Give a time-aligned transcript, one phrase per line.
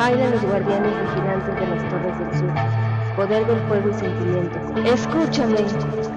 [0.00, 2.48] Jaila los guardianes vigilantes de las torres del sur.
[3.16, 4.58] Poder del fuego y sentimiento.
[4.82, 5.60] Escúchame,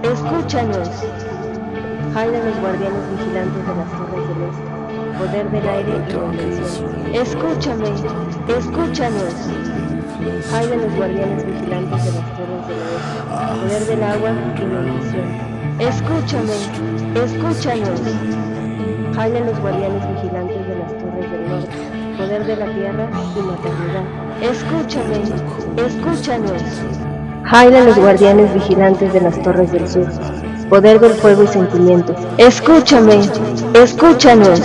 [0.04, 0.90] escúchanos.
[2.14, 4.64] Jaila los guardianes vigilantes de las torres del este.
[5.20, 7.20] Poder del aire y la.
[7.22, 7.90] Escúchame,
[8.58, 9.34] escúchanos.
[10.50, 13.20] Jaila los guardianes vigilantes de las torres del oeste.
[13.60, 15.90] Poder del agua y la.
[15.90, 16.56] Escúchame,
[17.22, 18.02] escúchanos.
[19.14, 21.93] Jaila los guardianes vigilantes de las torres del norte.
[22.18, 24.04] Poder de la tierra y maternidad.
[24.42, 25.24] Escúchame,
[25.78, 26.62] escúchanos.
[27.44, 30.06] Jaila los guardianes vigilantes de las torres del sur.
[30.70, 32.16] Poder del fuego y sentimientos.
[32.38, 33.20] Escúchame,
[33.74, 34.62] escúchanos.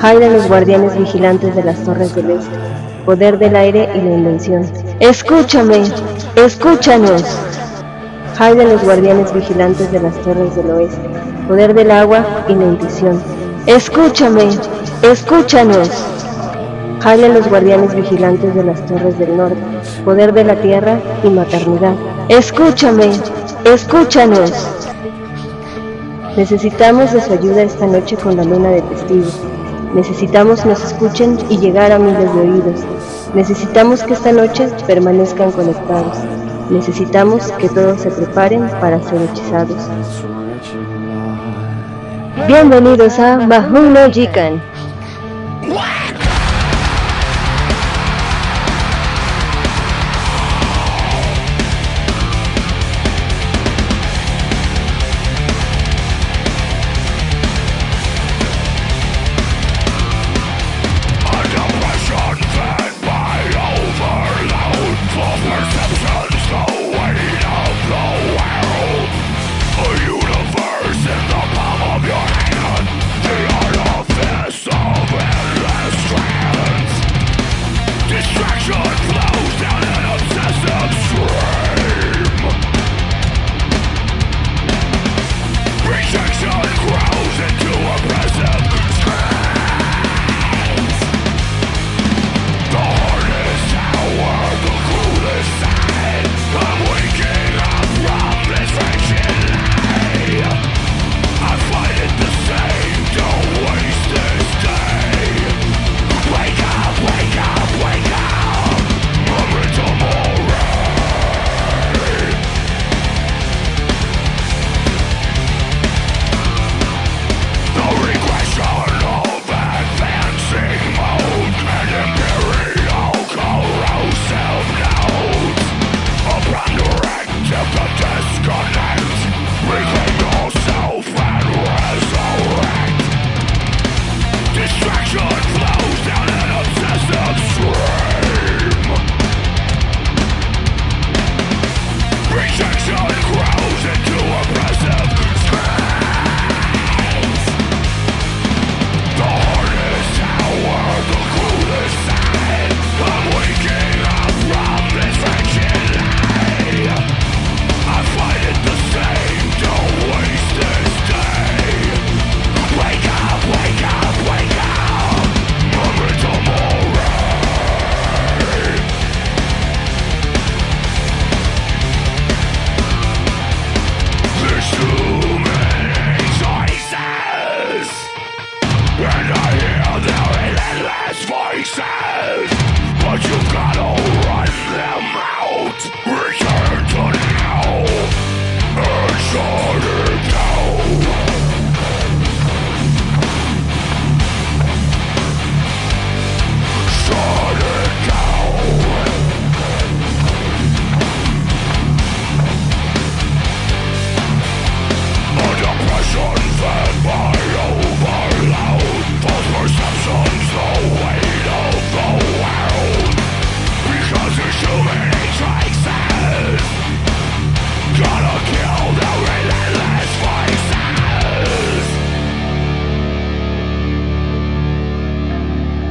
[0.00, 2.56] Jaila los guardianes vigilantes de las torres del este.
[3.04, 4.70] Poder del aire y la invención.
[5.00, 5.82] Escúchame,
[6.36, 7.24] escúchanos.
[8.38, 11.10] Jaila los guardianes vigilantes de las torres del oeste.
[11.48, 13.20] Poder del agua y la intuición.
[13.66, 14.48] Escúchame,
[15.02, 16.09] escúchanos.
[17.00, 19.56] Jaila los guardianes vigilantes de las torres del norte.
[20.04, 21.94] Poder de la tierra y maternidad.
[22.28, 23.10] Escúchame,
[23.64, 24.52] escúchanos.
[26.36, 29.40] Necesitamos de su ayuda esta noche con la luna de testigos.
[29.94, 32.80] Necesitamos nos escuchen y llegar a miles de oídos.
[33.34, 36.18] Necesitamos que esta noche permanezcan conectados.
[36.70, 39.88] Necesitamos que todos se preparen para ser hechizados.
[42.46, 44.62] Bienvenidos a Mahun no Jikan.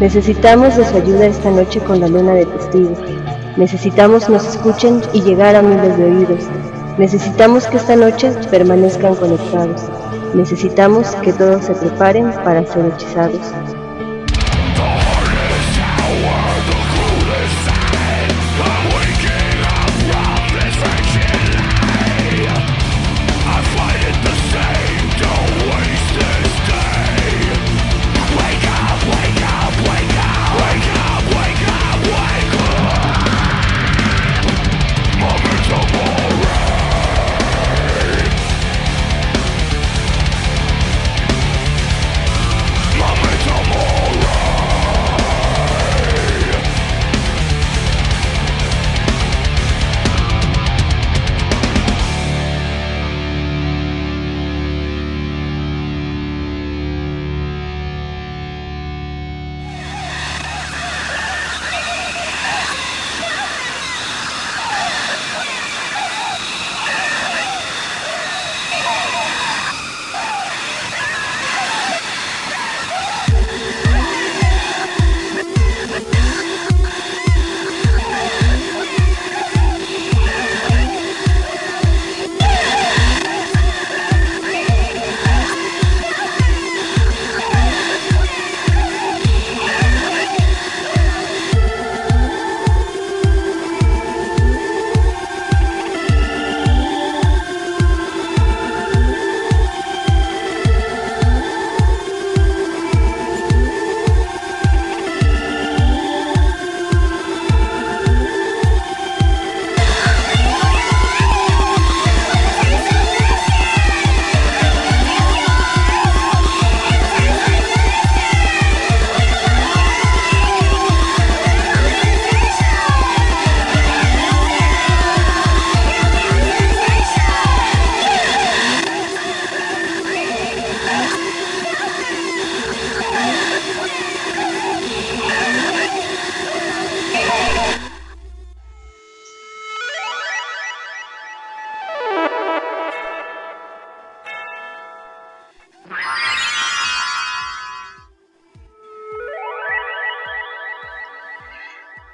[0.10, 2.98] Necesitamos de su ayuda esta noche con la luna de testigos.
[3.58, 6.46] Necesitamos nos escuchen y llegar a miles de oídos.
[6.98, 9.84] Necesitamos que esta noche permanezcan conectados.
[10.34, 13.54] Necesitamos que todos se preparen para ser hechizados.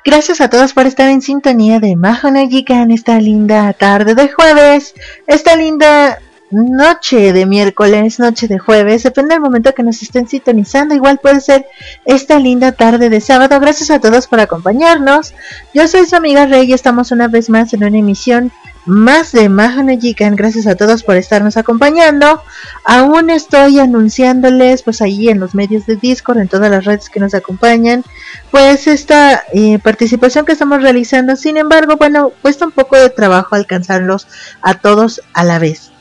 [0.05, 4.93] Gracias a todos por estar en sintonía de Mahonagica en esta linda tarde de jueves,
[5.25, 6.19] esta linda
[6.51, 11.41] noche de miércoles, noche de jueves, depende del momento que nos estén sintonizando, igual puede
[11.41, 11.65] ser
[12.05, 13.59] esta linda tarde de sábado.
[13.59, 15.33] Gracias a todos por acompañarnos.
[15.73, 18.51] Yo soy su amiga Rey y estamos una vez más en una emisión
[18.85, 20.35] más de Mahanajikan.
[20.35, 22.41] Gracias a todos por estarnos acompañando.
[22.83, 27.19] Aún estoy anunciándoles, pues ahí en los medios de Discord, en todas las redes que
[27.19, 28.03] nos acompañan,
[28.51, 31.35] pues esta eh, participación que estamos realizando.
[31.35, 34.27] Sin embargo, bueno, cuesta un poco de trabajo alcanzarlos
[34.61, 35.91] a todos a la vez.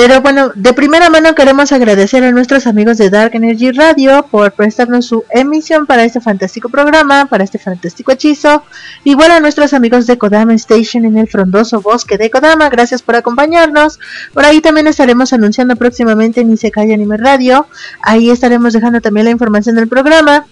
[0.00, 4.52] Pero bueno, de primera mano queremos agradecer a nuestros amigos de Dark Energy Radio por
[4.52, 8.62] prestarnos su emisión para este fantástico programa, para este fantástico hechizo.
[9.04, 13.16] Bueno, a nuestros amigos de Kodama Station en el frondoso bosque de Kodama, gracias por
[13.16, 13.98] acompañarnos.
[14.32, 17.66] Por ahí también estaremos anunciando próximamente en Isekai Anime Radio.
[18.00, 20.46] Ahí estaremos dejando también la información del programa.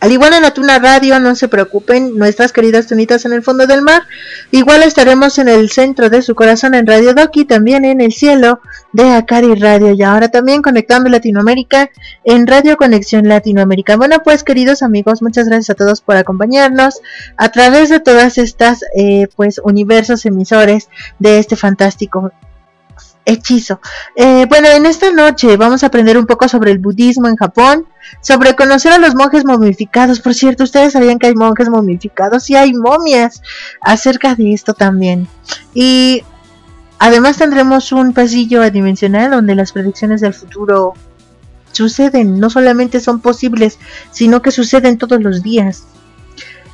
[0.00, 3.66] Al igual en la Tuna Radio, no se preocupen, nuestras queridas tunitas en el fondo
[3.66, 4.04] del mar.
[4.50, 8.60] Igual estaremos en el centro de su corazón en Radio Doki, también en el cielo
[8.94, 11.90] de Akari Radio y ahora también conectando Latinoamérica
[12.24, 13.98] en Radio Conexión Latinoamérica.
[13.98, 17.02] Bueno, pues queridos amigos, muchas gracias a todos por acompañarnos
[17.36, 20.88] a través de todas estas eh, pues universos emisores
[21.18, 22.32] de este fantástico
[23.24, 23.80] hechizo.
[24.16, 27.86] Eh, bueno, en esta noche vamos a aprender un poco sobre el budismo en Japón,
[28.20, 30.20] sobre conocer a los monjes momificados.
[30.20, 33.42] Por cierto, ustedes sabían que hay monjes momificados y hay momias
[33.80, 35.28] acerca de esto también.
[35.74, 36.22] Y
[36.98, 40.94] además tendremos un pasillo adimensional donde las predicciones del futuro
[41.72, 43.78] suceden, no solamente son posibles,
[44.10, 45.84] sino que suceden todos los días.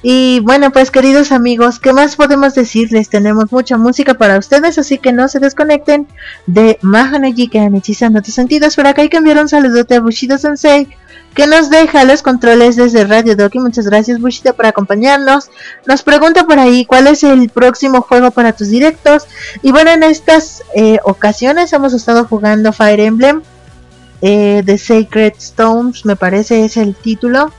[0.08, 3.08] Y bueno, pues queridos amigos, ¿qué más podemos decirles?
[3.08, 6.06] Tenemos mucha música para ustedes, así que no se desconecten
[6.46, 8.76] de Mahanaji que han hechizando tus sentidos.
[8.76, 10.86] Por acá hay que enviar un saludote a Bushido Sensei,
[11.34, 13.58] que nos deja los controles desde Radio Doki.
[13.58, 15.50] Muchas gracias Bushido por acompañarnos.
[15.86, 19.26] Nos pregunta por ahí cuál es el próximo juego para tus directos.
[19.60, 23.42] Y bueno, en estas eh, ocasiones hemos estado jugando Fire Emblem.
[24.22, 27.52] Eh, The Sacred Stones, me parece es el título.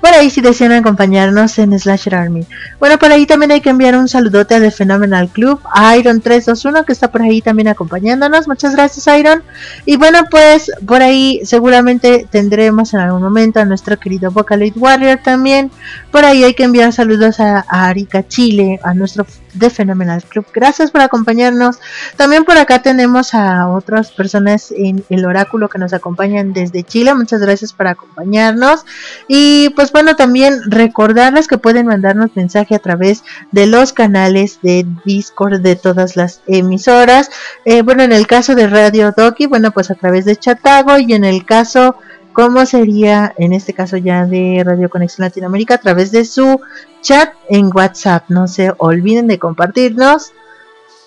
[0.00, 2.46] Por ahí si desean acompañarnos en Slasher Army.
[2.78, 6.84] Bueno, por ahí también hay que enviar un saludote a The Phenomenal Club, a Iron321
[6.84, 8.46] que está por ahí también acompañándonos.
[8.46, 9.42] Muchas gracias Iron.
[9.84, 15.20] Y bueno, pues por ahí seguramente tendremos en algún momento a nuestro querido Vocaloid Warrior
[15.24, 15.70] también.
[16.10, 19.26] Por ahí hay que enviar saludos a, a Arica Chile, a nuestro
[19.58, 20.46] de Phenomenal Club.
[20.52, 21.78] Gracias por acompañarnos.
[22.16, 27.14] También por acá tenemos a otras personas en el oráculo que nos acompañan desde Chile.
[27.14, 28.84] Muchas gracias por acompañarnos.
[29.28, 34.86] Y pues bueno, también recordarles que pueden mandarnos mensaje a través de los canales de
[35.04, 37.30] Discord de todas las emisoras.
[37.64, 41.12] Eh, bueno, en el caso de Radio Doki, bueno, pues a través de Chatago y
[41.14, 41.96] en el caso
[42.36, 46.60] cómo sería en este caso ya de Radio Conexión Latinoamérica a través de su
[47.00, 48.24] chat en WhatsApp.
[48.28, 50.32] No se olviden de compartirnos.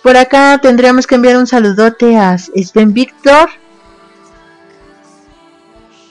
[0.01, 3.47] Por acá tendríamos que enviar un saludote a Sven Víctor.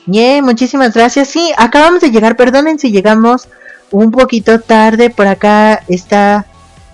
[0.06, 1.26] Yeah, muchísimas gracias.
[1.26, 2.36] Sí, acabamos de llegar.
[2.36, 3.48] Perdonen si llegamos
[3.90, 5.10] un poquito tarde.
[5.10, 6.46] Por acá está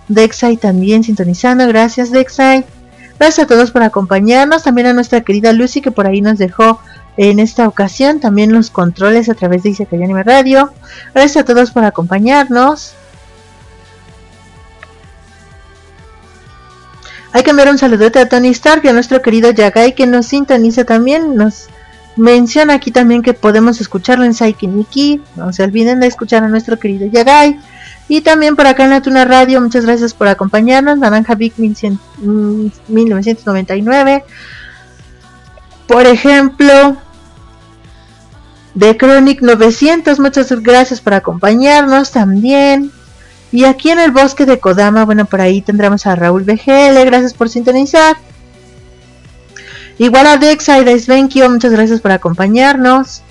[0.09, 1.69] Dexai también sintonizando.
[1.69, 2.65] Gracias, Dexai.
[3.19, 4.63] Gracias a todos por acompañarnos.
[4.63, 6.81] También a nuestra querida Lucy que por ahí nos dejó
[7.17, 10.73] en esta ocasión también los controles a través de Isekai Anime Radio.
[11.15, 12.95] Gracias a todos por acompañarnos.
[17.33, 20.27] Hay que enviar un saludote a Tony Stark y a nuestro querido Yagai que nos
[20.27, 21.35] sintoniza también.
[21.35, 21.69] Nos
[22.17, 25.21] menciona aquí también que podemos escucharlo en Saiki Niki.
[25.35, 27.59] No se olviden de escuchar a nuestro querido Yagai.
[28.07, 30.99] Y también por acá en la Tuna Radio, muchas gracias por acompañarnos.
[30.99, 34.25] Naranja Big 1999.
[35.87, 36.97] Por ejemplo,
[38.75, 42.91] de Chronic 900, muchas gracias por acompañarnos también.
[43.53, 47.35] Y aquí en el bosque de Kodama, bueno, por ahí tendremos a Raúl BGL, gracias
[47.35, 48.17] por sintonizar.
[49.99, 53.23] Igual a Dexa y Svenkio, muchas gracias por acompañarnos.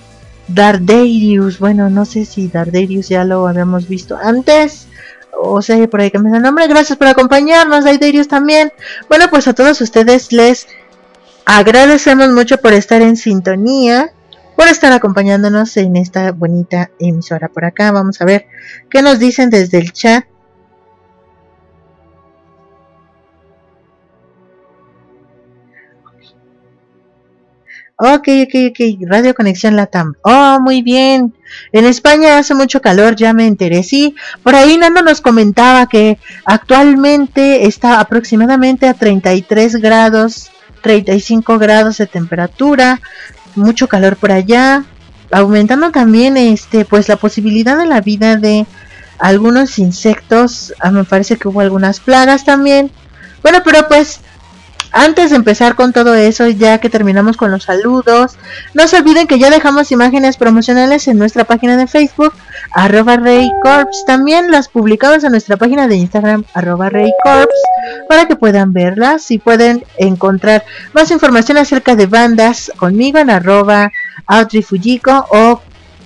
[0.48, 4.86] Dardarius, bueno, no sé si Dardarius ya lo habíamos visto antes.
[5.38, 6.66] O sea, por ahí cambia el nombre.
[6.68, 8.72] Gracias por acompañarnos, Dardarius también.
[9.08, 10.68] Bueno, pues a todos ustedes les
[11.44, 14.12] agradecemos mucho por estar en sintonía
[14.56, 17.48] por estar acompañándonos en esta bonita emisora.
[17.48, 18.46] Por acá vamos a ver
[18.90, 20.24] qué nos dicen desde el chat.
[27.96, 29.08] Ok, ok, ok.
[29.08, 30.14] Radio Conexión Latam.
[30.22, 31.32] Oh, muy bien.
[31.70, 33.84] En España hace mucho calor, ya me enteré.
[33.84, 40.50] Sí, por ahí Nando nos comentaba que actualmente está aproximadamente a 33 grados,
[40.84, 43.00] 35 grados de temperatura
[43.56, 44.84] mucho calor por allá.
[45.30, 48.66] aumentando también este pues la posibilidad de la vida de
[49.18, 52.90] algunos insectos, ah, me parece que hubo algunas plagas también.
[53.42, 54.20] Bueno, pero pues
[54.94, 58.36] antes de empezar con todo eso, ya que terminamos con los saludos,
[58.74, 62.32] no se olviden que ya dejamos imágenes promocionales en nuestra página de Facebook,
[62.72, 63.18] arroba
[63.62, 64.04] Corps.
[64.06, 67.48] También las publicamos en nuestra página de Instagram, arroba Corps,
[68.08, 73.90] para que puedan verlas y pueden encontrar más información acerca de bandas conmigo en arroba
[74.26, 74.64] Audrey
[75.30, 75.60] o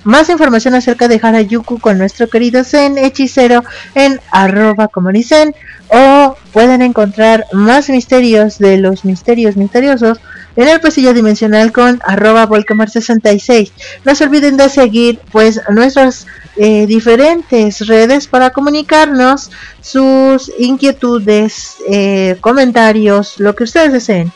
[0.05, 3.65] más información acerca de Harayuku con nuestro querido Zen hechicero
[3.95, 5.55] en arroba comunicen
[5.89, 10.19] o pueden encontrar más misterios de los misterios misteriosos
[10.57, 13.71] en el pasillo dimensional con arroba volcamar66.
[14.05, 16.27] No se olviden de seguir pues nuestras
[16.57, 19.51] eh, diferentes redes para comunicarnos
[19.81, 24.33] sus inquietudes, eh, comentarios, lo que ustedes deseen.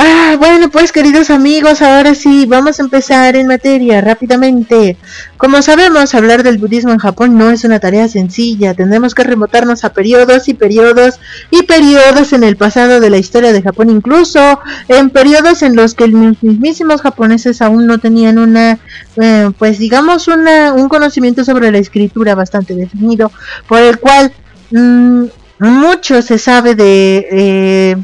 [0.00, 4.96] Ah, bueno, pues queridos amigos, ahora sí, vamos a empezar en materia rápidamente.
[5.36, 8.74] Como sabemos, hablar del budismo en Japón no es una tarea sencilla.
[8.74, 11.18] Tendremos que remontarnos a periodos y periodos
[11.50, 15.94] y periodos en el pasado de la historia de Japón, incluso en periodos en los
[15.94, 18.78] que los mismísimos japoneses aún no tenían una,
[19.16, 23.32] eh, pues digamos, una, un conocimiento sobre la escritura bastante definido,
[23.66, 24.32] por el cual
[24.70, 25.24] mm,
[25.58, 27.96] mucho se sabe de eh,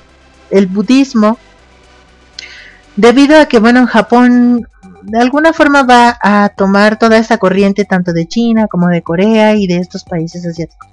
[0.51, 1.39] el budismo
[2.97, 4.67] debido a que, bueno, Japón
[5.03, 9.55] de alguna forma va a tomar toda esta corriente tanto de China como de Corea
[9.55, 10.89] y de estos países asiáticos.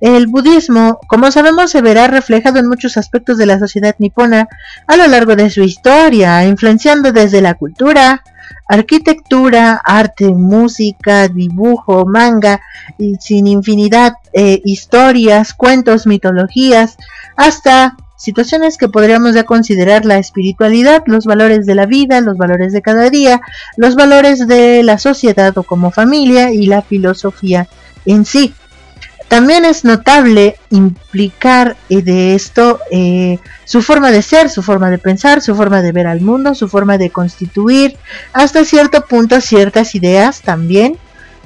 [0.00, 4.48] El budismo, como sabemos, se verá reflejado en muchos aspectos de la sociedad nipona
[4.86, 8.22] a lo largo de su historia, influenciando desde la cultura,
[8.68, 12.60] arquitectura, arte, música, dibujo, manga,
[12.98, 16.96] y sin infinidad eh, historias, cuentos, mitologías,
[17.36, 22.72] hasta situaciones que podríamos ya considerar la espiritualidad, los valores de la vida, los valores
[22.74, 23.40] de cada día,
[23.78, 27.66] los valores de la sociedad o como familia y la filosofía
[28.04, 28.54] en sí.
[29.28, 34.98] También es notable implicar eh, de esto eh, su forma de ser, su forma de
[34.98, 37.96] pensar, su forma de ver al mundo, su forma de constituir
[38.34, 40.98] hasta cierto punto ciertas ideas también,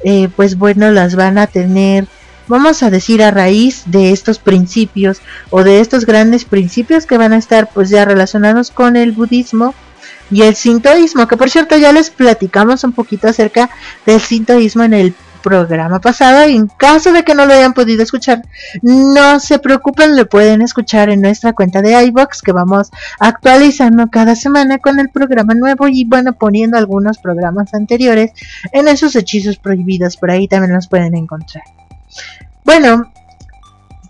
[0.02, 2.08] eh, pues bueno, las van a tener
[2.48, 5.20] vamos a decir a raíz de estos principios
[5.50, 9.74] o de estos grandes principios que van a estar pues ya relacionados con el budismo
[10.30, 13.70] y el sintoísmo, que por cierto ya les platicamos un poquito acerca
[14.06, 18.02] del sintoísmo en el programa pasado y en caso de que no lo hayan podido
[18.02, 18.42] escuchar,
[18.80, 24.36] no se preocupen, lo pueden escuchar en nuestra cuenta de iBox que vamos actualizando cada
[24.36, 28.32] semana con el programa nuevo y bueno, poniendo algunos programas anteriores
[28.72, 31.64] en esos hechizos prohibidos, por ahí también los pueden encontrar.
[32.64, 33.12] Bueno,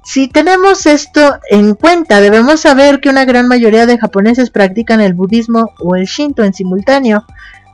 [0.04, 5.14] si tenemos esto en cuenta, debemos saber que una gran mayoría de japoneses practican el
[5.14, 7.24] budismo o el shinto en simultáneo.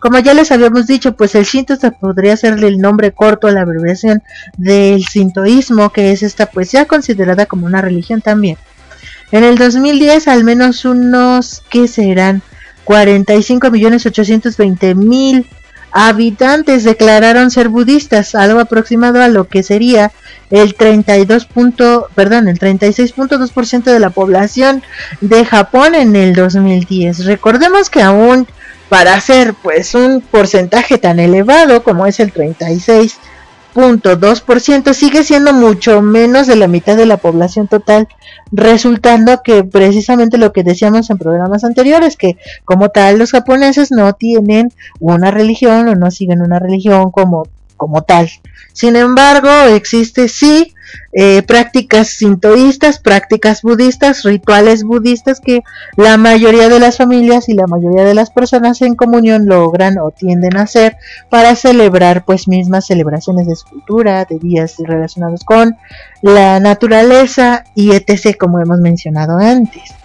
[0.00, 3.62] Como ya les habíamos dicho, pues el shinto podría serle el nombre corto a la
[3.62, 4.22] abreviación
[4.56, 8.56] del sintoísmo, que es esta pues ya considerada como una religión también.
[9.32, 12.42] En el 2010 al menos unos que serán
[12.86, 15.46] 45.820.000
[15.92, 20.12] habitantes declararon ser budistas, algo aproximado a lo que sería
[20.50, 21.48] el 32
[22.14, 24.82] perdón, el 36.2% de la población
[25.20, 27.24] de Japón en el 2010.
[27.24, 28.46] Recordemos que aún
[28.88, 33.18] para ser pues un porcentaje tan elevado como es el 36
[34.60, 38.08] ciento sigue siendo mucho menos de la mitad de la población total,
[38.52, 44.12] resultando que precisamente lo que decíamos en programas anteriores, que como tal los japoneses no
[44.14, 47.46] tienen una religión o no siguen una religión como,
[47.80, 48.28] como tal.
[48.74, 50.74] Sin embargo, existe sí
[51.12, 55.62] eh, prácticas sintoístas, prácticas budistas, rituales budistas que
[55.96, 60.10] la mayoría de las familias y la mayoría de las personas en comunión logran o
[60.10, 60.98] tienden a hacer
[61.30, 65.76] para celebrar pues mismas celebraciones de escultura, de días relacionados con
[66.20, 69.99] la naturaleza y etc como hemos mencionado antes.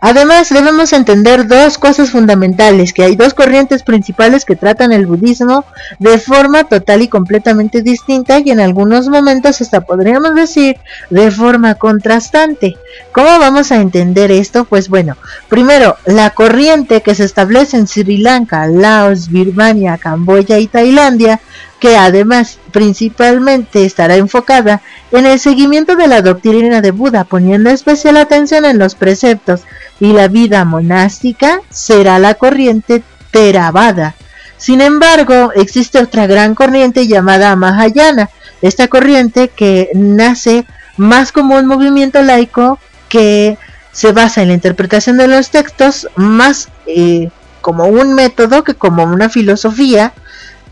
[0.00, 5.64] Además, debemos entender dos cosas fundamentales, que hay dos corrientes principales que tratan el budismo
[5.98, 10.76] de forma total y completamente distinta y en algunos momentos hasta podríamos decir
[11.10, 12.76] de forma contrastante.
[13.12, 14.64] ¿Cómo vamos a entender esto?
[14.64, 15.16] Pues bueno,
[15.48, 21.40] primero, la corriente que se establece en Sri Lanka, Laos, Birmania, Camboya y Tailandia
[21.80, 24.82] que además principalmente estará enfocada
[25.12, 29.62] en el seguimiento de la doctrina de Buda, poniendo especial atención en los preceptos
[30.00, 34.14] y la vida monástica, será la corriente Theravada.
[34.56, 38.30] Sin embargo, existe otra gran corriente llamada Mahayana,
[38.60, 40.64] esta corriente que nace
[40.96, 43.56] más como un movimiento laico que
[43.92, 49.04] se basa en la interpretación de los textos más eh, como un método que como
[49.04, 50.12] una filosofía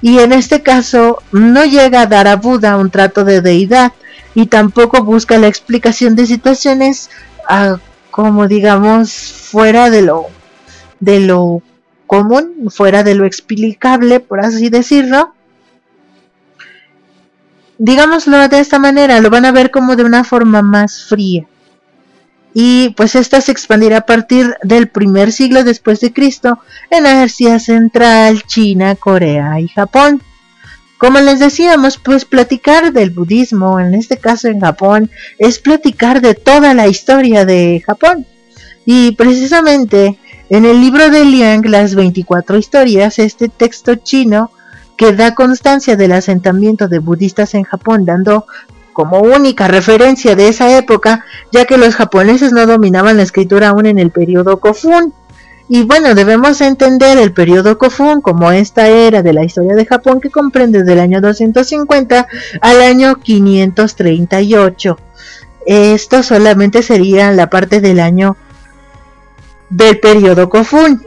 [0.03, 3.93] y en este caso no llega a dar a Buda un trato de deidad
[4.35, 7.11] y tampoco busca la explicación de situaciones
[7.49, 7.79] ah,
[8.11, 10.27] como digamos fuera de lo
[11.01, 11.63] de lo
[12.07, 15.35] común, fuera de lo explicable, por así decirlo.
[17.79, 21.47] Digámoslo de esta manera, lo van a ver como de una forma más fría.
[22.59, 27.59] Y pues esta se expandirá a partir del primer siglo después de Cristo en Asia
[27.59, 30.23] Central, China, Corea y Japón.
[30.97, 36.33] Como les decíamos, pues platicar del budismo, en este caso en Japón, es platicar de
[36.33, 38.25] toda la historia de Japón.
[38.87, 44.51] Y precisamente en el libro de Liang, las 24 historias, este texto chino
[44.97, 48.47] que da constancia del asentamiento de budistas en Japón, dando
[48.97, 53.85] como única referencia de esa época, ya que los japoneses no dominaban la escritura aún
[53.85, 55.13] en el periodo Kofun.
[55.69, 60.23] Y bueno, debemos entender el periodo Kofun como esta era de la historia de Japón
[60.23, 62.27] que comprende del año 250
[62.63, 64.99] al año 538.
[65.67, 68.39] Esto solamente sería la parte del año
[69.69, 71.05] del periodo Kofun.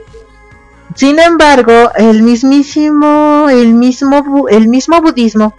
[0.94, 5.56] Sin embargo, el mismísimo, el mismo, el mismo budismo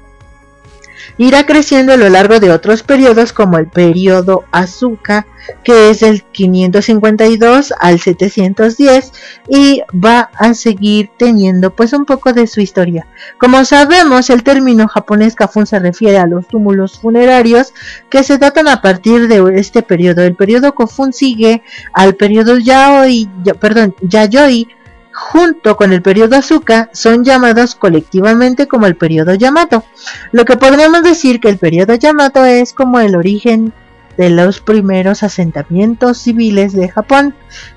[1.21, 5.27] irá creciendo a lo largo de otros periodos como el periodo Asuka,
[5.63, 9.13] que es del 552 al 710
[9.47, 13.07] y va a seguir teniendo pues un poco de su historia.
[13.39, 17.75] Como sabemos, el término japonés Kafun se refiere a los túmulos funerarios
[18.09, 20.23] que se datan a partir de este periodo.
[20.23, 23.29] El periodo Kofun sigue al periodo Yaoi,
[23.61, 24.69] perdón, Yayoi
[25.21, 29.85] junto con el periodo Azuka, son llamados colectivamente como el periodo Yamato.
[30.33, 33.73] Lo que podríamos decir que el periodo Yamato es como el origen
[34.17, 37.35] de los primeros asentamientos civiles de Japón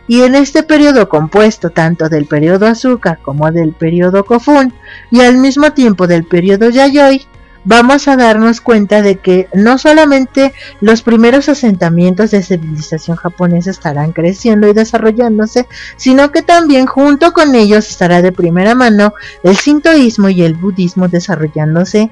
[0.08, 4.73] y en este periodo compuesto tanto del periodo Azuka como del periodo Kofun
[5.12, 7.27] y al mismo tiempo del periodo Yayoi
[7.65, 14.12] vamos a darnos cuenta de que no solamente los primeros asentamientos de civilización japonesa estarán
[14.12, 20.30] creciendo y desarrollándose, sino que también junto con ellos estará de primera mano el sintoísmo
[20.30, 22.12] y el budismo desarrollándose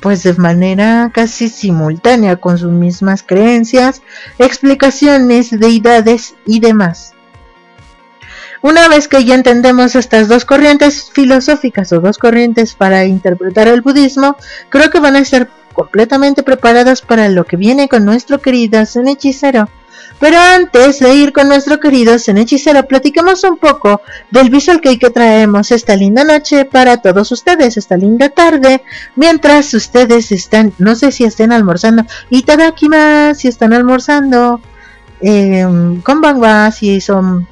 [0.00, 4.02] pues de manera casi simultánea con sus mismas creencias,
[4.38, 7.13] explicaciones, deidades y demás.
[8.64, 13.82] Una vez que ya entendemos estas dos corrientes filosóficas o dos corrientes para interpretar el
[13.82, 14.38] budismo,
[14.70, 19.08] creo que van a ser completamente preparadas para lo que viene con nuestro querido Zen
[19.08, 19.68] Hechicero.
[20.18, 24.00] Pero antes de ir con nuestro querido Zen Hechicero, platicamos un poco
[24.30, 28.82] del visual que traemos esta linda noche para todos ustedes, esta linda tarde,
[29.14, 32.42] mientras ustedes están, no sé si estén almorzando, y
[32.88, 34.62] más si están almorzando,
[35.20, 35.66] eh,
[36.02, 36.22] con
[36.72, 37.46] si son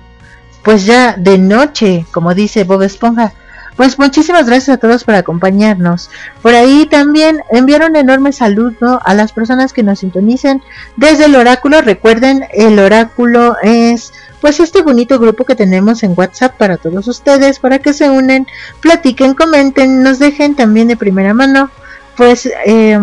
[0.62, 3.33] pues ya de noche, como dice Bob Esponja.
[3.77, 6.11] Pues muchísimas gracias a todos por acompañarnos.
[6.42, 10.62] Por ahí también enviar un enorme saludo a las personas que nos sintonicen
[10.96, 11.81] desde el oráculo.
[11.81, 17.61] Recuerden, el oráculo es pues este bonito grupo que tenemos en WhatsApp para todos ustedes,
[17.61, 18.46] para que se unen,
[18.81, 21.70] platiquen, comenten, nos dejen también de primera mano
[22.16, 22.98] pues eh,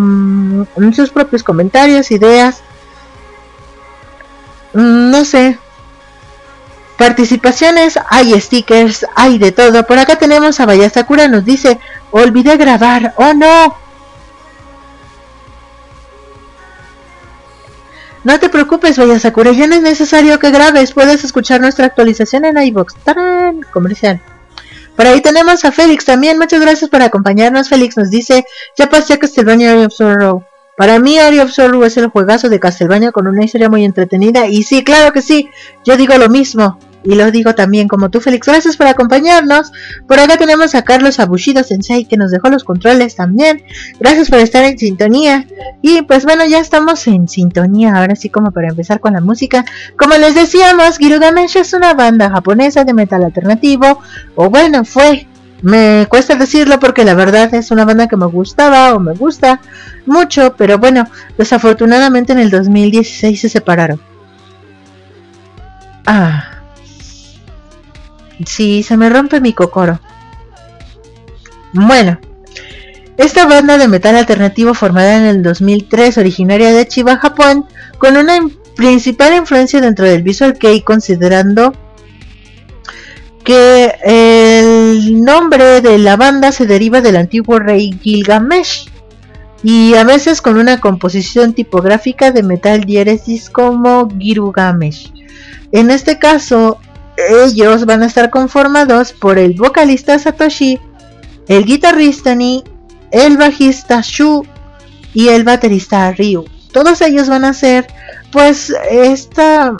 [0.94, 2.62] sus propios comentarios, ideas.
[4.74, 5.58] Mm, no sé,
[7.00, 9.86] Participaciones, hay stickers, hay de todo.
[9.86, 11.80] Por acá tenemos a Vaya Sakura, nos dice,
[12.12, 13.74] olvidé grabar, oh no.
[18.26, 22.44] No te preocupes, Vaya Sakura, ya no es necesario que grabes, puedes escuchar nuestra actualización
[22.44, 22.94] en iVoox.
[23.06, 23.62] ¡Tarán!
[23.72, 24.22] Comercial.
[24.98, 27.70] Por ahí tenemos a Félix también, muchas gracias por acompañarnos.
[27.70, 28.44] Félix nos dice,
[28.78, 30.44] ya pasé a Castlevania of Sorrow.
[30.76, 34.48] Para mí, Area of Sorrow es el juegazo de Castlevania con una historia muy entretenida.
[34.48, 35.50] Y sí, claro que sí,
[35.86, 38.48] yo digo lo mismo y lo digo también como tú, Félix.
[38.48, 39.72] Gracias por acompañarnos.
[40.08, 43.64] Por acá tenemos a Carlos Abushido Sensei que nos dejó los controles también.
[44.00, 45.48] Gracias por estar en sintonía.
[45.82, 47.96] Y pues bueno, ya estamos en sintonía.
[47.96, 49.64] Ahora sí, como para empezar con la música.
[49.98, 54.02] Como les decíamos, Girugamesh es una banda japonesa de metal alternativo.
[54.36, 55.26] O bueno, fue.
[55.62, 59.62] Me cuesta decirlo porque la verdad es una banda que me gustaba o me gusta
[60.06, 60.56] mucho.
[60.58, 61.08] Pero bueno,
[61.38, 64.02] desafortunadamente en el 2016 se separaron.
[66.06, 66.49] Ah.
[68.46, 70.00] Sí, se me rompe mi cocoro.
[71.74, 72.20] Bueno,
[73.18, 77.66] esta banda de metal alternativo formada en el 2003, originaria de Chiba, Japón,
[77.98, 78.40] con una
[78.76, 81.74] principal influencia dentro del Visual Kei, considerando
[83.44, 88.90] que el nombre de la banda se deriva del antiguo rey Gilgamesh
[89.64, 95.12] y a veces con una composición tipográfica de metal diéresis como Girugamesh.
[95.72, 96.80] En este caso,
[97.28, 100.80] ellos van a estar conformados por el vocalista Satoshi,
[101.48, 102.64] el guitarrista Ni,
[103.12, 104.46] el bajista Shu
[105.14, 106.46] y el baterista Ryu.
[106.72, 107.88] Todos ellos van a ser
[108.32, 109.74] pues esta...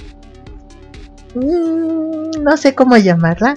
[1.36, 3.56] Mm, no sé cómo llamarla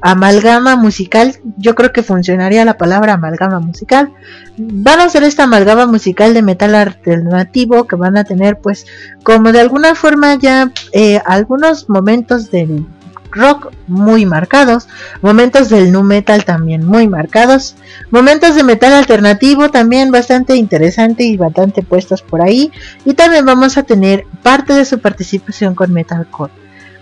[0.00, 4.12] amalgama musical, yo creo que funcionaría la palabra amalgama musical.
[4.56, 8.86] Van a ser esta amalgama musical de metal alternativo que van a tener pues
[9.22, 12.86] como de alguna forma ya eh, algunos momentos del
[13.30, 14.88] rock muy marcados,
[15.22, 17.76] momentos del nu metal también muy marcados,
[18.10, 22.70] momentos de metal alternativo también bastante interesante y bastante puestos por ahí
[23.04, 26.52] y también vamos a tener parte de su participación con metalcore.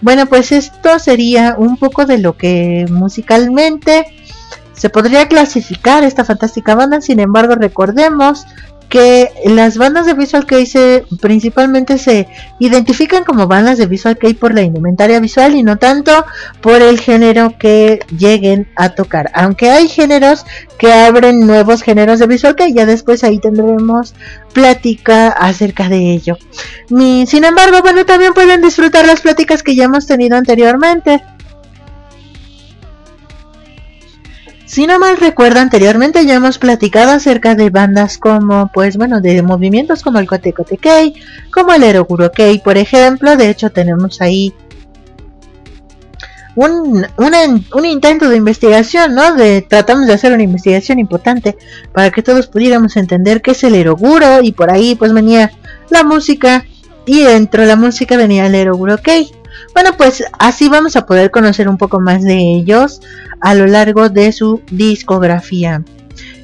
[0.01, 4.07] Bueno, pues esto sería un poco de lo que musicalmente
[4.75, 7.01] se podría clasificar esta fantástica banda.
[7.01, 8.45] Sin embargo, recordemos
[8.89, 14.35] que las bandas de Visual Kei se, principalmente se identifican como bandas de Visual Kei
[14.35, 16.25] por la indumentaria visual y no tanto
[16.61, 19.31] por el género que lleguen a tocar.
[19.35, 20.45] Aunque hay géneros
[20.79, 24.15] que abren nuevos géneros de Visual Kei, ya después ahí tendremos
[24.53, 26.39] plática acerca de ello.
[26.89, 31.23] sin embargo, bueno, también pueden disfrutar las pláticas que ya hemos tenido anteriormente.
[34.75, 39.41] Si no mal recuerdo, anteriormente ya hemos platicado acerca de bandas como, pues bueno, de
[39.41, 41.15] movimientos como el Kote Kote Kei,
[41.53, 43.37] como el Eroguro Kei, por ejemplo.
[43.37, 44.53] De hecho, tenemos ahí
[46.57, 49.37] un, un, intento de investigación, ¿no?
[49.37, 51.57] De, tratamos de hacer una investigación importante
[51.93, 55.53] para que todos pudiéramos entender qué es el Eroguro y por ahí pues venía
[55.89, 56.65] la música
[57.07, 59.31] y dentro de la música venía el Eroguro Kei.
[59.73, 63.01] Bueno, pues así vamos a poder conocer un poco más de ellos
[63.41, 65.83] a lo largo de su discografía.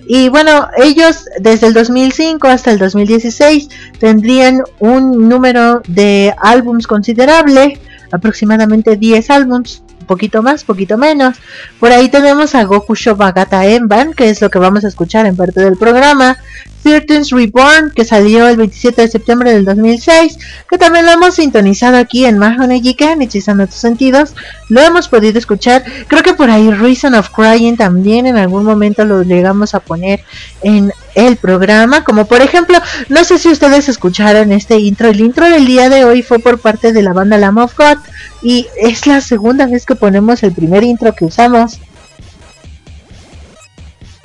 [0.07, 3.69] Y bueno, ellos desde el 2005 hasta el 2016
[4.01, 7.79] tendrían un número de álbums considerable,
[8.11, 11.37] aproximadamente 10 álbums, poquito más, poquito menos.
[11.79, 15.37] Por ahí tenemos a Goku Shobagata Enban, que es lo que vamos a escuchar en
[15.37, 16.37] parte del programa.
[16.83, 21.99] 13 Reborn, que salió el 27 de septiembre del 2006, que también lo hemos sintonizado
[21.99, 24.35] aquí en Mahone Gikan, hechizando tus sentidos,
[24.69, 29.05] lo hemos podido escuchar, creo que por ahí Reason of Crying también en algún momento
[29.05, 30.25] lo llegamos a poner
[30.63, 35.49] en el programa, como por ejemplo, no sé si ustedes escucharon este intro, el intro
[35.49, 37.99] del día de hoy fue por parte de la banda Lamb of God
[38.43, 41.81] y es la segunda vez que ponemos el primer intro que usamos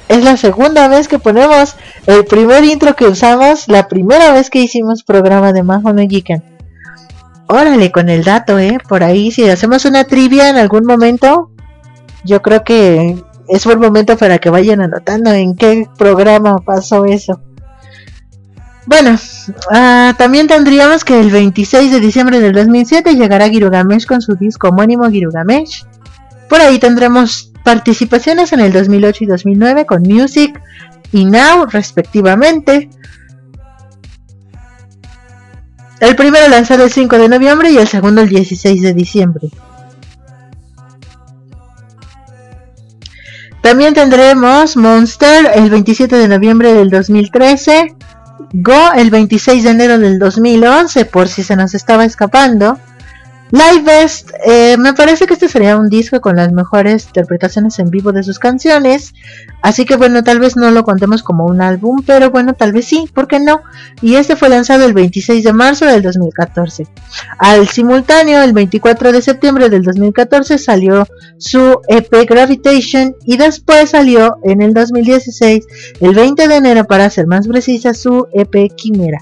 [0.08, 4.60] es la segunda vez que ponemos el primer intro que usamos, la primera vez que
[4.60, 6.04] hicimos programa de Majo no
[7.48, 8.78] Órale con el dato, eh.
[8.88, 11.52] Por ahí, si hacemos una trivia en algún momento,
[12.24, 17.42] yo creo que es buen momento para que vayan anotando en qué programa pasó eso.
[18.86, 19.18] Bueno,
[19.72, 24.70] ah, también tendríamos que el 26 de diciembre del 2007 llegará Girugamesh con su disco
[24.70, 25.86] homónimo Girugamesh.
[26.50, 30.62] Por ahí tendremos participaciones en el 2008 y 2009 con Music
[31.12, 32.90] y Now respectivamente.
[36.00, 39.50] El primero lanzado el 5 de noviembre y el segundo el 16 de diciembre.
[43.66, 47.96] También tendremos Monster el 27 de noviembre del 2013,
[48.54, 52.78] Go el 26 de enero del 2011 por si se nos estaba escapando,
[53.52, 57.92] Live Best, eh, me parece que este sería un disco con las mejores interpretaciones en
[57.92, 59.14] vivo de sus canciones.
[59.62, 62.86] Así que bueno, tal vez no lo contemos como un álbum, pero bueno, tal vez
[62.86, 63.62] sí, ¿por qué no?
[64.02, 66.88] Y este fue lanzado el 26 de marzo del 2014.
[67.38, 74.38] Al simultáneo, el 24 de septiembre del 2014 salió su EP Gravitation y después salió
[74.44, 75.66] en el 2016,
[76.00, 79.20] el 20 de enero para ser más precisa, su EP Quimera.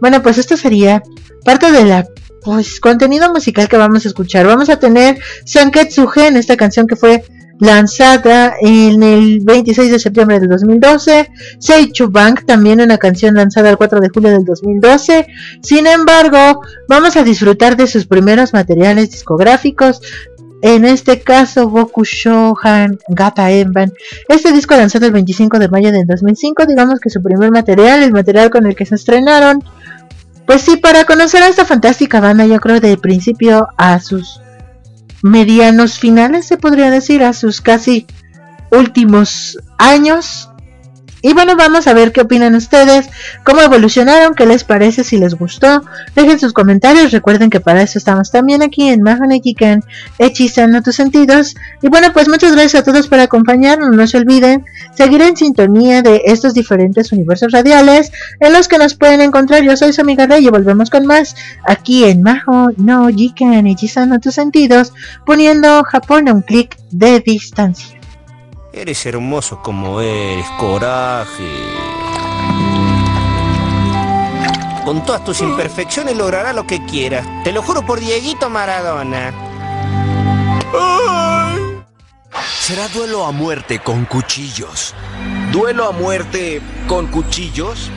[0.00, 1.02] Bueno, pues esto sería
[1.44, 2.06] parte de la
[2.42, 4.46] pues contenido musical que vamos a escuchar.
[4.46, 7.24] Vamos a tener Sanketsugen, esta canción que fue
[7.60, 11.30] lanzada en el 26 de septiembre del 2012.
[11.58, 15.26] Seichu Bank, también una canción lanzada el 4 de julio del 2012.
[15.62, 20.00] Sin embargo, vamos a disfrutar de sus primeros materiales discográficos.
[20.60, 23.92] En este caso, Boku Shohan Gata Enban.
[24.28, 28.12] Este disco lanzado el 25 de mayo del 2005, digamos que su primer material, el
[28.12, 29.62] material con el que se estrenaron.
[30.48, 34.40] Pues sí, para conocer a esta fantástica banda, yo creo de principio a sus
[35.22, 38.06] medianos finales, se podría decir, a sus casi
[38.70, 40.47] últimos años,
[41.22, 43.08] Y bueno, vamos a ver qué opinan ustedes,
[43.44, 45.82] cómo evolucionaron, qué les parece, si les gustó.
[46.14, 49.82] Dejen sus comentarios, recuerden que para eso estamos también aquí en Mahonekikan,
[50.18, 51.56] hechizando tus sentidos.
[51.82, 56.02] Y bueno, pues muchas gracias a todos por acompañarnos, no se olviden seguir en sintonía
[56.02, 59.62] de estos diferentes universos radiales en los que nos pueden encontrar.
[59.62, 61.34] Yo soy su amiga Rey y volvemos con más
[61.66, 64.92] aquí en Maho no Jikan, hechizando tus sentidos,
[65.26, 67.97] poniendo Japón a un clic de distancia.
[68.72, 71.48] Eres hermoso como eres, coraje.
[74.84, 77.26] Con todas tus imperfecciones lograrás lo que quieras.
[77.44, 79.32] Te lo juro por Dieguito Maradona.
[82.60, 84.94] Será duelo a muerte con cuchillos.
[85.50, 87.90] ¿Duelo a muerte con cuchillos?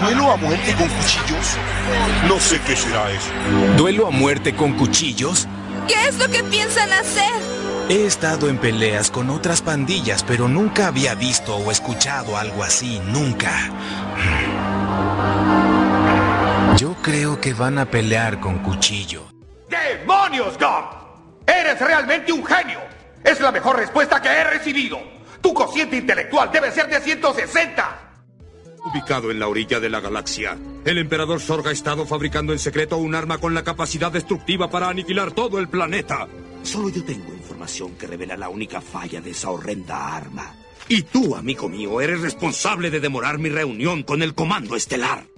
[0.00, 1.56] ¿Duelo a muerte con cuchillos?
[2.28, 3.30] No sé qué será eso.
[3.76, 5.48] ¿Duelo a muerte con cuchillos?
[5.88, 7.55] ¿Qué es lo que piensan hacer?
[7.88, 13.00] He estado en peleas con otras pandillas, pero nunca había visto o escuchado algo así,
[13.06, 13.70] nunca.
[16.76, 19.26] Yo creo que van a pelear con cuchillo.
[19.68, 21.46] ¡Demonios, Gump!
[21.46, 22.80] ¡Eres realmente un genio!
[23.22, 24.98] Es la mejor respuesta que he recibido.
[25.40, 28.00] Tu cociente intelectual debe ser de 160.
[28.84, 32.96] Ubicado en la orilla de la galaxia, el emperador Sorga ha estado fabricando en secreto
[32.96, 36.26] un arma con la capacidad destructiva para aniquilar todo el planeta.
[36.66, 40.52] Solo yo tengo información que revela la única falla de esa horrenda arma.
[40.88, 45.28] Y tú, amigo mío, eres responsable de demorar mi reunión con el Comando Estelar.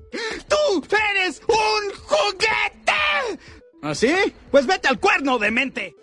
[0.49, 3.41] ¡Tú eres un juguete!
[3.83, 4.09] ¿Así?
[4.11, 5.97] ¿Ah, pues vete al cuerno de mente.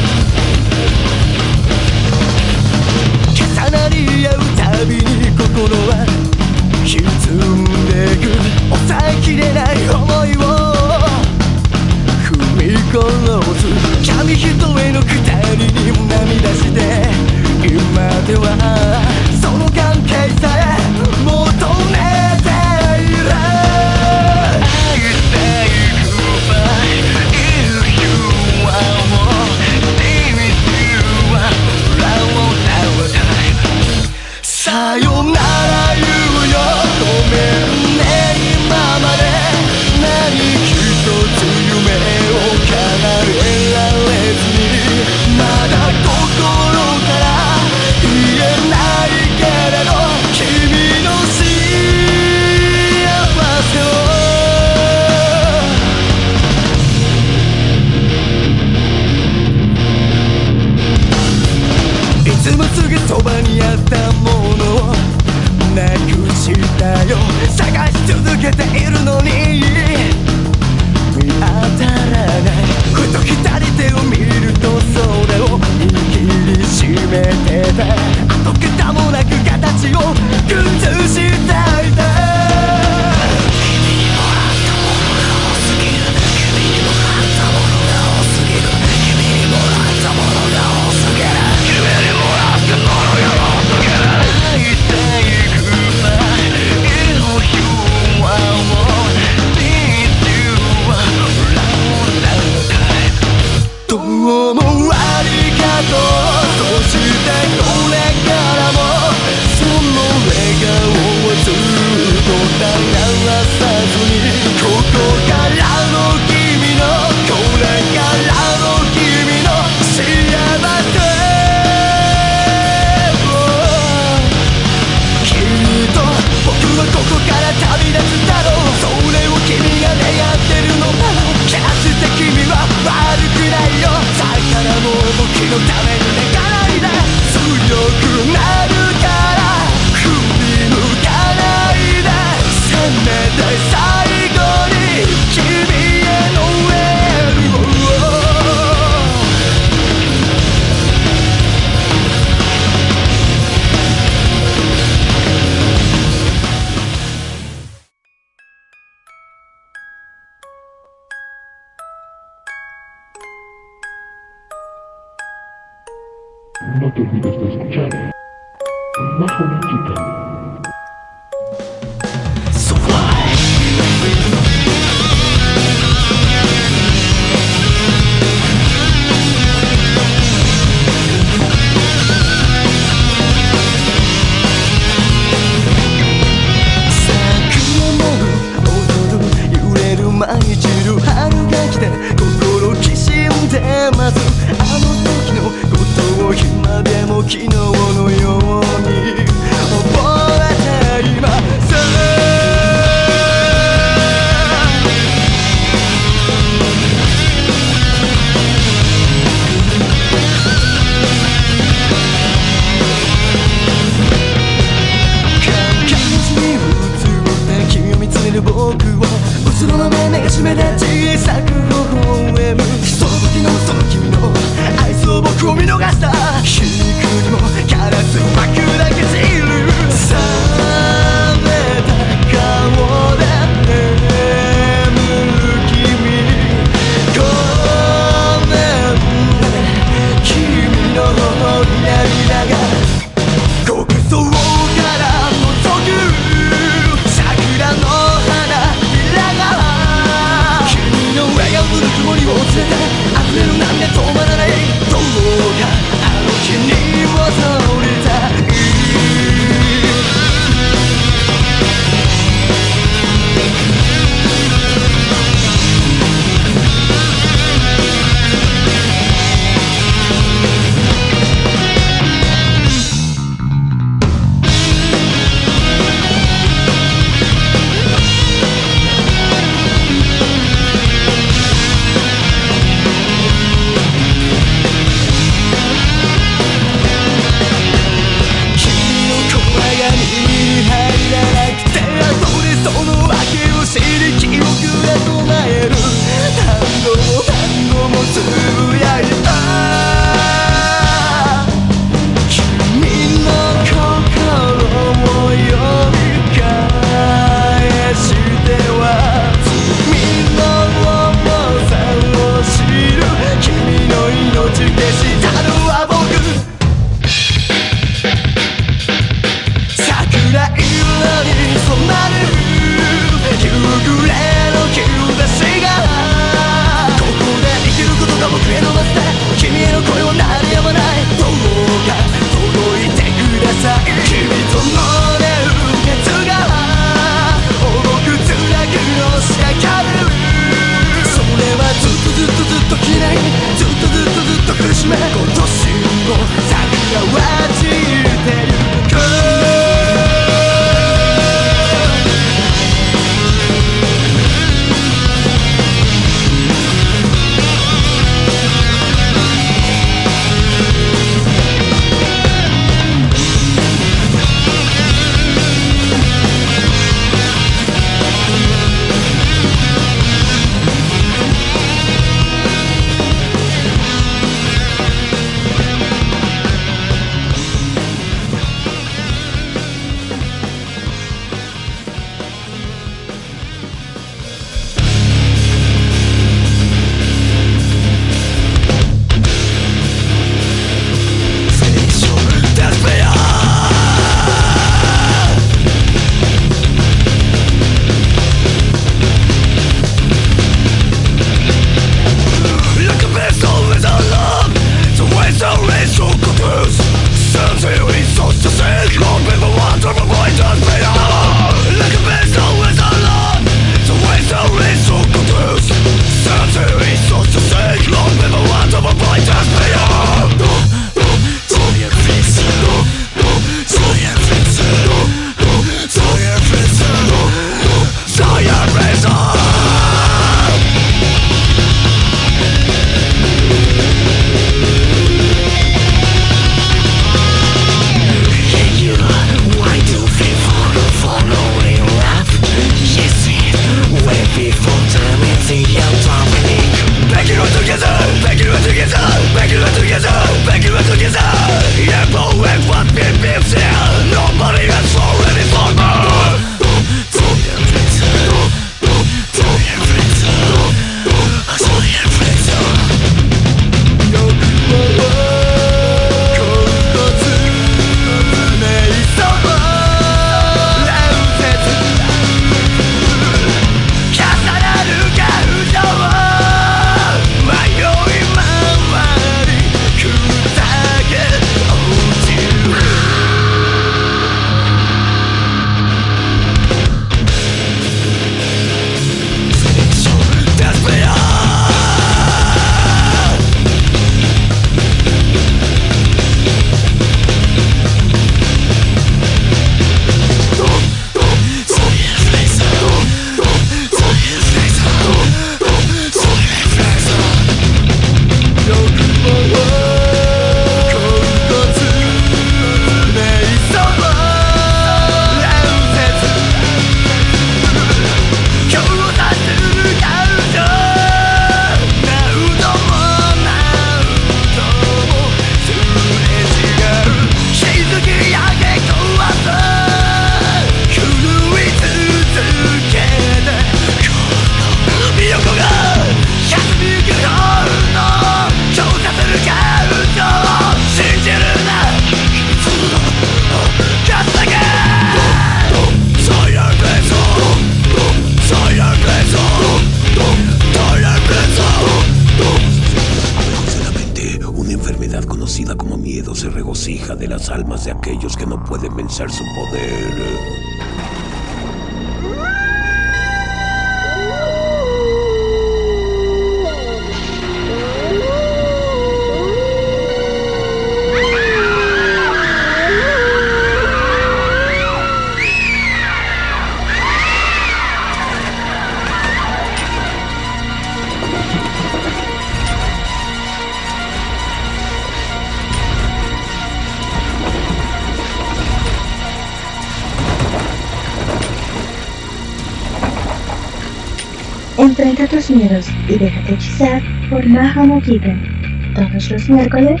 [594.96, 600.00] Enfrenta tus miedos y déjate hechizar por Maho no Todos los miércoles,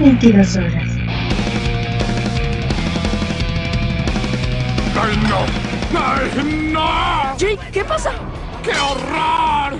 [0.00, 0.88] 22 horas.
[4.98, 6.00] ¡Ay, no!
[6.00, 7.36] ¡Ay, no!
[7.36, 8.12] Jake, ¿qué pasa?
[8.62, 9.78] ¡Qué horror!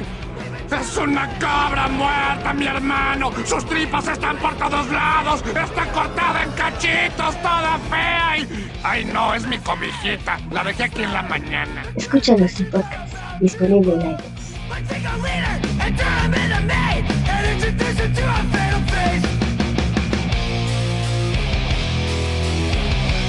[0.78, 3.32] ¡Es una cabra muerta, mi hermano!
[3.46, 5.42] ¡Sus tripas están por todos lados!
[5.46, 8.36] ¡Está cortada en cachitos, toda fea!
[8.36, 8.70] Y...
[8.82, 9.34] ¡Ay, no!
[9.34, 10.38] Es mi comijita.
[10.50, 11.82] La dejé aquí en la mañana.
[11.96, 14.33] Escucha nuestro podcast disponible en
[14.88, 16.84] Take a leader and turn him into me
[17.30, 19.24] and introduce to a fatal face.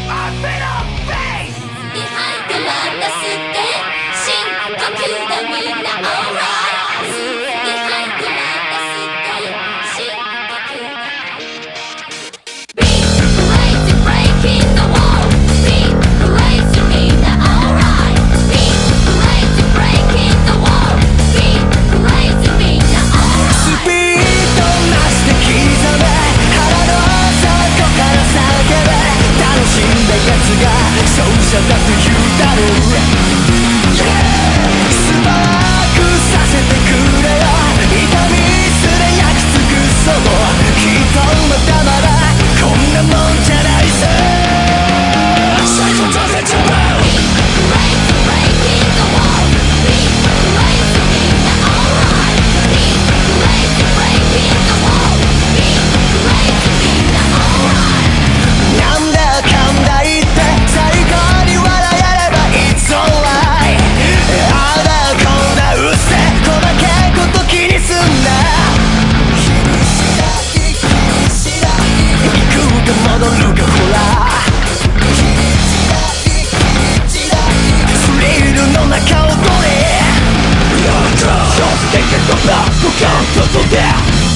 [0.10, 0.86] A fatal
[2.48, 2.58] the
[5.48, 6.55] line alright
[30.26, 30.72] 奴が
[31.04, 32.62] 勝者だと言うだろ
[33.02, 33.05] う。
[82.96, 83.84] 間注げ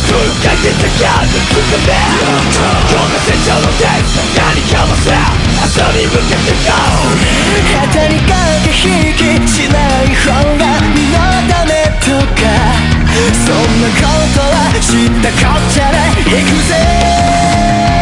[0.09, 0.91] 空間で高
[1.27, 1.95] く進め
[2.51, 4.03] こん成長のデー
[4.35, 5.11] 何かもせ
[5.69, 6.75] 明に向けて GO
[7.79, 11.15] 旗に駆け引きしない方が身の
[11.47, 11.71] ため
[12.03, 12.43] とか
[13.31, 14.03] そんなこ
[14.35, 17.98] とは知ったこっちゃでい行くぜ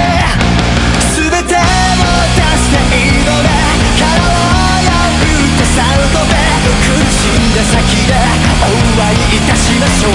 [7.64, 8.14] 先で
[8.62, 8.68] お
[9.12, 10.14] いいたしましょう、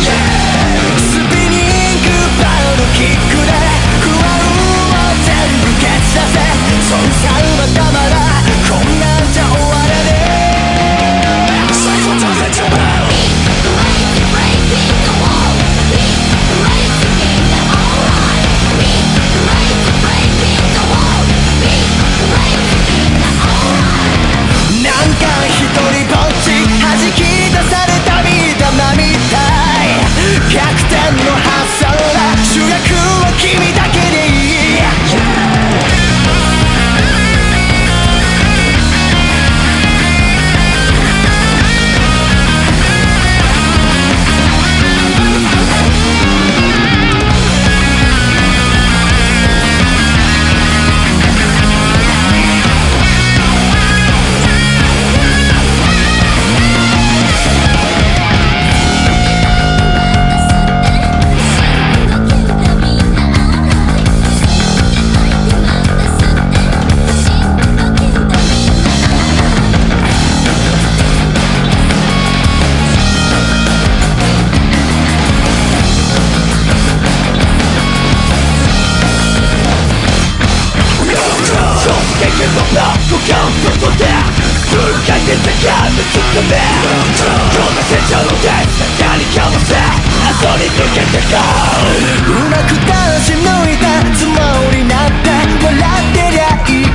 [0.00, 0.60] yeah!
[0.98, 2.08] スピニング
[2.42, 3.52] パウのキックで
[4.00, 5.28] 不安を全
[5.60, 6.36] 部蹴散らせ
[6.88, 8.18] そんさままだ
[8.68, 9.09] こんな
[31.16, 32.36] の発想だ。
[32.44, 33.69] 主役は君。
[90.40, 93.84] そに抜けてたうまく楽し抜いた
[94.16, 94.32] つも
[94.72, 95.28] りなんて
[95.62, 96.88] 笑ってりゃいい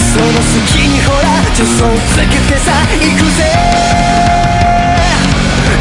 [0.00, 3.44] その隙にほら助走つけてさ行くぜ。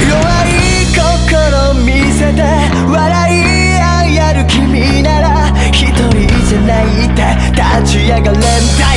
[0.10, 0.52] 弱い
[0.92, 2.44] 心見せて
[2.86, 3.00] 笑
[3.32, 7.24] い合いやる君なら一人じゃないって
[7.56, 8.42] 立ち上がれんだ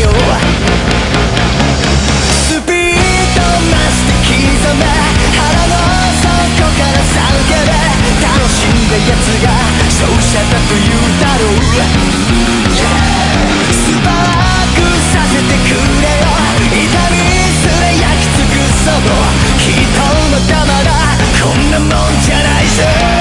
[0.01, 1.00] よ。
[9.07, 9.49] 奴が
[9.87, 12.93] 勝者だと言うだろう、yeah、
[13.73, 16.29] スパークさせてくれよ
[16.69, 16.77] 痛
[17.11, 17.17] み
[17.61, 19.09] すれ焼き尽くそう
[19.59, 19.69] 人
[20.31, 20.89] の玉だ
[21.43, 21.89] こんなもん
[22.23, 23.20] じゃないぜ。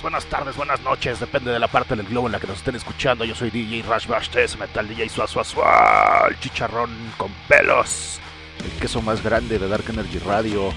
[0.00, 2.74] Buenas tardes, buenas noches, depende de la parte del globo en la que nos estén
[2.76, 3.24] escuchando.
[3.24, 8.18] Yo soy DJ Rush Bash 3 Metal DJ Suaz Suaz Suaz, el chicharrón con pelos,
[8.64, 10.72] el queso más grande de Dark Energy Radio.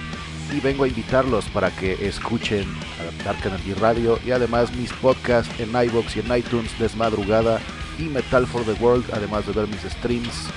[0.51, 2.67] Y vengo a invitarlos para que escuchen
[2.99, 7.61] a Dark Energy Radio y además mis podcasts en iBox y en iTunes Desmadrugada
[7.97, 10.49] y Metal for the World, además de ver mis streams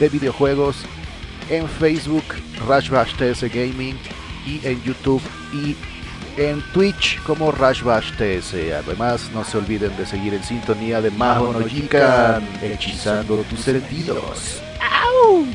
[0.00, 0.84] de videojuegos
[1.50, 2.24] en Facebook,
[2.66, 3.98] Rush Bash TS Gaming
[4.46, 5.76] y en YouTube y
[6.36, 8.54] en Twitch como Rashbash TS.
[8.84, 11.60] Además, no se olviden de seguir en sintonía de Maho no
[12.62, 14.62] hechizando tus sentidos.
[14.80, 15.46] ¡Au!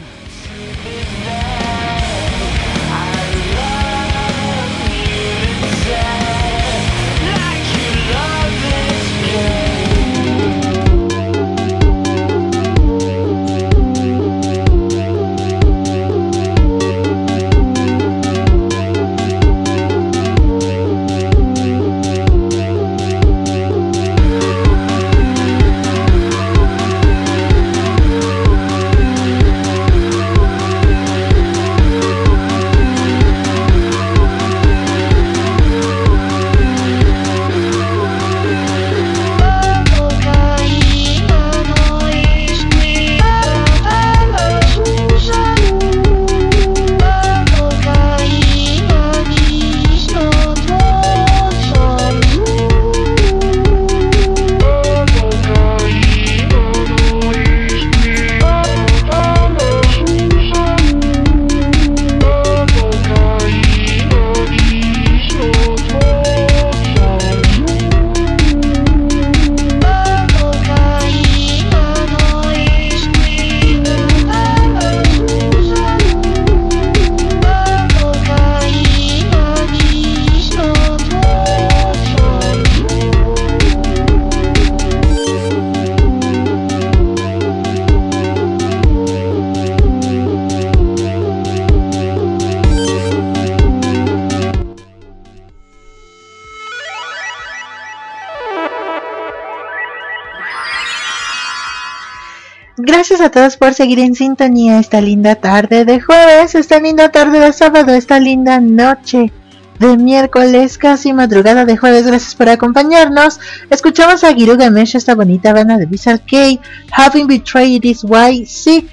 [103.21, 107.39] Gracias a todos por seguir en sintonía esta linda tarde de jueves, esta linda tarde
[107.39, 109.31] de sábado, esta linda noche
[109.77, 112.07] de miércoles, casi madrugada de jueves.
[112.07, 113.39] Gracias por acompañarnos.
[113.69, 116.59] Escuchamos a Giru Gamesh, esta bonita banda de Visual K,
[116.91, 118.89] Having Betrayed Is Why Sick.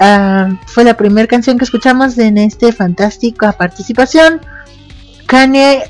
[0.00, 4.40] Ah, fue la primera canción que escuchamos en este fantástica participación.
[5.26, 5.84] Kanye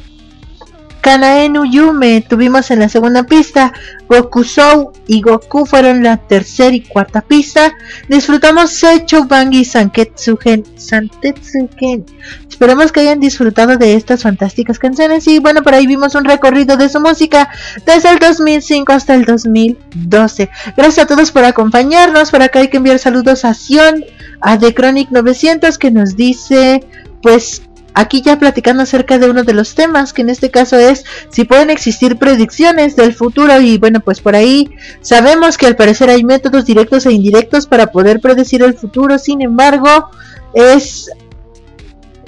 [1.02, 3.72] Kanaenu Yume tuvimos en la segunda pista,
[4.08, 7.74] Goku Sou y Goku fueron la tercera y cuarta pista.
[8.08, 12.06] Disfrutamos Seicho Bangi Sanketsugen Santetsugen.
[12.48, 16.76] Esperamos que hayan disfrutado de estas fantásticas canciones y bueno, por ahí vimos un recorrido
[16.76, 17.50] de su música
[17.84, 20.50] desde el 2005 hasta el 2012.
[20.76, 22.30] Gracias a todos por acompañarnos.
[22.30, 24.04] Por acá hay que enviar saludos a Sion,
[24.40, 26.86] a The Chronic 900 que nos dice
[27.22, 27.62] pues
[27.94, 31.44] aquí ya platicando acerca de uno de los temas, que en este caso es si
[31.44, 34.70] pueden existir predicciones del futuro y bueno, pues por ahí
[35.00, 39.42] sabemos que al parecer hay métodos directos e indirectos para poder predecir el futuro, sin
[39.42, 40.10] embargo,
[40.54, 41.10] es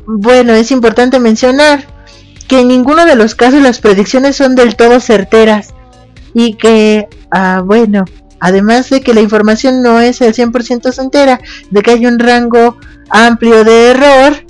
[0.06, 1.86] bueno, es importante mencionar
[2.46, 5.74] que en ninguno de los casos las predicciones son del todo certeras
[6.34, 8.04] y que, ah, bueno,
[8.40, 11.40] además de que la información no es el 100% certera,
[11.70, 12.76] de que hay un rango
[13.08, 14.44] amplio de error,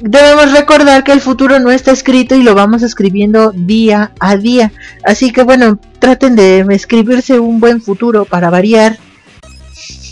[0.00, 4.72] debemos recordar que el futuro no está escrito y lo vamos escribiendo día a día.
[5.04, 8.98] Así que bueno, traten de escribirse un buen futuro para variar.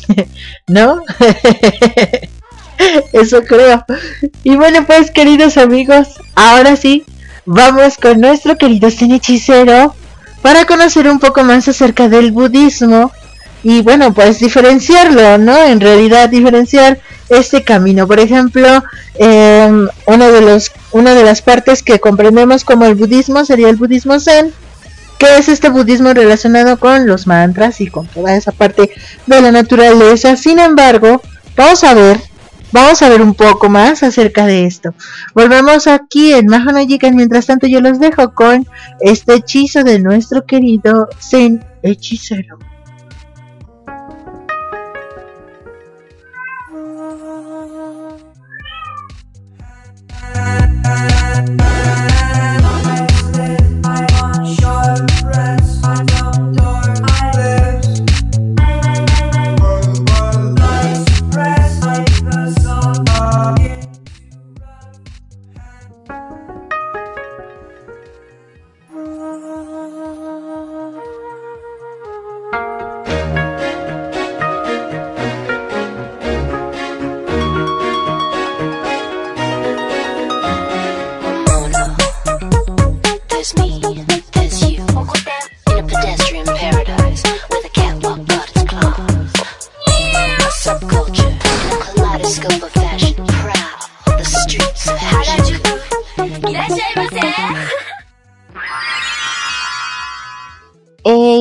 [0.66, 1.02] ¿No?
[3.12, 3.84] Eso creo.
[4.44, 7.04] Y bueno, pues queridos amigos, ahora sí,
[7.44, 9.94] vamos con nuestro querido hechicero
[10.42, 13.10] para conocer un poco más acerca del budismo
[13.62, 15.56] y bueno, pues diferenciarlo, ¿no?
[15.64, 18.06] En realidad diferenciar este camino.
[18.06, 18.84] Por ejemplo,
[19.18, 23.76] eh, uno de los, una de las partes que comprendemos como el budismo sería el
[23.76, 24.52] budismo zen,
[25.18, 28.90] que es este budismo relacionado con los mantras y con toda esa parte
[29.26, 30.36] de la naturaleza.
[30.36, 31.20] Sin embargo,
[31.56, 32.20] vamos a ver,
[32.70, 34.94] vamos a ver un poco más acerca de esto.
[35.34, 38.66] Volvemos aquí en Mahanayikan, mientras tanto yo los dejo con
[39.00, 42.58] este hechizo de nuestro querido Zen hechicero.
[51.38, 51.77] na na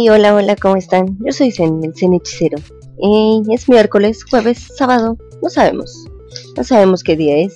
[0.10, 1.18] hola, hola, ¿cómo están?
[1.26, 2.58] Yo soy Zen, el Zen Hechicero.
[3.52, 6.06] es miércoles, jueves, sábado, no sabemos.
[6.56, 7.54] No sabemos qué día es,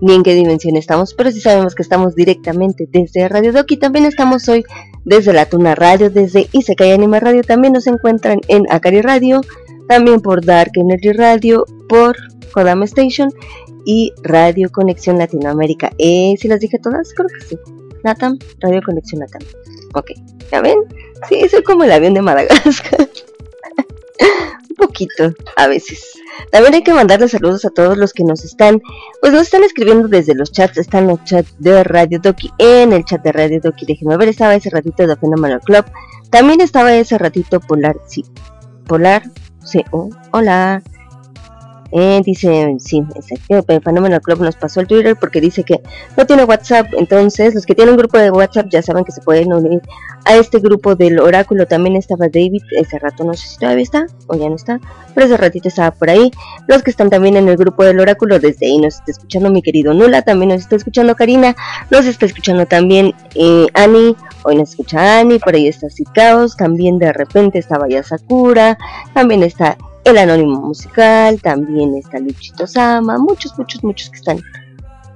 [0.00, 3.76] ni en qué dimensión estamos, pero sí sabemos que estamos directamente desde Radio Doki.
[3.76, 4.64] También estamos hoy
[5.04, 7.42] desde la Tuna Radio, desde Isekai Anime Radio.
[7.42, 9.40] También nos encuentran en Akari Radio,
[9.88, 12.16] también por Dark Energy Radio, por
[12.52, 13.30] Kodama Station
[13.84, 15.92] y Radio Conexión Latinoamérica.
[15.98, 17.58] Eh, si las dije todas, creo que sí.
[18.04, 19.42] Natam, Radio Conexión Natam.
[19.96, 20.10] Ok,
[20.52, 20.78] ¿ya ven?
[21.26, 23.00] Sí, soy como el avión de Madagascar.
[24.68, 26.18] Un poquito, a veces.
[26.50, 28.82] También hay que mandarle saludos a todos los que nos están,
[29.22, 30.76] pues nos están escribiendo desde los chats.
[30.76, 33.86] Están los chats de Radio Doki, en el chat de Radio Doki.
[33.86, 35.86] Déjenme ver, estaba ese ratito de Phenomenal Club.
[36.30, 38.22] También estaba ese ratito Polar, sí.
[38.86, 39.22] Polar,
[39.64, 40.82] sí, oh, hola.
[41.92, 43.02] Eh, dice, sí,
[43.48, 45.80] el Fenómeno Club nos pasó el Twitter porque dice que
[46.16, 46.88] no tiene WhatsApp.
[46.98, 49.80] Entonces, los que tienen un grupo de WhatsApp ya saben que se pueden unir
[50.24, 51.66] a este grupo del Oráculo.
[51.66, 54.80] También estaba David, ese rato no sé si todavía está o ya no está,
[55.14, 56.30] pero ese ratito estaba por ahí.
[56.66, 59.62] Los que están también en el grupo del Oráculo, desde ahí nos está escuchando mi
[59.62, 61.54] querido Nula, también nos está escuchando Karina,
[61.90, 66.98] nos está escuchando también eh, Ani, hoy nos escucha Ani, por ahí está Sikaos, también
[66.98, 68.76] de repente estaba ya Sakura,
[69.14, 69.76] también está
[70.06, 74.40] el Anónimo Musical, también está Luchito Sama, muchos, muchos, muchos que están.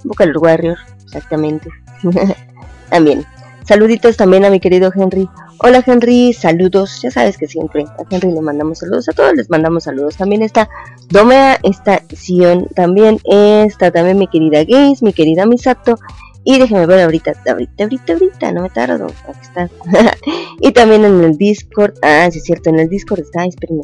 [0.03, 1.70] Vocal Warrior, exactamente.
[2.91, 3.24] también.
[3.64, 5.28] Saluditos también a mi querido Henry.
[5.59, 7.01] Hola Henry, saludos.
[7.03, 10.16] Ya sabes que siempre a Henry le mandamos saludos, a todos les mandamos saludos.
[10.16, 10.68] También está
[11.09, 15.99] Domea, está Sion, también está también mi querida Gaze, mi querida Misato
[16.43, 19.07] Y déjenme ver ahorita, ahorita, ahorita, ahorita, no me tardo.
[19.07, 19.70] Aquí está.
[20.61, 21.95] y también en el Discord.
[22.03, 23.82] Ah, sí es cierto, en el Discord está, espérenme.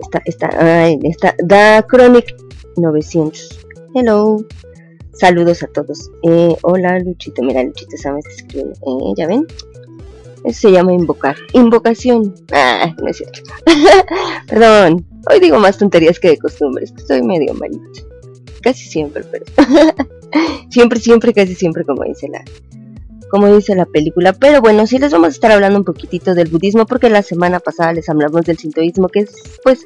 [0.00, 2.34] Está, está, ay, está, Da Chronic
[2.76, 3.66] 900.
[3.94, 4.44] Hello.
[5.12, 6.10] Saludos a todos.
[6.24, 7.42] Eh, hola, Luchito.
[7.42, 8.72] Mira, Luchito se me está escribiendo.
[8.74, 9.46] Eh, ¿Ya ven?
[10.44, 11.36] Eso se llama invocar.
[11.52, 12.34] Invocación.
[12.52, 13.40] Ah, no es cierto.
[14.48, 15.06] Perdón.
[15.30, 16.84] Hoy digo más tonterías que de costumbre.
[16.84, 18.08] Estoy medio malito.
[18.62, 19.44] Casi siempre, pero.
[20.70, 22.44] siempre, siempre, casi siempre, como dice la.
[23.34, 24.32] Como dice la película.
[24.32, 26.86] Pero bueno, sí les vamos a estar hablando un poquitito del budismo.
[26.86, 29.08] Porque la semana pasada les hablamos del sintoísmo.
[29.08, 29.32] Que es,
[29.64, 29.84] pues,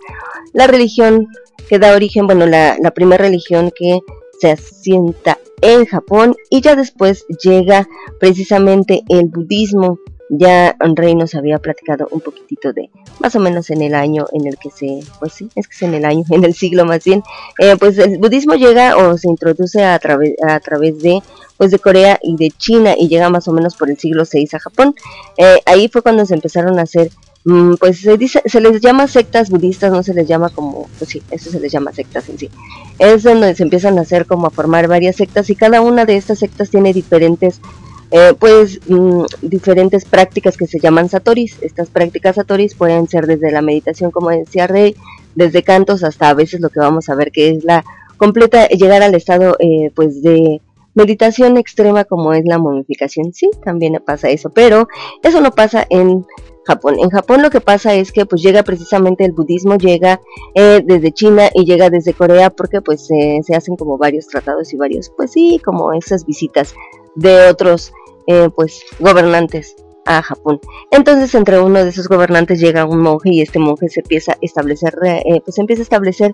[0.52, 1.28] la religión
[1.66, 2.26] que da origen.
[2.26, 4.00] Bueno, la, la primera religión que
[4.38, 7.88] se asienta en Japón y ya después llega
[8.20, 9.98] precisamente el budismo.
[10.30, 14.46] Ya Rey nos había platicado un poquitito de más o menos en el año en
[14.46, 17.04] el que se, pues sí, es que es en el año, en el siglo más
[17.04, 17.22] bien,
[17.58, 21.22] eh, pues el budismo llega o se introduce a través, a través de
[21.56, 24.48] pues de Corea y de China y llega más o menos por el siglo VI
[24.52, 24.94] a Japón.
[25.36, 27.10] Eh, ahí fue cuando se empezaron a hacer
[27.44, 31.10] Mm, pues se dice, se les llama sectas budistas, no se les llama como, pues
[31.10, 32.50] sí, eso se les llama sectas en sí.
[32.98, 36.16] Es donde se empiezan a hacer como a formar varias sectas y cada una de
[36.16, 37.62] estas sectas tiene diferentes,
[38.10, 41.58] eh, pues, mm, diferentes prácticas que se llaman satoris.
[41.62, 44.96] Estas prácticas satoris pueden ser desde la meditación, como decía Rey,
[45.34, 47.84] desde cantos hasta a veces lo que vamos a ver que es la
[48.16, 50.60] completa, llegar al estado, eh, pues, de
[50.94, 53.32] meditación extrema como es la momificación.
[53.32, 54.88] Sí, también pasa eso, pero
[55.22, 56.24] eso no pasa en
[56.64, 56.96] Japón.
[56.98, 60.20] En Japón lo que pasa es que pues llega precisamente el budismo, llega
[60.54, 64.76] eh, desde China y llega desde Corea porque pues se hacen como varios tratados y
[64.76, 66.74] varios, pues sí, como esas visitas
[67.14, 67.92] de otros
[68.28, 69.74] eh, pues gobernantes
[70.04, 70.60] a Japón.
[70.90, 74.38] Entonces entre uno de esos gobernantes llega un monje y este monje se empieza a
[74.42, 76.32] establecer, eh, pues empieza a establecer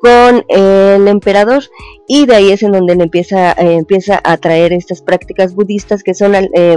[0.00, 1.62] con el emperador
[2.06, 6.14] y de ahí es en donde él empieza, empieza a traer estas prácticas budistas que
[6.14, 6.34] son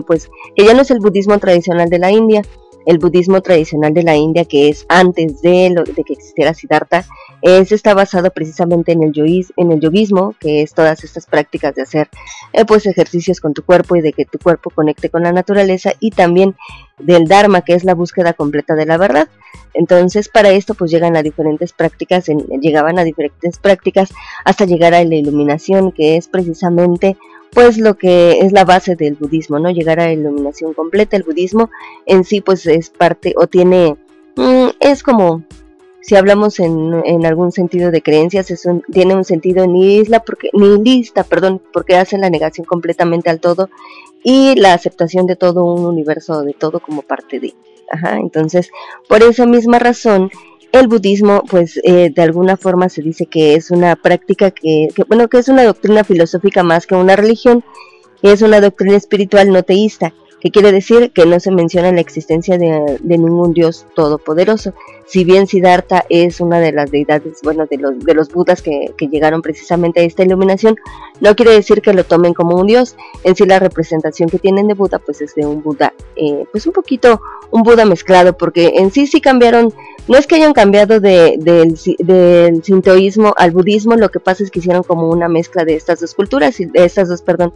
[0.08, 2.44] pues que ya no es el budismo tradicional de la India,
[2.90, 7.06] el budismo tradicional de la India, que es antes de, lo, de que existiera Siddhartha,
[7.44, 11.76] es, está basado precisamente en el, yois, en el yoguismo, que es todas estas prácticas
[11.76, 12.10] de hacer
[12.52, 15.92] eh, pues ejercicios con tu cuerpo y de que tu cuerpo conecte con la naturaleza
[16.00, 16.56] y también
[16.98, 19.28] del Dharma, que es la búsqueda completa de la verdad.
[19.76, 22.26] Entonces, para esto pues llegan a diferentes prácticas,
[22.60, 24.10] llegaban a diferentes prácticas
[24.46, 27.18] hasta llegar a la iluminación, que es precisamente
[27.52, 29.70] pues lo que es la base del budismo, ¿no?
[29.70, 31.18] Llegar a la iluminación completa.
[31.18, 31.70] El budismo
[32.06, 33.96] en sí pues es parte o tiene,
[34.36, 35.44] mm, es como,
[36.02, 41.24] si hablamos en, en, algún sentido de creencias, es tiene un sentido nihilista porque, nihilista,
[41.24, 43.70] perdón, porque hace la negación completamente al todo
[44.24, 47.54] y la aceptación de todo un universo, de todo como parte de.
[47.92, 48.70] Ajá, entonces,
[49.08, 50.30] por esa misma razón,
[50.72, 55.28] el budismo, pues eh, de alguna forma se dice que es una práctica que, bueno,
[55.28, 57.64] que es una doctrina filosófica más que una religión,
[58.22, 62.58] es una doctrina espiritual no teísta, que quiere decir que no se menciona la existencia
[62.58, 64.74] de, ningún dios todopoderoso.
[65.06, 68.94] Si bien Siddhartha es una de las deidades, bueno, de los, de los budas que,
[69.12, 70.76] llegaron precisamente a esta iluminación,
[71.20, 72.96] no quiere decir que lo tomen como un dios.
[73.24, 76.68] En sí la representación que tienen de Buda, pues es de un Buda, eh, pues
[76.68, 77.22] un poquito
[77.52, 79.74] un Buda mezclado, porque en sí sí cambiaron
[80.10, 84.58] no es que hayan cambiado de, del sintoísmo al budismo, lo que pasa es que
[84.58, 87.54] hicieron como una mezcla de estas dos culturas, de estas dos, perdón,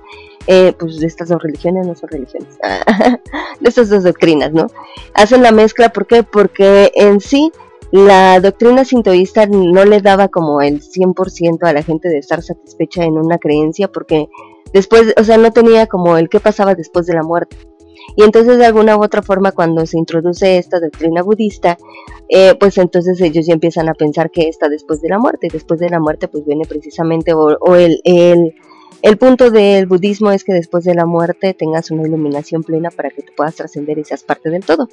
[0.47, 2.57] eh, pues de estas dos religiones, no son religiones,
[3.59, 4.67] de estas dos doctrinas, ¿no?
[5.13, 6.23] Hacen la mezcla, ¿por qué?
[6.23, 7.51] Porque en sí
[7.91, 13.03] la doctrina sintoísta no le daba como el 100% a la gente de estar satisfecha
[13.03, 14.29] en una creencia, porque
[14.73, 17.55] después, o sea, no tenía como el qué pasaba después de la muerte.
[18.15, 21.77] Y entonces de alguna u otra forma cuando se introduce esta doctrina budista,
[22.29, 25.47] eh, pues entonces ellos ya empiezan a pensar que está después de la muerte.
[25.51, 28.55] Después de la muerte pues viene precisamente o, el, el,
[29.04, 33.12] el, punto del budismo es que después de la muerte tengas una iluminación plena para
[33.12, 34.89] que te puedas trascender y seas parte del todo.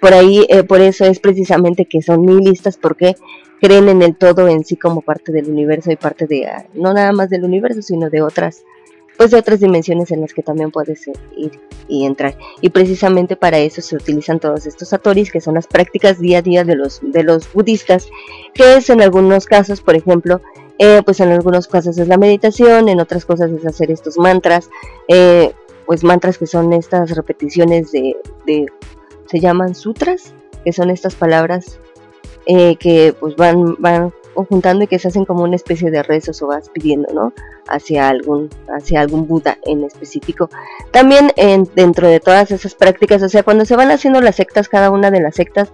[0.00, 3.16] Por ahí, eh, por eso es precisamente que son nihilistas porque
[3.60, 6.94] creen en el todo en sí como parte del universo y parte de, ah, no
[6.94, 8.64] nada más del universo, sino de otras
[9.18, 11.50] pues de otras dimensiones en las que también puedes ir
[11.88, 12.38] y entrar.
[12.60, 16.42] Y precisamente para eso se utilizan todos estos satoris, que son las prácticas día a
[16.42, 18.08] día de los, de los budistas,
[18.54, 20.40] que es en algunos casos, por ejemplo,
[20.78, 24.70] eh, pues en algunos casos es la meditación, en otras cosas es hacer estos mantras,
[25.08, 25.52] eh,
[25.86, 28.14] pues mantras que son estas repeticiones de,
[29.26, 31.78] se llaman sutras, que son estas palabras
[32.46, 34.12] eh, que pues van, van
[34.44, 37.32] juntando y que se hacen como una especie de rezos o vas pidiendo, ¿no?
[37.66, 40.48] Hacia algún, hacia algún Buda en específico.
[40.90, 44.68] También en, dentro de todas esas prácticas, o sea, cuando se van haciendo las sectas,
[44.68, 45.72] cada una de las sectas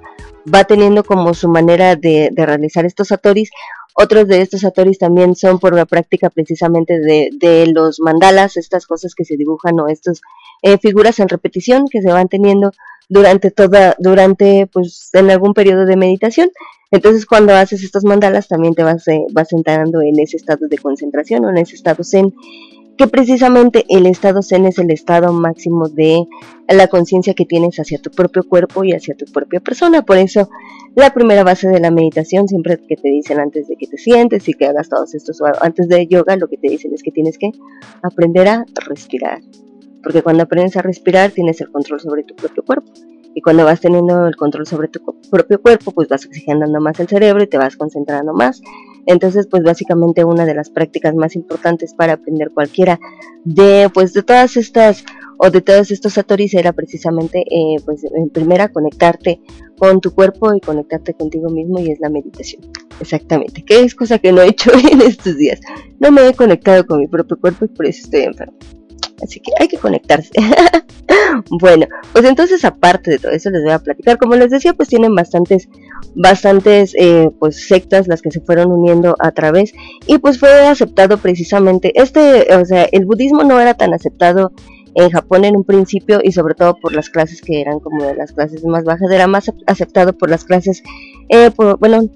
[0.53, 3.51] va teniendo como su manera de, realizar estos satoris.
[3.97, 8.87] Otros de estos satoris también son por la práctica precisamente de, de los mandalas, estas
[8.87, 10.21] cosas que se dibujan o estas
[10.63, 12.73] eh, figuras en repetición que se van teniendo
[13.09, 16.51] durante toda, durante, pues, en algún periodo de meditación.
[16.91, 20.79] Entonces, cuando haces estos mandalas, también te vas, eh, vas entrando en ese estado de
[20.79, 22.35] concentración o en ese estado zen,
[22.97, 26.25] que precisamente el estado zen es el estado máximo de
[26.69, 30.03] la conciencia que tienes hacia tu propio cuerpo y hacia tu propia persona.
[30.03, 30.49] Por eso,
[30.95, 34.49] la primera base de la meditación, siempre que te dicen antes de que te sientes
[34.49, 37.39] y que hagas todos estos, antes de yoga, lo que te dicen es que tienes
[37.39, 37.51] que
[38.03, 39.41] aprender a respirar
[40.05, 42.93] porque cuando aprendes a respirar tienes el control sobre tu propio cuerpo.
[43.35, 47.09] Y cuando vas teniendo el control sobre tu propio cuerpo, pues vas oxigenando más el
[47.09, 48.61] cerebro y te vas concentrando más.
[49.07, 52.99] Entonces, pues básicamente una de las prácticas más importantes para aprender cualquiera
[53.45, 55.05] de, pues de todas estas
[55.39, 59.41] o de todos estos satoris era precisamente, eh, pues en primera conectarte
[59.77, 62.63] con tu cuerpo y conectarte contigo mismo y es la meditación.
[63.01, 65.61] Exactamente, que es cosa que no he hecho en estos días.
[65.99, 68.57] No me he conectado con mi propio cuerpo y por eso estoy enfermo.
[69.23, 70.31] Así que hay que conectarse.
[71.61, 74.19] bueno, pues entonces aparte de todo eso les voy a platicar.
[74.19, 75.69] Como les decía, pues tienen bastantes,
[76.15, 79.73] bastantes eh, pues sectas las que se fueron uniendo a través
[80.07, 84.53] y pues fue aceptado precisamente este, o sea, el budismo no era tan aceptado
[84.95, 88.15] en Japón en un principio y sobre todo por las clases que eran como de
[88.15, 90.83] las clases más bajas, era más aceptado por las clases,
[91.29, 92.09] eh, por, bueno,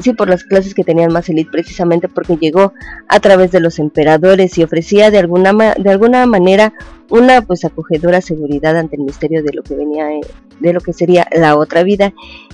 [0.00, 2.72] sí por las clases que tenían más élite precisamente porque llegó
[3.08, 6.74] a través de los emperadores y ofrecía de alguna de alguna manera
[7.10, 10.20] una pues acogedora seguridad ante el misterio de lo que venía eh,
[10.60, 12.12] de lo que sería la otra vida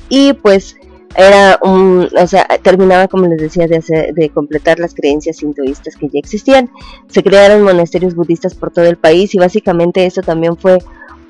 [0.08, 0.76] y pues
[1.16, 5.96] era un, o sea, terminaba como les decía de hacer, de completar las creencias hinduistas
[5.96, 6.70] que ya existían.
[7.08, 10.78] Se crearon monasterios budistas por todo el país y básicamente eso también fue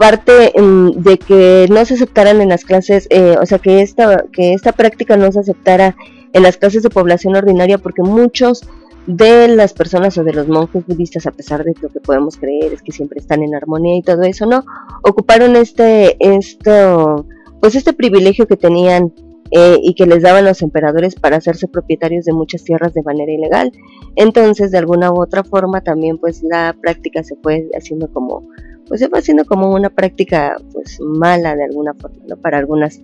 [0.01, 4.25] parte mm, de que no se aceptaran en las clases, eh, o sea, que esta,
[4.33, 5.95] que esta práctica no se aceptara
[6.33, 8.67] en las clases de población ordinaria porque muchos
[9.07, 12.73] de las personas o de los monjes budistas, a pesar de lo que podemos creer,
[12.73, 14.65] es que siempre están en armonía y todo eso, ¿no?
[15.03, 17.27] Ocuparon este, esto,
[17.61, 19.13] pues este privilegio que tenían
[19.51, 23.33] eh, y que les daban los emperadores para hacerse propietarios de muchas tierras de manera
[23.33, 23.71] ilegal.
[24.17, 28.49] Entonces, de alguna u otra forma, también pues la práctica se fue haciendo como
[28.91, 32.37] pues se va haciendo como una práctica pues mala de alguna forma, ¿no?
[32.37, 33.01] Para algunas,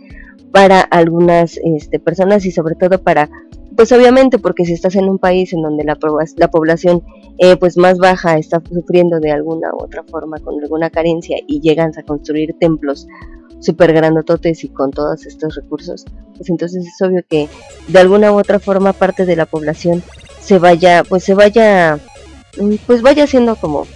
[0.51, 3.31] para algunas este, personas y sobre todo para,
[3.77, 5.97] pues obviamente porque si estás en un país en donde la,
[6.39, 7.05] la población
[7.39, 11.61] eh, pues más baja está sufriendo de alguna u otra forma con alguna carencia y
[11.61, 13.07] llegan a construir templos
[13.61, 16.05] super grandototes y con todos estos recursos,
[16.37, 17.49] pues entonces es obvio que
[17.87, 20.03] de alguna u otra forma parte de la población
[20.41, 22.01] se vaya, pues se vaya,
[22.61, 23.87] mm, pues vaya siendo como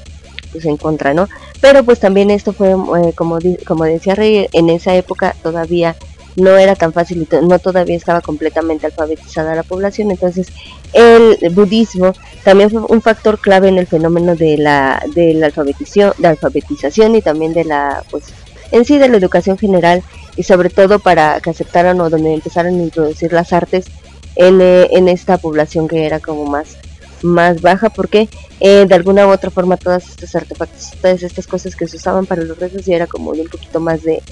[0.52, 1.28] pues en contra, ¿no?
[1.60, 5.96] Pero pues también esto fue, eh, como, como decía Rey, en esa época todavía
[6.36, 10.48] no era tan fácil y no todavía estaba completamente alfabetizada la población, entonces
[10.92, 12.12] el budismo
[12.44, 17.16] también fue un factor clave en el fenómeno de la, de la alfabetización, de alfabetización
[17.16, 18.24] y también de la, pues
[18.70, 20.02] en sí de la educación general
[20.36, 23.86] y sobre todo para que aceptaran o donde empezaron a introducir las artes
[24.36, 26.76] en, eh, en esta población que era como más
[27.22, 28.28] más baja porque
[28.60, 32.26] eh, de alguna u otra forma todas estas artefactos, todas estas cosas que se usaban
[32.26, 34.22] para los rezos y era como de un poquito más de,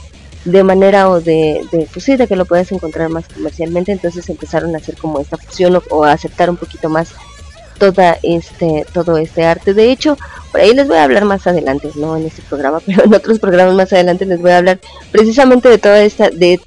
[0.44, 4.74] de manera o de, de pues de que lo puedes encontrar más comercialmente, entonces empezaron
[4.74, 7.10] a hacer como esta fusión o, a aceptar un poquito más
[7.78, 9.74] toda este todo este arte.
[9.74, 10.16] De hecho,
[10.50, 13.38] por ahí les voy a hablar más adelante, no en este programa, pero en otros
[13.38, 14.80] programas más adelante les voy a hablar
[15.12, 16.60] precisamente de toda esta de,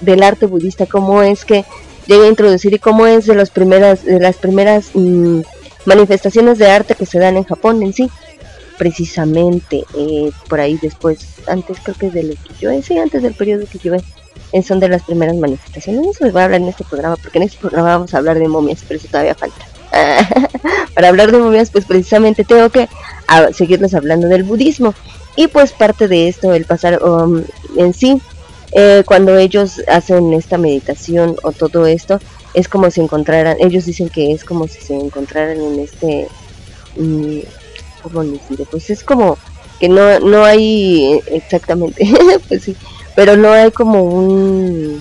[0.00, 1.64] del arte budista, cómo es que
[2.06, 5.40] llega a introducir y cómo es de las primeras de las primeras mm,
[5.88, 8.10] manifestaciones de arte que se dan en Japón en sí.
[8.76, 11.18] Precisamente eh, por ahí después,
[11.48, 14.00] antes creo que es del Ukiyo-e, sí, antes del periodo Ukiyo-e,
[14.52, 16.06] eh, son de las primeras manifestaciones.
[16.06, 18.38] Eso les voy a hablar en este programa, porque en este programa vamos a hablar
[18.38, 19.66] de momias, pero eso todavía falta.
[20.94, 22.88] Para hablar de momias, pues precisamente tengo que
[23.52, 24.94] seguirles hablando del budismo.
[25.34, 27.42] Y pues parte de esto, el pasar um,
[27.76, 28.20] en sí,
[28.72, 32.20] eh, cuando ellos hacen esta meditación o todo esto,
[32.58, 36.26] es como si encontraran, ellos dicen que es como si se encontraran en este,
[36.96, 37.38] mm,
[38.02, 38.24] ¿cómo?
[38.70, 39.38] Pues es como
[39.78, 42.04] que no, no hay exactamente,
[42.48, 42.76] pues sí,
[43.14, 45.00] pero no hay como un,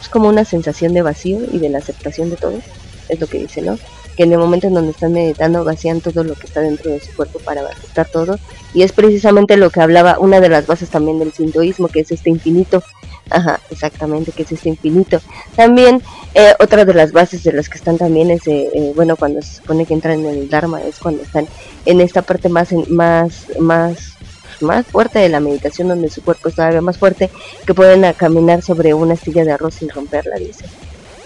[0.00, 2.60] es como una sensación de vacío y de la aceptación de todo,
[3.08, 3.76] es lo que dice, ¿no?
[4.16, 7.00] Que en el momento en donde están meditando vacían todo lo que está dentro de
[7.00, 8.38] su cuerpo para aceptar todo,
[8.72, 12.12] y es precisamente lo que hablaba una de las bases también del sintoísmo, que es
[12.12, 12.84] este infinito,
[13.30, 15.20] Ajá, exactamente, que es este infinito.
[15.56, 16.02] También
[16.34, 19.40] eh, otra de las bases de las que están también es, eh, eh, bueno, cuando
[19.40, 21.46] se supone que entran en el Dharma, es cuando están
[21.86, 24.14] en esta parte más, más, más,
[24.60, 27.30] más fuerte de la meditación, donde su cuerpo es todavía más fuerte,
[27.66, 30.64] que pueden caminar sobre una astilla de arroz sin romperla, dice.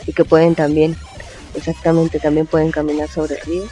[0.07, 0.97] Y que pueden también
[1.55, 3.62] exactamente, también pueden caminar sobre el río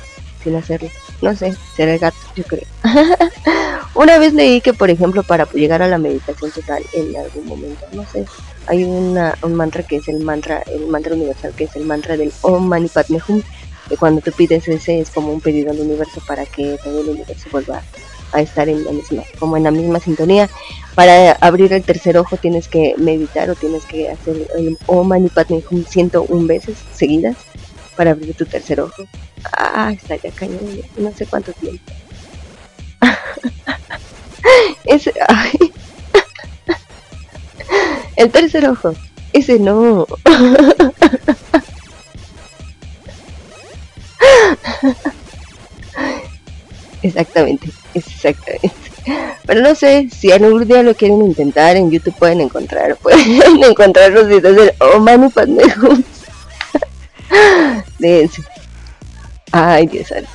[0.43, 0.89] sin hacerlo.
[1.23, 2.65] No sé, será el gato, yo creo.
[3.95, 7.87] Una vez leí que, por ejemplo, para llegar a la meditación total en algún momento,
[7.93, 8.27] no sé,
[8.67, 12.17] hay una, un mantra que es el mantra, el mantra universal, que es el mantra
[12.17, 13.43] del Om Mani Padme Hum,
[13.89, 17.09] que cuando tú pides ese es como un pedido al universo para que todo el
[17.11, 17.83] universo vuelva
[18.33, 20.49] a estar en la misma, como en la misma sintonía.
[20.95, 25.29] Para abrir el tercer ojo tienes que meditar o tienes que hacer el Om Mani
[25.29, 27.37] Padme Hum 101 veces seguidas
[27.97, 29.05] para abrir tu tercer ojo.
[29.53, 31.93] Ah, está ya cañón, no sé cuánto tiempo.
[34.85, 35.73] ese, ay.
[38.17, 38.95] El tercer ojo,
[39.33, 40.07] ese no.
[47.03, 48.71] Exactamente, exactamente.
[49.47, 54.11] Pero no sé, si algún día lo quieren intentar, en YouTube pueden encontrar, pueden encontrar
[54.11, 55.63] los videos del Oh Manu Padme
[57.99, 58.43] Dense.
[59.53, 60.31] Ay, Dios santo.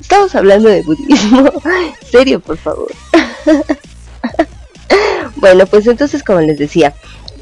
[0.00, 1.52] Estamos hablando de budismo.
[2.10, 2.90] Serio, por favor.
[5.36, 6.94] bueno, pues entonces, como les decía,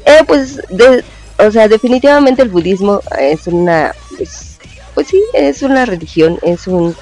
[0.05, 1.03] eh, pues, de,
[1.39, 4.57] o sea, definitivamente el budismo es una, pues,
[4.93, 6.95] pues sí, es una religión, es un,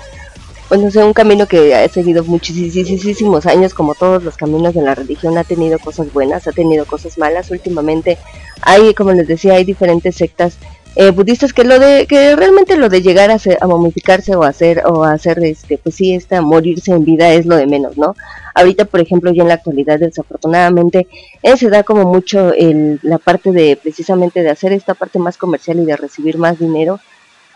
[0.72, 4.96] pues sé, un camino que ha seguido muchísimos años, como todos los caminos de la
[4.96, 7.52] religión, ha tenido cosas buenas, ha tenido cosas malas.
[7.52, 8.18] Últimamente
[8.62, 10.54] hay, como les decía, hay diferentes sectas
[10.96, 14.84] eh, budistas que lo de que realmente lo de llegar a, a momificarse o hacer
[14.86, 18.14] o hacer este pues sí esta morirse en vida es lo de menos no
[18.56, 21.08] ahorita por ejemplo ya en la actualidad desafortunadamente
[21.44, 25.38] eh, se da como mucho el, la parte de precisamente de hacer esta parte más
[25.38, 27.00] comercial y de recibir más dinero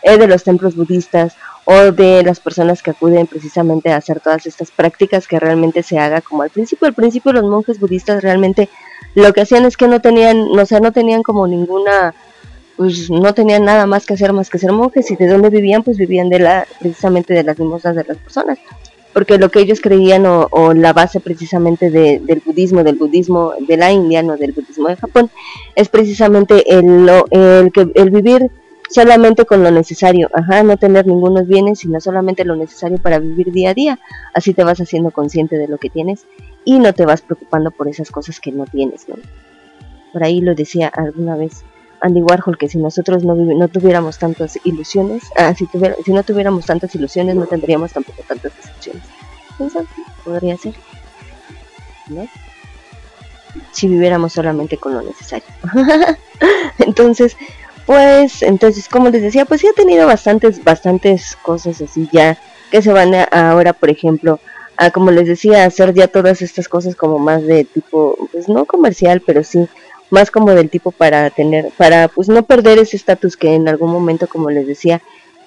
[0.02, 1.36] eh, de los templos budistas
[1.66, 6.00] o de las personas que acuden precisamente a hacer todas estas prácticas que realmente se
[6.00, 8.70] haga como al principio al principio los monjes budistas realmente
[9.14, 12.14] lo que hacían es que no tenían o sea no tenían como ninguna
[12.78, 15.84] pues no tenían nada más que hacer más que ser monjes y de dónde vivían
[15.84, 18.60] pues vivían de la precisamente de las limosnas de las personas
[19.14, 23.92] porque lo que ellos creían o, la base precisamente del budismo del budismo de la
[23.92, 25.30] India no del budismo de Japón
[25.76, 28.52] es precisamente el, el que el vivir
[28.90, 33.52] solamente con lo necesario, ajá, no tener ningunos bienes, sino solamente lo necesario para vivir
[33.52, 34.00] día a día.
[34.34, 36.26] Así te vas haciendo consciente de lo que tienes
[36.64, 39.16] y no te vas preocupando por esas cosas que no tienes, ¿no?
[40.14, 41.64] Por ahí lo decía alguna vez
[42.06, 45.68] Andy Warhol que si nosotros no, no tuviéramos tantas ilusiones, ah, si,
[46.06, 49.04] si no tuviéramos tantas ilusiones no tendríamos tampoco tantas decepciones.
[50.24, 50.76] Podría ser,
[52.08, 52.28] ¿no?
[53.72, 55.48] Si viviéramos solamente con lo necesario.
[56.80, 57.36] entonces,
[57.88, 62.38] pues, entonces, como les decía, pues sí ha tenido bastantes, bastantes cosas así ya
[62.70, 64.40] que se van a, ahora, por ejemplo,
[64.78, 68.66] a, como les decía, hacer ya todas estas cosas como más de tipo, pues no
[68.66, 69.68] comercial, pero sí
[70.10, 73.92] más como del tipo para tener, para pues no perder ese estatus que en algún
[73.92, 75.02] momento, como les decía,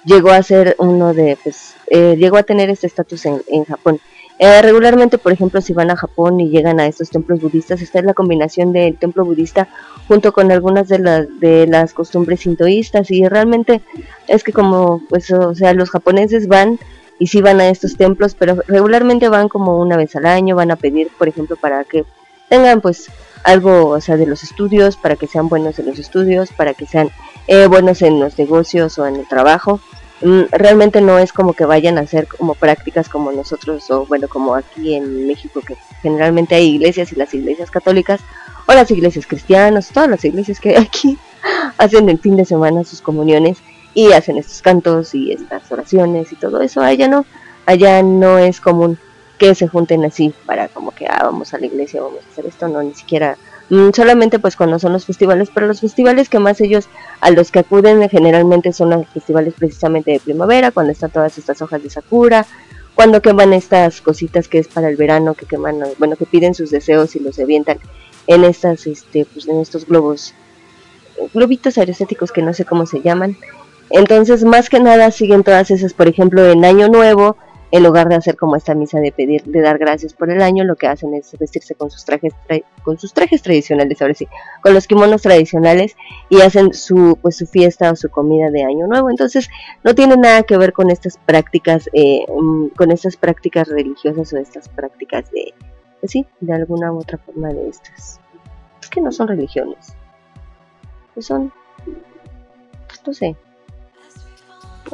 [0.05, 3.99] llegó a ser uno de, pues, eh, llegó a tener este estatus en, en, Japón.
[4.37, 7.99] Eh, regularmente, por ejemplo, si van a Japón y llegan a estos templos budistas, esta
[7.99, 9.67] es la combinación del templo budista
[10.07, 13.81] junto con algunas de las de las costumbres sintoístas y realmente
[14.27, 16.79] es que como, pues, o sea, los japoneses van
[17.19, 20.71] y sí van a estos templos, pero regularmente van como una vez al año, van
[20.71, 22.05] a pedir, por ejemplo, para que
[22.47, 23.09] tengan pues
[23.43, 26.85] algo, o sea, de los estudios, para que sean buenos en los estudios, para que
[26.85, 27.09] sean
[27.47, 29.79] eh, buenos en los negocios o en el trabajo.
[30.21, 34.27] Mm, realmente no es como que vayan a hacer como prácticas como nosotros o bueno
[34.27, 38.19] como aquí en México que generalmente hay iglesias y las iglesias católicas
[38.67, 41.17] o las iglesias cristianas, todas las iglesias que hay aquí
[41.77, 43.59] hacen el fin de semana sus comuniones
[43.93, 46.81] y hacen estos cantos y estas oraciones y todo eso.
[46.81, 47.25] Allá no,
[47.65, 48.99] allá no es común
[49.39, 52.45] que se junten así para como que ah, vamos a la iglesia, vamos a hacer
[52.45, 53.37] esto, no, ni siquiera,
[53.69, 56.87] mm, solamente pues cuando son los festivales, pero los festivales que más ellos
[57.21, 61.61] a los que acuden generalmente son los festivales precisamente de primavera, cuando están todas estas
[61.61, 62.45] hojas de sakura,
[62.93, 66.69] cuando queman estas cositas que es para el verano, que queman, bueno, que piden sus
[66.69, 67.79] deseos y los avientan
[68.27, 70.33] en estas, este, pues en estos globos,
[71.33, 73.37] globitos aerostáticos que no sé cómo se llaman.
[73.89, 77.37] Entonces, más que nada siguen todas esas, por ejemplo, en Año Nuevo,
[77.71, 80.63] en lugar de hacer como esta misa de pedir, de dar gracias por el año,
[80.63, 82.33] lo que hacen es vestirse con sus trajes,
[82.83, 84.27] con sus trajes tradicionales, ahora sí,
[84.63, 85.95] con los kimonos tradicionales
[86.29, 89.09] y hacen su, pues su fiesta o su comida de año nuevo.
[89.09, 89.49] Entonces,
[89.83, 94.37] no tiene nada que ver con estas prácticas, eh, mm, con estas prácticas religiosas o
[94.37, 95.53] estas prácticas de,
[95.99, 98.19] pues sí, de alguna u otra forma de estas.
[98.81, 99.93] Es que no son religiones,
[101.19, 101.51] son,
[102.87, 103.35] pues no sé,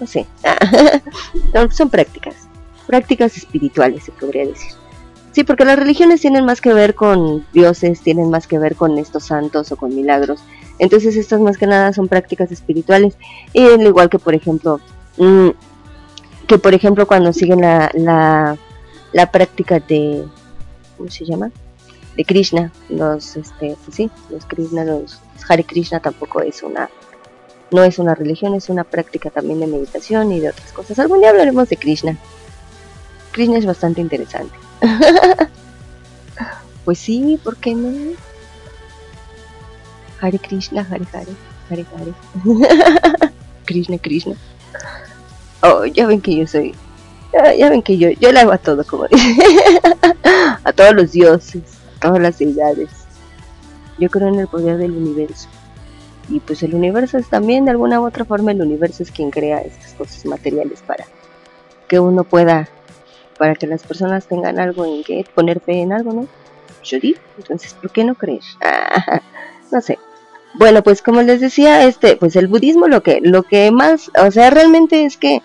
[0.01, 0.25] no sé,
[1.71, 2.44] son prácticas
[2.85, 4.71] prácticas espirituales, se podría decir.
[5.35, 8.97] Sí, porque las religiones tienen más que ver con dioses, tienen más que ver con
[8.97, 10.39] estos santos o con milagros,
[10.79, 13.17] Entonces estas más que nada son prácticas espirituales.
[13.51, 14.79] Y al igual que por ejemplo,
[15.17, 15.49] mm,
[16.47, 17.91] que por ejemplo cuando siguen la,
[19.11, 20.25] la, práctica de,
[20.97, 21.51] ¿cómo se llama?
[22.15, 26.89] De Krishna, los, este, pues sí, los Krishna, los Hare Krishna tampoco es una,
[27.71, 30.97] no es una religión, es una práctica también de meditación y de otras cosas.
[30.99, 32.17] Algún día hablaremos de Krishna.
[33.35, 34.55] Krishna es bastante interesante.
[36.85, 38.15] pues sí, ¿por qué no?
[40.21, 41.33] Hare Krishna, Hare Hare,
[41.69, 42.13] Hare Hare.
[43.65, 44.35] Krishna, Krishna.
[45.61, 46.73] Oh, ya ven que yo soy.
[47.57, 49.35] Ya, ven que yo, yo le hago a todo, como dice.
[50.63, 51.61] a todos los dioses,
[51.97, 52.87] a todas las deidades.
[53.99, 55.49] Yo creo en el poder del universo.
[56.29, 59.29] Y pues el universo es también, de alguna u otra forma, el universo es quien
[59.29, 61.05] crea estas cosas materiales para
[61.89, 62.69] que uno pueda
[63.37, 66.27] para que las personas tengan algo en que poner fe en algo, ¿no?
[66.83, 68.41] Yo digo, entonces, ¿por qué no creer?
[69.71, 69.97] no sé.
[70.53, 74.31] Bueno, pues como les decía, este, pues el budismo lo que, lo que más, o
[74.31, 75.41] sea, realmente es que,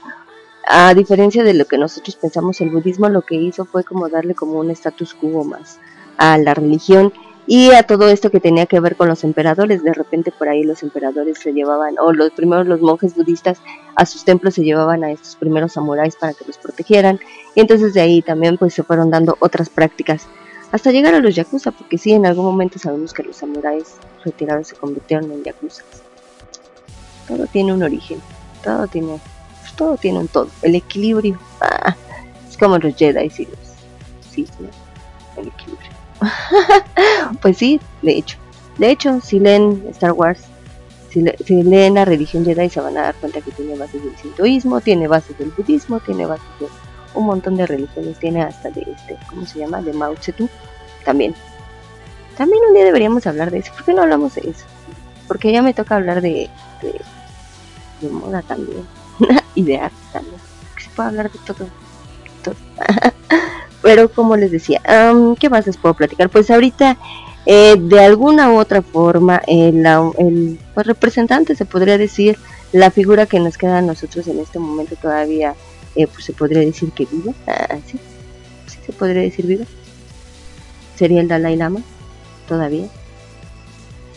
[0.66, 4.34] a diferencia de lo que nosotros pensamos, el budismo lo que hizo fue como darle
[4.34, 5.80] como un status quo más
[6.16, 7.12] a la religión
[7.52, 9.82] y a todo esto que tenía que ver con los emperadores.
[9.82, 13.58] De repente por ahí los emperadores se llevaban, o los primeros los monjes budistas
[13.96, 17.18] a sus templos se llevaban a estos primeros samuráis para que los protegieran.
[17.56, 20.28] Y entonces de ahí también pues se fueron dando otras prácticas
[20.70, 24.68] hasta llegar a los yakuza, porque sí, en algún momento sabemos que los samuráis retirados
[24.68, 25.82] se convirtieron en yakuza.
[27.26, 28.20] Todo tiene un origen,
[28.62, 29.18] todo tiene,
[29.60, 31.36] pues, todo tiene un todo, el equilibrio.
[31.60, 31.96] Ah,
[32.48, 33.58] es como los Jedi y los
[34.30, 34.46] sí,
[35.36, 35.89] el equilibrio.
[37.42, 38.38] pues sí, de hecho.
[38.78, 40.40] De hecho, si leen Star Wars,
[41.10, 41.22] si,
[41.62, 45.08] leen la religión Jedi se van a dar cuenta que tiene bases del sintoísmo, tiene
[45.08, 46.66] bases del budismo, tiene bases de
[47.14, 49.82] un montón de religiones, tiene hasta de este, ¿cómo se llama?
[49.82, 50.48] De Mao Zedong
[51.04, 51.34] también.
[52.36, 53.72] También un día deberíamos hablar de eso.
[53.74, 54.64] ¿Por qué no hablamos de eso?
[55.26, 56.48] Porque ya me toca hablar de,
[58.00, 58.86] de, moda también.
[59.54, 60.40] y de arte también.
[60.78, 61.66] Se puede hablar de todo.
[63.82, 64.80] Pero como les decía,
[65.38, 66.28] ¿qué más les puedo platicar?
[66.28, 66.98] Pues ahorita,
[67.46, 72.38] eh, de alguna u otra forma, el, pues, representante, se podría decir,
[72.72, 75.54] la figura que nos queda a nosotros en este momento todavía,
[75.96, 77.34] eh, pues se podría decir que vive.
[77.46, 77.98] Ah, sí,
[78.66, 79.66] sí se podría decir vive.
[80.96, 81.80] Sería el Dalai Lama,
[82.46, 82.86] todavía,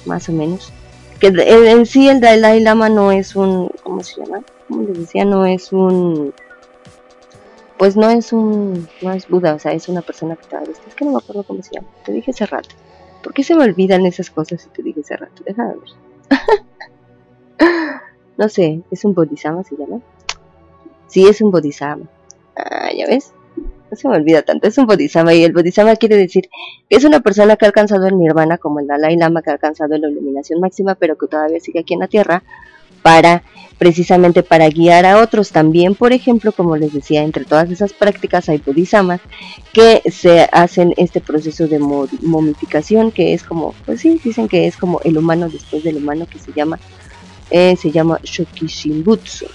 [0.06, 0.72] más o menos.
[1.20, 4.42] Que en sí el Dalai Lama no es un, ¿cómo se llama?
[4.68, 6.34] Como les decía, no es un
[7.84, 10.96] pues no es un, no es Buda, o sea, es una persona que está, es
[10.96, 12.70] que no me acuerdo cómo se llama, te dije hace rato.
[13.22, 15.44] ¿Por qué se me olvidan esas cosas si te dije hace rato?
[15.46, 16.40] Déjame ver.
[18.38, 20.00] no sé, ¿es un Bodhisama se llama?
[21.08, 22.06] Sí, es un Bodhisama.
[22.56, 23.34] Ah, ¿ya ves?
[23.92, 26.50] No se me olvida tanto, es un Bodhisama y el Bodhisama quiere decir
[26.90, 29.54] que es una persona que ha alcanzado el nirvana como el Dalai Lama que ha
[29.56, 32.44] alcanzado la iluminación máxima pero que todavía sigue aquí en la tierra
[33.04, 33.44] para
[33.78, 35.52] precisamente para guiar a otros.
[35.52, 39.20] También, por ejemplo, como les decía, entre todas esas prácticas hay bodhisattvas
[39.74, 44.78] que se hacen este proceso de momificación, que es como, pues sí, dicen que es
[44.78, 46.80] como el humano después del humano que se llama,
[47.50, 49.48] eh, se llama Shokishimbutsu.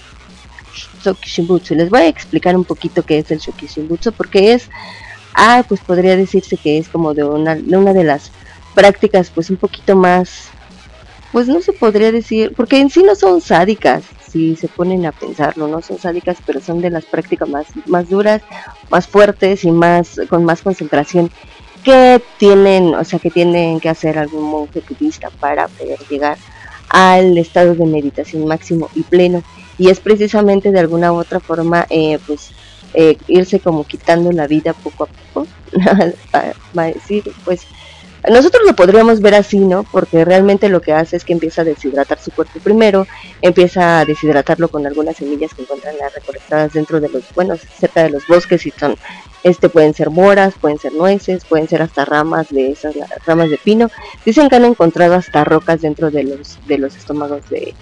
[1.03, 1.73] Shokishimbutsu.
[1.73, 4.69] Les voy a explicar un poquito qué es el Shokishimbutsu, porque es,
[5.33, 8.31] ah, pues podría decirse que es como de una, de una de las
[8.75, 10.48] prácticas, pues un poquito más
[11.31, 15.11] pues no se podría decir, porque en sí no son sádicas, si se ponen a
[15.11, 18.41] pensarlo, no son sádicas, pero son de las prácticas más, más duras,
[18.89, 21.31] más fuertes y más con más concentración
[21.83, 26.37] que tienen, o sea, que tienen que hacer algún monje budista para poder llegar
[26.89, 29.43] al estado de meditación máximo y pleno.
[29.77, 32.51] Y es precisamente de alguna u otra forma, eh, pues,
[32.93, 35.47] eh, irse como quitando la vida poco a poco,
[36.77, 37.65] va decir, pues,
[38.29, 39.83] nosotros lo podríamos ver así, ¿no?
[39.83, 43.07] Porque realmente lo que hace es que empieza a deshidratar su cuerpo primero,
[43.41, 48.09] empieza a deshidratarlo con algunas semillas que encuentran recolectadas dentro de los, bueno, cerca de
[48.09, 48.95] los bosques y son,
[49.43, 52.95] este, pueden ser moras, pueden ser nueces, pueden ser hasta ramas de esas
[53.25, 53.89] ramas de pino.
[54.25, 57.73] Dicen que han encontrado hasta rocas dentro de los, de los estómagos de,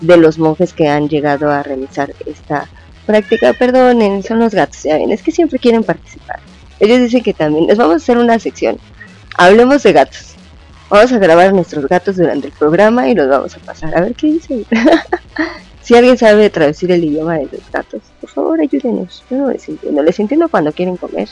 [0.00, 2.68] de los monjes que han llegado a realizar esta
[3.06, 3.52] práctica.
[3.52, 6.40] Perdonen, son los gatos, ya ven, es que siempre quieren participar.
[6.80, 8.78] Ellos dicen que también, les vamos a hacer una sección
[9.34, 10.34] Hablemos de gatos.
[10.88, 13.96] Vamos a grabar nuestros gatos durante el programa y los vamos a pasar.
[13.96, 14.64] A ver qué dicen.
[15.82, 19.24] si alguien sabe traducir el idioma de los gatos, por favor ayúdenos.
[19.30, 20.02] Yo no les entiendo.
[20.02, 21.28] Les entiendo cuando quieren comer.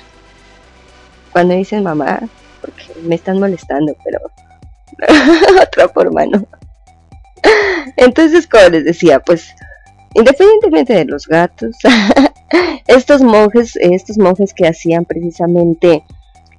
[1.33, 2.21] Cuando dicen mamá,
[2.61, 4.21] porque me están molestando, pero
[5.63, 6.47] otra forma no.
[7.97, 9.55] Entonces, como les decía, pues
[10.15, 11.77] independientemente de los gatos,
[12.87, 16.05] estos monjes, estos monjes que hacían precisamente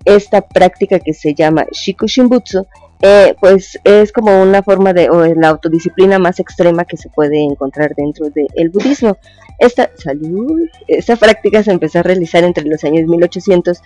[0.06, 2.66] esta práctica que se llama Shikushinbutsu,
[3.02, 7.44] eh, pues es como una forma de o la autodisciplina más extrema que se puede
[7.44, 9.18] encontrar dentro del budismo.
[9.60, 13.82] Esta salud, esta práctica se empezó a realizar entre los años 1800,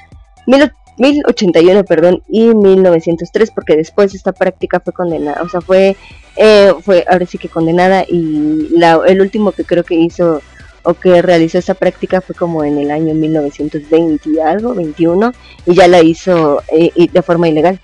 [0.98, 5.95] 1081, perdón, y 1903, porque después esta práctica fue condenada, o sea, fue,
[6.35, 10.41] eh, fue ahora sí que condenada y la, el último que creo que hizo
[10.83, 15.33] o que realizó esta práctica fue como en el año 1920 y algo, 21,
[15.65, 17.79] y ya la hizo eh, de forma ilegal.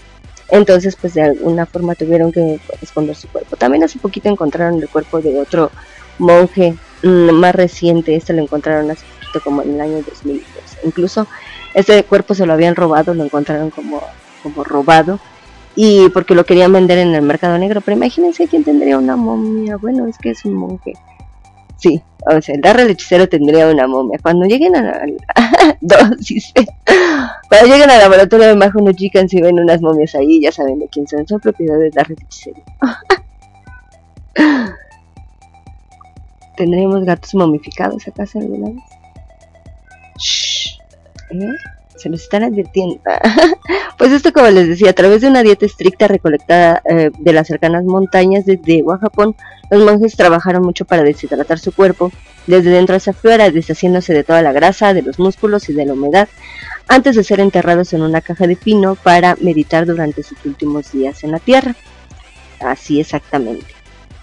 [0.50, 3.56] Entonces, pues de alguna forma tuvieron que esconder su cuerpo.
[3.56, 5.72] También hace poquito encontraron el cuerpo de otro
[6.20, 10.44] monje mm, más reciente, este lo encontraron hace poquito como en el año 2002.
[10.84, 11.28] Incluso
[11.74, 14.02] este cuerpo se lo habían robado, lo encontraron como,
[14.44, 15.20] como robado
[15.76, 17.82] y porque lo querían vender en el mercado negro.
[17.82, 19.78] Pero imagínense quién tendría una momia.
[19.78, 20.94] Bueno, es que es un monje.
[21.78, 24.18] Sí, o sea, el Darrell hechicero tendría una momia.
[24.22, 25.06] Cuando lleguen a la...
[25.82, 26.54] dosis,
[27.50, 30.80] cuando lleguen al laboratorio de Majo no Chican si ven unas momias ahí, ya saben
[30.80, 31.28] de quién son.
[31.28, 32.62] Son propiedad de Darrell hechicero.
[36.56, 38.84] ¿Tendremos gatos momificados acaso alguna vez?
[40.20, 40.80] Shh.
[41.32, 41.48] ¿Eh?
[41.96, 43.00] Se nos están advirtiendo.
[43.98, 47.48] pues esto, como les decía, a través de una dieta estricta recolectada eh, de las
[47.48, 49.36] cercanas montañas de Dewa, Japón,
[49.70, 52.12] los monjes trabajaron mucho para deshidratar su cuerpo,
[52.48, 55.94] desde dentro hacia afuera, deshaciéndose de toda la grasa, de los músculos y de la
[55.94, 56.28] humedad,
[56.88, 61.24] antes de ser enterrados en una caja de pino para meditar durante sus últimos días
[61.24, 61.76] en la tierra.
[62.60, 63.66] Así exactamente.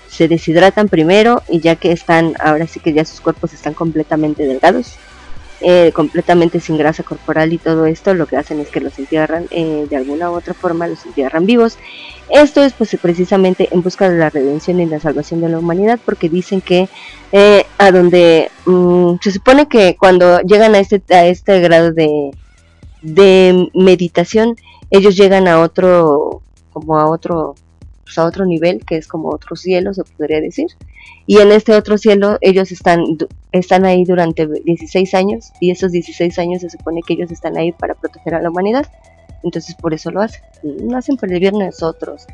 [0.09, 4.47] Se deshidratan primero y ya que están, ahora sí que ya sus cuerpos están completamente
[4.47, 4.97] delgados,
[5.62, 9.47] eh, completamente sin grasa corporal y todo esto, lo que hacen es que los entierran
[9.51, 11.78] eh, de alguna u otra forma, los entierran vivos.
[12.31, 15.99] Esto es pues precisamente en busca de la redención y la salvación de la humanidad,
[16.05, 16.89] porque dicen que
[17.32, 22.31] eh, a donde mm, se supone que cuando llegan a este, a este grado de,
[23.03, 24.57] de meditación,
[24.91, 26.43] ellos llegan a otro,
[26.73, 27.55] como a otro
[28.11, 30.66] pues, a otro nivel, que es como otro cielo, se podría decir.
[31.27, 33.05] Y en este otro cielo ellos están,
[33.53, 37.70] están ahí durante 16 años y esos 16 años se supone que ellos están ahí
[37.70, 38.87] para proteger a la humanidad.
[39.45, 40.43] Entonces por eso lo hacen.
[40.65, 42.27] No hacen por el bien nosotros.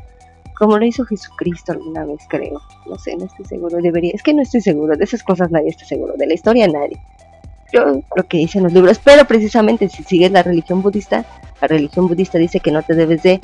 [0.57, 2.59] Como lo hizo Jesucristo alguna vez, creo.
[2.87, 3.77] No sé, no estoy seguro.
[3.77, 4.13] Debería.
[4.15, 4.97] Es que no estoy seguro.
[4.97, 6.15] De esas cosas nadie está seguro.
[6.17, 6.99] De la historia nadie.
[7.71, 8.99] Yo lo que dicen los libros.
[9.03, 11.23] Pero precisamente si sigues la religión budista,
[11.61, 13.41] la religión budista dice que no te debes de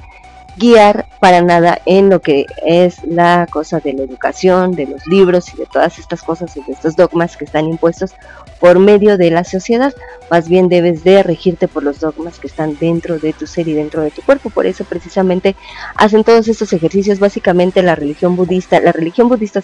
[0.58, 5.54] guiar para nada en lo que es la cosa de la educación, de los libros
[5.54, 8.12] y de todas estas cosas y de estos dogmas que están impuestos
[8.60, 9.94] por medio de la sociedad.
[10.30, 13.74] Más bien debes de regirte por los dogmas que están dentro de tu ser y
[13.74, 14.50] dentro de tu cuerpo.
[14.50, 15.56] Por eso precisamente
[15.96, 17.20] hacen todos estos ejercicios.
[17.20, 19.62] Básicamente la religión budista, la religión budista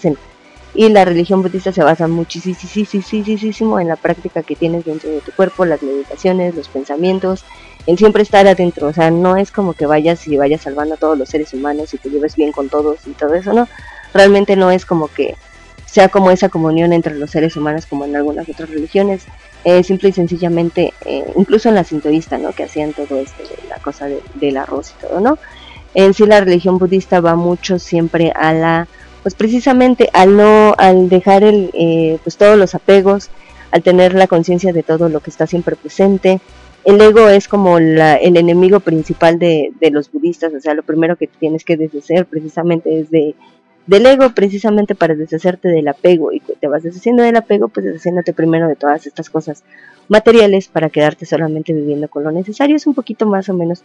[0.74, 5.32] y la religión budista se basa muchísimo en la práctica que tienes dentro de tu
[5.32, 7.44] cuerpo, las meditaciones, los pensamientos,
[7.86, 10.98] en siempre estar adentro, o sea, no es como que vayas y vayas salvando a
[10.98, 13.68] todos los seres humanos y te lleves bien con todos y todo eso, no,
[14.14, 15.34] realmente no es como que
[15.86, 19.24] sea como esa comunión entre los seres humanos como en algunas otras religiones,
[19.64, 22.52] eh, simple y sencillamente, eh, incluso en la sintoísta, ¿no?
[22.52, 25.38] Que hacían todo esto, de la cosa del arroz y todo, ¿no?
[25.94, 28.88] En sí la religión budista va mucho siempre a la,
[29.22, 33.30] pues precisamente al no, al dejar el, eh, pues todos los apegos,
[33.70, 36.40] al tener la conciencia de todo lo que está siempre presente,
[36.84, 40.82] el ego es como la, el enemigo principal de, de, los budistas, o sea, lo
[40.82, 43.34] primero que tienes que deshacer precisamente es de,
[43.86, 48.32] del ego, precisamente para deshacerte del apego, y te vas deshaciendo del apego, pues deshaciéndote
[48.32, 49.62] primero de todas estas cosas
[50.08, 53.84] materiales para quedarte solamente viviendo con lo necesario, es un poquito más o menos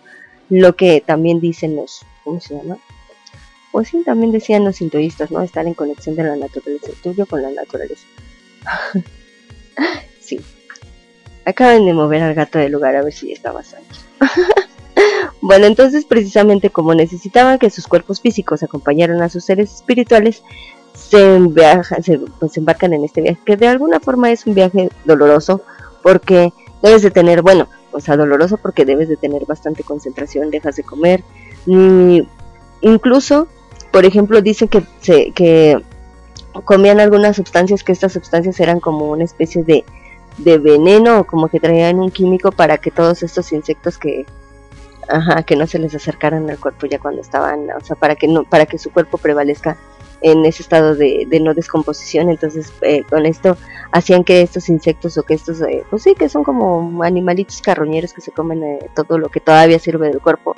[0.49, 2.77] lo que también dicen los, ¿cómo se llama?
[3.75, 5.41] Pues sí, también decían los sintoístas, ¿no?
[5.41, 8.07] Estar en conexión de la naturaleza tuyo con la naturaleza.
[10.21, 10.39] sí,
[11.43, 13.83] Acaban de mover al gato del lugar a ver si estaba sano.
[15.41, 20.41] bueno, entonces precisamente como necesitaban que sus cuerpos físicos acompañaran a sus seres espirituales,
[20.93, 21.37] se,
[22.01, 25.63] se, pues, embarcan en este viaje, que de alguna forma es un viaje doloroso,
[26.01, 30.77] porque debes de tener, bueno, o sea, doloroso porque debes de tener bastante concentración, dejas
[30.77, 31.25] de comer,
[31.65, 32.25] y
[32.79, 33.49] incluso,
[33.95, 35.81] por ejemplo, dicen que, se, que
[36.65, 39.85] comían algunas sustancias, que estas sustancias eran como una especie de
[40.37, 44.25] de veneno o como que traían un químico para que todos estos insectos que
[45.07, 48.27] ajá, que no se les acercaran al cuerpo ya cuando estaban, o sea, para que
[48.27, 49.77] no para que su cuerpo prevalezca
[50.19, 53.55] en ese estado de, no descomposición, entonces eh, con esto
[53.93, 58.11] hacían que estos insectos o que estos, eh, pues sí, que son como animalitos carroñeros
[58.11, 60.53] que se comen eh, todo lo que todavía sirve del cuerpo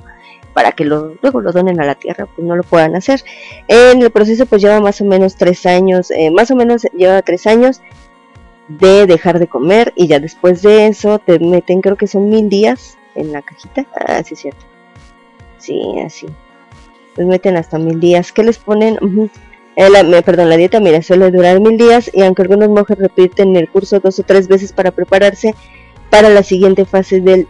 [0.58, 3.24] para que lo, luego lo donen a la tierra, pues no lo puedan hacer.
[3.68, 7.46] En el proceso pues lleva más o menos tres años, más o menos lleva tres
[7.46, 7.80] años
[8.68, 12.50] de dejar de comer y ya después de eso te meten creo que son mil
[12.50, 13.86] días en la cajita.
[14.08, 14.66] Ah, sí, es cierto.
[15.60, 16.26] Sí, así.
[17.14, 18.32] Pues meten hasta mil días.
[18.32, 18.98] ¿Qué les ponen?
[19.76, 23.70] Eh, perdón, la dieta, mira, suele durar mil días y aunque algunos monjes repiten el
[23.70, 25.54] curso dos o tres veces para prepararse
[26.10, 27.48] para la siguiente fase del,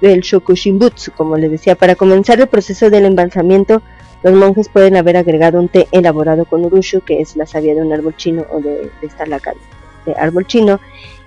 [0.00, 3.82] del Shokushinbutsu, como les decía, para comenzar el proceso del embalsamiento,
[4.22, 7.82] los monjes pueden haber agregado un té elaborado con urushu, que es la savia de
[7.82, 9.54] un árbol chino o de, esta laca
[10.04, 10.80] de árbol chino,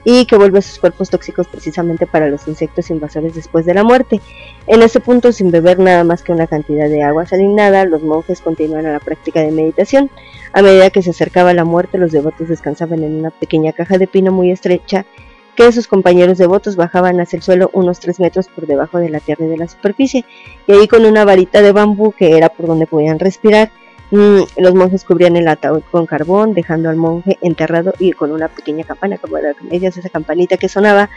[0.06, 4.20] y que vuelve sus cuerpos tóxicos precisamente para los insectos invasores después de la muerte.
[4.68, 8.42] En ese punto, sin beber nada más que una cantidad de agua salinada, los monjes
[8.42, 10.12] continúan a la práctica de meditación.
[10.52, 14.08] A medida que se acercaba la muerte, los devotos descansaban en una pequeña caja de
[14.08, 15.06] pino muy estrecha
[15.56, 19.20] que sus compañeros devotos bajaban hacia el suelo unos 3 metros por debajo de la
[19.20, 20.26] tierra y de la superficie,
[20.68, 23.70] y ahí con una varita de bambú que era por donde podían respirar,
[24.16, 28.48] Mm, los monjes cubrían el ataúd con carbón, dejando al monje enterrado y con una
[28.48, 31.10] pequeña campana, como era ellas, esa campanita que sonaba,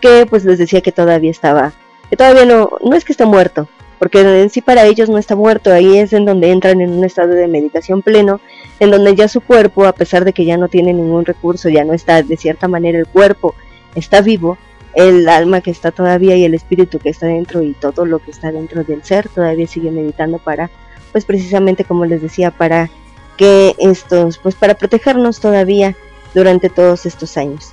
[0.00, 1.72] que pues les decía que todavía estaba,
[2.08, 3.68] que todavía no, no es que esté muerto,
[4.00, 7.04] porque en sí para ellos no está muerto, ahí es en donde entran en un
[7.04, 8.40] estado de meditación pleno,
[8.80, 11.84] en donde ya su cuerpo, a pesar de que ya no tiene ningún recurso, ya
[11.84, 13.54] no está de cierta manera el cuerpo,
[13.94, 14.58] está vivo,
[14.94, 18.30] el alma que está todavía y el espíritu que está dentro y todo lo que
[18.30, 20.68] está dentro del ser todavía sigue meditando para
[21.12, 22.90] pues precisamente como les decía, para
[23.36, 25.96] que estos, pues para protegernos todavía
[26.34, 27.72] durante todos estos años.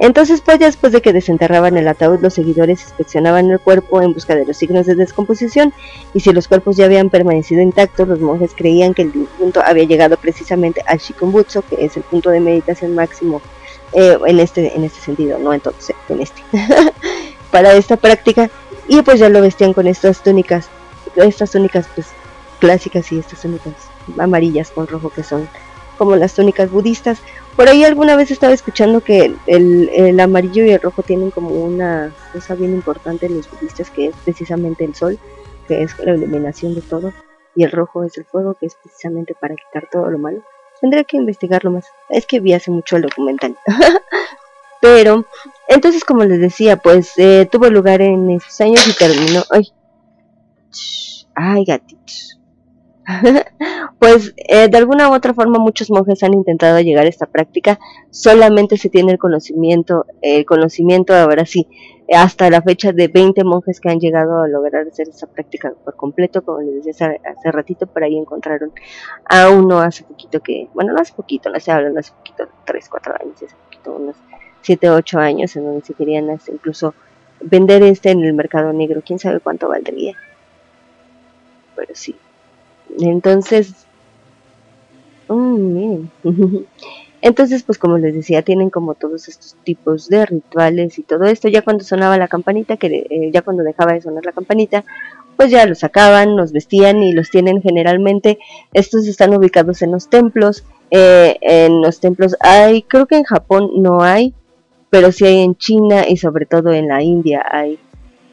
[0.00, 4.12] Entonces, pues ya después de que desenterraban el ataúd, los seguidores inspeccionaban el cuerpo en
[4.12, 5.72] busca de los signos de descomposición
[6.14, 9.84] y si los cuerpos ya habían permanecido intactos, los monjes creían que el punto había
[9.84, 13.42] llegado precisamente al Shikumbutsu, que es el punto de meditación máximo
[13.92, 16.42] eh, en, este, en este sentido, no entonces, en este,
[17.50, 18.50] para esta práctica,
[18.86, 20.68] y pues ya lo vestían con estas túnicas,
[21.16, 22.08] estas túnicas pues
[22.58, 23.74] clásicas y estas túnicas
[24.18, 25.48] amarillas con rojo que son
[25.98, 27.18] como las túnicas budistas.
[27.56, 32.14] Por ahí alguna vez estaba escuchando que el, amarillo y el rojo tienen como una
[32.32, 35.18] cosa bien importante en los budistas que es precisamente el sol,
[35.66, 37.12] que es la iluminación de todo,
[37.56, 40.42] y el rojo es el fuego, que es precisamente para quitar todo lo malo.
[40.80, 41.86] Tendría que investigarlo más.
[42.08, 43.56] Es que vi hace mucho el documental.
[44.80, 45.26] Pero,
[45.68, 49.42] entonces como les decía, pues eh, tuvo lugar en esos años y terminó...
[49.50, 49.72] Ay,
[51.34, 52.37] ay gatitos.
[53.98, 57.78] pues eh, de alguna u otra forma muchos monjes han intentado llegar a esta práctica,
[58.10, 61.66] solamente se tiene el conocimiento, el conocimiento ahora sí,
[62.12, 65.96] hasta la fecha de 20 monjes que han llegado a lograr hacer esta práctica por
[65.96, 68.72] completo, como les decía hace, ratito, por ahí encontraron
[69.24, 73.14] a uno hace poquito que, bueno, no hace poquito, no se hace poquito, 3, 4
[73.20, 74.16] años, hace poquito, unos
[74.62, 76.94] 7, 8 años, en donde se querían incluso
[77.40, 80.14] vender este en el mercado negro, quién sabe cuánto valdría.
[81.76, 82.16] Pero sí,
[82.98, 83.86] entonces,
[85.28, 86.04] mm,
[87.22, 91.48] entonces pues como les decía, tienen como todos estos tipos de rituales y todo esto.
[91.48, 94.84] Ya cuando sonaba la campanita, que eh, ya cuando dejaba de sonar la campanita,
[95.36, 98.38] pues ya los sacaban, los vestían y los tienen generalmente.
[98.72, 100.64] Estos están ubicados en los templos.
[100.90, 104.34] Eh, en los templos hay, creo que en Japón no hay,
[104.90, 107.78] pero sí hay en China y sobre todo en la India hay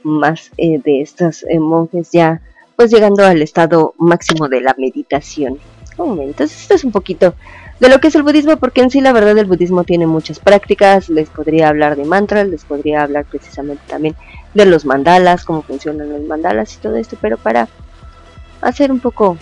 [0.04, 2.42] más eh, de estos monjes ya
[2.76, 5.60] pues llegando al estado máximo de la meditación.
[5.98, 7.36] Entonces esto es un poquito
[7.80, 10.40] de lo que es el budismo, porque en sí la verdad el budismo tiene muchas
[10.40, 14.16] prácticas, les podría hablar de mantras, les podría hablar precisamente también
[14.54, 17.68] de los mandalas, cómo funcionan los mandalas y todo esto, pero para
[18.62, 19.38] hacer un poco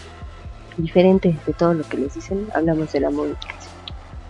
[0.77, 3.73] diferente de todo lo que les dicen, hablamos de la modificación.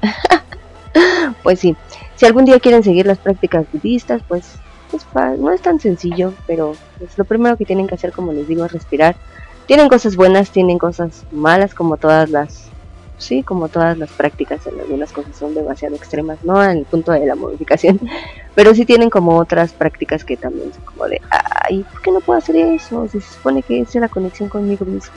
[1.44, 1.76] pues sí,
[2.16, 4.56] si algún día quieren seguir las prácticas budistas, pues
[5.38, 8.66] no es tan sencillo, pero pues, lo primero que tienen que hacer, como les digo,
[8.66, 9.16] es respirar.
[9.66, 12.70] Tienen cosas buenas, tienen cosas malas, como todas las,
[13.18, 14.66] sí, como todas las prácticas.
[14.68, 18.00] Algunas cosas son demasiado extremas, no en el punto de la modificación,
[18.56, 22.20] pero sí tienen como otras prácticas que también son como de, ay, ¿por qué no
[22.20, 23.08] puedo hacer eso?
[23.08, 25.14] Si se supone que es la conexión conmigo mismo.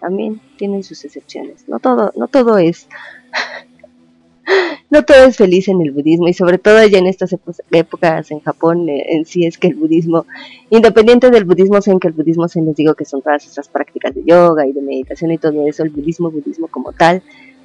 [0.00, 1.68] También tienen sus excepciones.
[1.68, 2.88] No todo, no todo es
[4.90, 7.32] no todo es feliz en el budismo y sobre todo ya en estas
[7.70, 10.26] épocas en Japón eh, en sí es que el budismo,
[10.70, 14.14] independiente del budismo, en que el budismo se les digo que son todas esas prácticas
[14.14, 17.22] de yoga y de meditación y todo eso, el budismo, budismo como tal,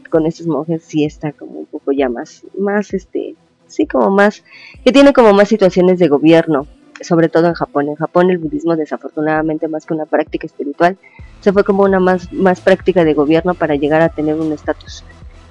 [0.09, 3.35] con estos monjes sí está como un poco ya más, más este,
[3.67, 4.43] sí como más,
[4.83, 6.67] que tiene como más situaciones de gobierno,
[7.01, 7.89] sobre todo en Japón.
[7.89, 10.97] En Japón el budismo desafortunadamente más que una práctica espiritual,
[11.41, 15.03] se fue como una más, más práctica de gobierno para llegar a tener un estatus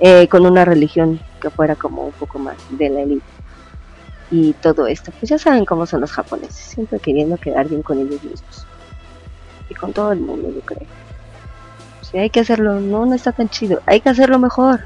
[0.04, 3.24] eh, con una religión que fuera como un poco más de la élite.
[4.32, 8.00] Y todo esto, pues ya saben cómo son los japoneses, siempre queriendo quedar bien con
[8.00, 8.66] ellos mismos.
[9.70, 10.88] Y con todo el mundo, yo creo.
[12.00, 14.80] Si hay que hacerlo, no, no está tan chido, hay que hacerlo mejor.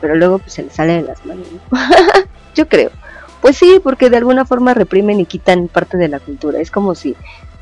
[0.00, 1.48] Pero luego pues se le sale de las manos.
[2.54, 2.92] yo creo.
[3.40, 6.60] Pues sí, porque de alguna forma reprimen y quitan parte de la cultura.
[6.60, 7.16] Es como si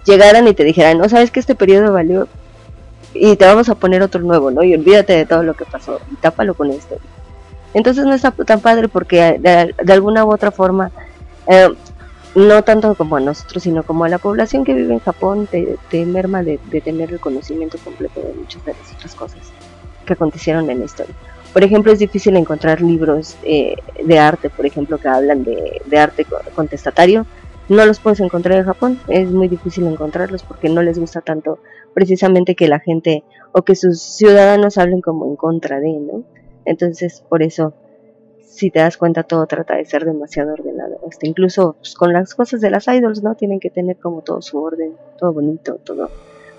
[0.05, 2.29] llegaran y te dijeran, no sabes que este periodo valió
[3.15, 4.63] y te vamos a poner otro nuevo, ¿no?
[4.63, 6.97] Y olvídate de todo lo que pasó y tápalo con esto.
[7.75, 10.91] Entonces no está tan padre porque de, alguna u otra forma,
[11.47, 11.69] eh,
[12.35, 16.07] no tanto como a nosotros, sino como a la población que vive en Japón, te,
[16.07, 19.41] merma de, tener el conocimiento completo de muchas de las otras cosas
[20.05, 21.15] que acontecieron en la historia.
[21.53, 25.99] Por ejemplo, es difícil encontrar libros eh, de arte, por ejemplo, que hablan de, de
[25.99, 27.27] arte contestatario.
[27.69, 31.59] No los puedes encontrar en Japón, es muy difícil encontrarlos porque no les gusta tanto
[31.95, 36.25] precisamente que la gente o que sus ciudadanos hablen como en contra de, ¿no?
[36.65, 37.75] Entonces, por eso,
[38.41, 40.99] si te das cuenta, todo trata de ser demasiado ordenado.
[41.09, 43.35] Hasta incluso pues, con las cosas de las idols, ¿no?
[43.35, 46.11] Tienen que tener como todo su orden, todo bonito, todo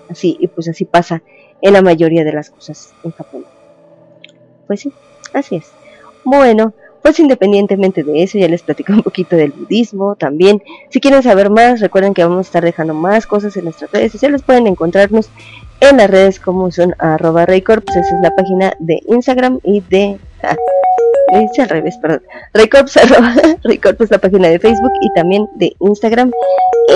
[0.08, 0.36] así.
[0.40, 1.22] Y pues así pasa
[1.60, 3.44] en la mayoría de las cosas en Japón.
[4.66, 4.92] Pues sí,
[5.32, 5.70] así es.
[6.24, 6.74] Bueno,
[7.04, 10.62] pues independientemente de eso, ya les platico un poquito del budismo también.
[10.88, 14.10] Si quieren saber más, recuerden que vamos a estar dejando más cosas en nuestras redes
[14.10, 14.40] sociales.
[14.40, 15.28] Pueden encontrarnos
[15.80, 20.18] en las redes como son arroba Raycorps, esa es la página de Instagram y de...
[20.42, 20.56] Ah,
[21.38, 22.22] dice al revés, perdón.
[22.54, 26.30] Raycorps, arroba, es la página de Facebook y también de Instagram.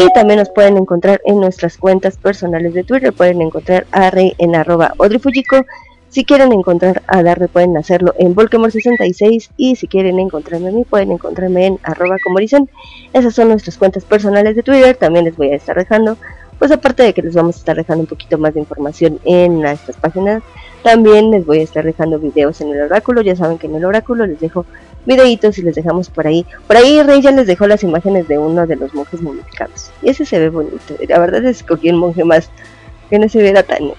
[0.01, 3.13] Y también nos pueden encontrar en nuestras cuentas personales de Twitter.
[3.13, 5.67] Pueden encontrar a Rey en arroba Odrifujiko
[6.11, 10.85] si quieren encontrar a Darde pueden hacerlo en Volkemor66 y si quieren encontrarme a mí
[10.85, 12.69] pueden encontrarme en arroba comoricen.
[13.13, 16.17] Esas son nuestras cuentas personales de Twitter, también les voy a estar dejando,
[16.59, 19.61] pues aparte de que les vamos a estar dejando un poquito más de información en
[19.61, 20.43] nuestras páginas,
[20.83, 23.85] también les voy a estar dejando videos en el oráculo, ya saben que en el
[23.85, 24.65] oráculo les dejo
[25.05, 26.47] videitos y les dejamos por ahí.
[26.67, 30.11] Por ahí Rey ya les dejó las imágenes de uno de los monjes momificados y
[30.11, 32.51] ese se ve bonito, la verdad es que escogí el monje más
[33.11, 33.93] que no se viera tan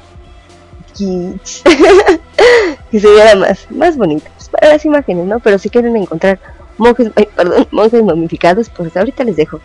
[2.92, 5.40] que se más, más bonito para las imágenes, ¿no?
[5.40, 6.40] Pero si quieren encontrar
[6.78, 9.60] monjes, perdón, monjes momificados, pues ahorita les dejo,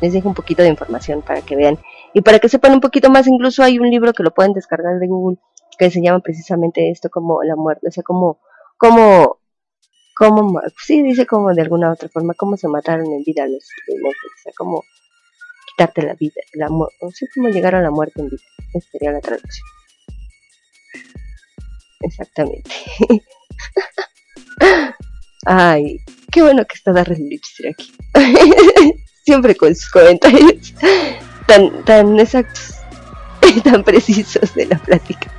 [0.00, 1.78] les dejo un poquito de información para que vean
[2.14, 3.26] y para que sepan un poquito más.
[3.26, 5.38] Incluso hay un libro que lo pueden descargar de Google
[5.78, 8.38] que se llama precisamente esto como la muerte, o sea, como,
[8.76, 9.38] como,
[10.14, 14.30] como, sí, dice como de alguna otra forma, cómo se mataron en vida los, monjes,
[14.40, 14.84] o sea, como
[15.70, 18.42] quitarte la vida, la o sea, como llegar a la muerte en vida,
[18.74, 19.66] esta sería la traducción.
[22.00, 22.70] Exactamente.
[25.46, 26.00] Ay,
[26.30, 27.92] qué bueno que está Darren Lipster aquí.
[29.24, 30.74] Siempre con sus comentarios
[31.46, 32.80] tan, tan exactos
[33.64, 35.30] tan precisos de la plática.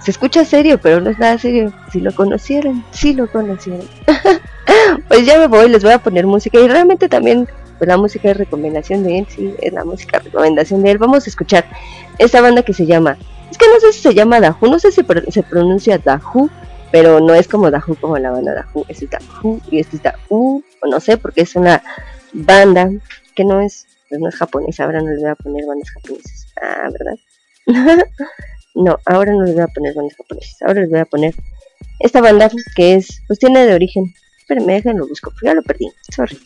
[0.00, 1.72] Se escucha serio, pero no es nada serio.
[1.92, 3.86] Si lo conocieran, si lo conocieran.
[5.08, 7.48] pues ya me voy, les voy a poner música y realmente también
[7.78, 10.98] pues la música es recomendación de él, sí, es la música recomendación de él.
[10.98, 11.64] Vamos a escuchar
[12.18, 13.16] esta banda que se llama
[13.54, 16.50] es que no sé si se llama Dahu, no sé si se pronuncia Dahu,
[16.90, 20.60] pero no es como Dahu como la banda Dahu, es Dahu y este es o
[20.90, 21.80] no sé, porque es una
[22.32, 22.90] banda
[23.36, 26.48] que no es, pues no es japonesa, ahora no les voy a poner bandas japonesas.
[26.60, 27.16] Ah, ¿verdad?
[28.74, 31.32] no, ahora no les voy a poner bandas japonesas, ahora les voy a poner
[32.00, 34.12] esta banda que es, pues tiene de origen,
[34.48, 36.40] pero me dejen lo busco, ya lo perdí, sorry.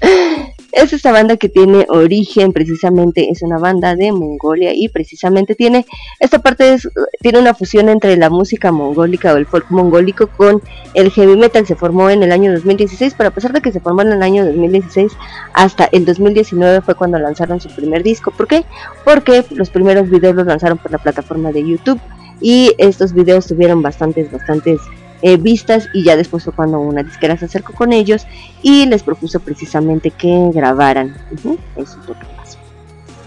[0.72, 5.84] Es esta banda que tiene origen, precisamente es una banda de Mongolia y precisamente tiene,
[6.20, 6.76] esta parte
[7.20, 10.62] tiene una fusión entre la música mongólica o el folk mongólico con
[10.94, 11.66] el heavy metal.
[11.66, 14.22] Se formó en el año 2016, pero a pesar de que se formó en el
[14.22, 15.12] año 2016,
[15.54, 18.30] hasta el 2019 fue cuando lanzaron su primer disco.
[18.30, 18.64] ¿Por qué?
[19.04, 22.00] Porque los primeros videos los lanzaron por la plataforma de YouTube
[22.40, 24.80] y estos videos tuvieron bastantes, bastantes
[25.22, 28.26] eh, vistas y ya después fue cuando una disquera se acercó con ellos
[28.62, 31.16] y les propuso precisamente que grabaran.
[31.32, 32.58] Eso es lo que pasó.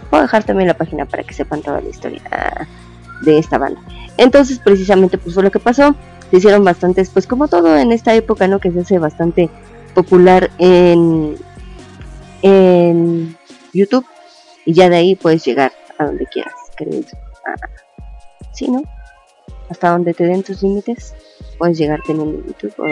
[0.10, 2.22] Voy a dejar también la página para que sepan toda la historia
[3.22, 3.82] de esta banda.
[4.18, 5.96] Entonces precisamente pues fue lo que pasó.
[6.32, 8.60] Se hicieron bastantes, pues como todo en esta época, ¿no?
[8.60, 9.50] Que se hace bastante
[9.94, 11.36] popular en,
[12.42, 13.38] en
[13.72, 14.06] YouTube
[14.66, 17.02] y ya de ahí puedes llegar a donde quieras, creo.
[17.46, 17.56] Ah,
[18.52, 18.84] sí, ¿no?
[19.70, 21.14] Hasta donde te den tus límites
[21.58, 22.88] puedes llegar teniendo YouTube o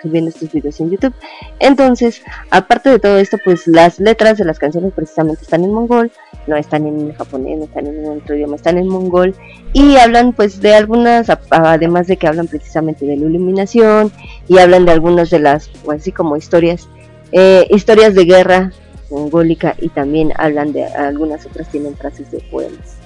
[0.00, 1.14] subiendo estos videos en YouTube.
[1.58, 6.10] Entonces, aparte de todo esto, pues las letras de las canciones precisamente están en mongol,
[6.46, 9.34] no están en japonés, no están en otro idioma, están en mongol
[9.72, 14.12] y hablan pues de algunas, además de que hablan precisamente de la iluminación
[14.48, 16.88] y hablan de algunas de las, pues, así como historias,
[17.32, 18.72] eh, historias de guerra
[19.10, 23.01] mongólica y también hablan de algunas otras tienen frases de poemas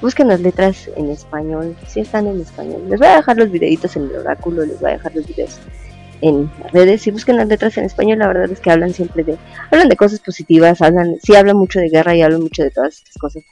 [0.00, 2.82] busquen las letras en español, si están en español.
[2.88, 5.58] Les voy a dejar los videitos en el oráculo, les voy a dejar los videos
[6.22, 9.36] en redes y busquen las letras en español, la verdad es que hablan siempre de,
[9.70, 12.94] hablan de cosas positivas, hablan, sí hablan mucho de guerra y hablan mucho de todas
[12.96, 13.44] estas cosas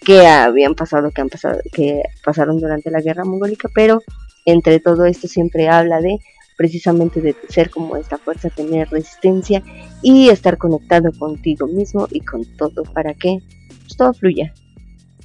[0.00, 4.02] que habían pasado, que han pasado, que pasaron durante la guerra mongólica, pero
[4.44, 6.18] entre todo esto siempre habla de
[6.56, 9.62] precisamente de ser como esta fuerza, tener resistencia
[10.02, 13.38] y estar conectado contigo mismo y con todo para que
[13.80, 14.54] pues, todo fluya.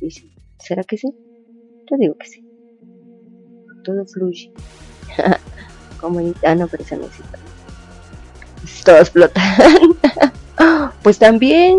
[0.01, 0.30] ¿Y sí?
[0.63, 1.07] ¿Será que sí?
[1.89, 2.45] Yo digo que sí.
[3.83, 4.51] Todo fluye.
[5.99, 6.35] como en...
[6.45, 7.05] Ah, no, pero esa no.
[8.85, 9.43] Todos flotan.
[11.03, 11.77] pues también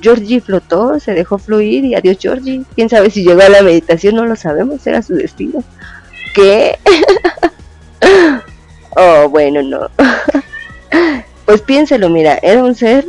[0.00, 2.62] Georgie flotó, se dejó fluir y adiós Georgie.
[2.74, 5.62] Quién sabe si llegó a la meditación, no lo sabemos, era su destino.
[6.34, 6.78] ¿Qué?
[8.96, 9.88] oh, bueno, no.
[11.44, 13.06] pues piénselo, mira, era un ser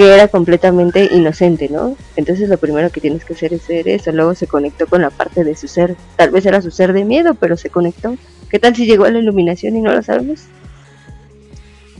[0.00, 1.94] que era completamente inocente, ¿no?
[2.16, 4.10] Entonces lo primero que tienes que hacer es ser eso.
[4.12, 5.94] Luego se conectó con la parte de su ser.
[6.16, 8.16] Tal vez era su ser de miedo, pero se conectó.
[8.48, 10.44] ¿Qué tal si llegó a la iluminación y no lo sabemos?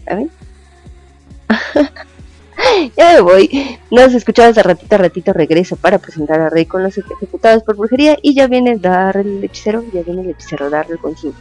[0.07, 0.31] ¿Saben?
[2.97, 3.79] ya me voy.
[3.91, 5.35] Nos escuchamos a ratito a ratito.
[5.35, 8.17] Regreso para presentar a Rey con los ejecutados por brujería.
[8.23, 9.85] Y ya viene dar el hechicero.
[9.93, 11.35] Ya viene el hechicero darle con su.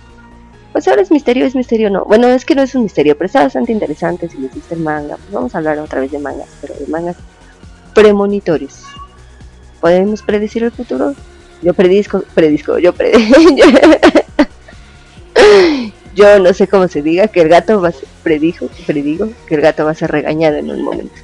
[0.72, 2.06] Pues ahora es misterio, es misterio no.
[2.06, 4.82] Bueno, es que no es un misterio, pero está bastante interesante si les gusta el
[4.82, 5.18] manga.
[5.18, 7.16] Pues vamos a hablar otra vez de mangas, pero de mangas
[7.94, 8.84] premonitorios.
[9.82, 11.16] ¿Podemos predecir el futuro?
[11.62, 13.40] Yo predisco, predisco, yo predisco.
[16.16, 19.56] Yo no sé cómo se diga que el gato va a ser, predijo, predigo que
[19.56, 21.16] el gato va a ser regañado en un momento.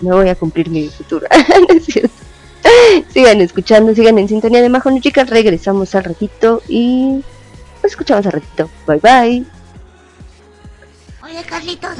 [0.00, 1.26] No voy a cumplir mi futuro.
[1.68, 1.80] no.
[3.12, 5.28] Sigan escuchando, sigan en sintonía de Majo chicas.
[5.28, 7.22] Regresamos al ratito y
[7.86, 8.70] escuchamos al ratito.
[8.86, 9.46] Bye bye.
[11.22, 11.96] Oye, Carlitos,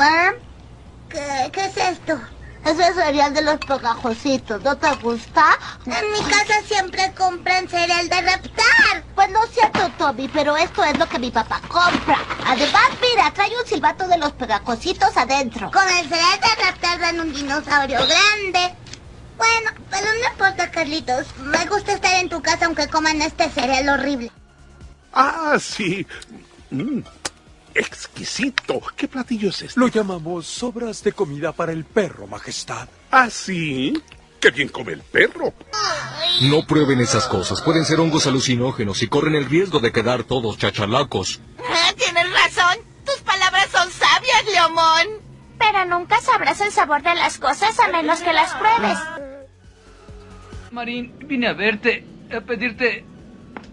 [1.09, 2.21] ¿qué, ¿qué es esto?
[2.65, 5.59] Es el cereal de los pegajositos, ¿no te gusta?
[5.85, 9.05] En mi casa siempre compran cereal de reptar.
[9.15, 12.19] Pues no es cierto, Toby, pero esto es lo que mi papá compra.
[12.47, 15.71] Además, mira, trae un silbato de los pegajositos adentro.
[15.71, 18.75] Con el cereal de reptar dan un dinosaurio grande.
[19.37, 21.27] Bueno, pero no importa, Carlitos.
[21.39, 24.33] Me gusta estar en tu casa aunque coman este cereal horrible.
[25.15, 26.05] Ah, sí.
[26.71, 27.01] Mm,
[27.73, 28.83] exquisito.
[28.97, 29.79] ¿Qué platillo es este?
[29.79, 32.89] Lo llamamos sobras de comida para el perro, Majestad.
[33.13, 33.95] ¿Ah, sí?
[34.41, 35.55] ¡Qué bien come el perro!
[36.43, 37.63] No prueben esas cosas.
[37.63, 41.41] Pueden ser hongos alucinógenos y corren el riesgo de quedar todos chachalacos.
[41.61, 42.79] Ah, tienes razón.
[43.07, 45.23] Tus palabras son sabias, Leomón.
[45.59, 48.99] Pero nunca sabrás el sabor de las cosas a menos que las pruebes.
[50.73, 52.05] Marín, vine a verte,
[52.37, 53.05] a pedirte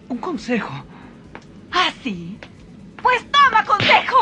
[0.08, 0.84] un consejo.
[1.72, 2.38] ¿Ah, sí?
[3.02, 4.18] Pues toma consejo.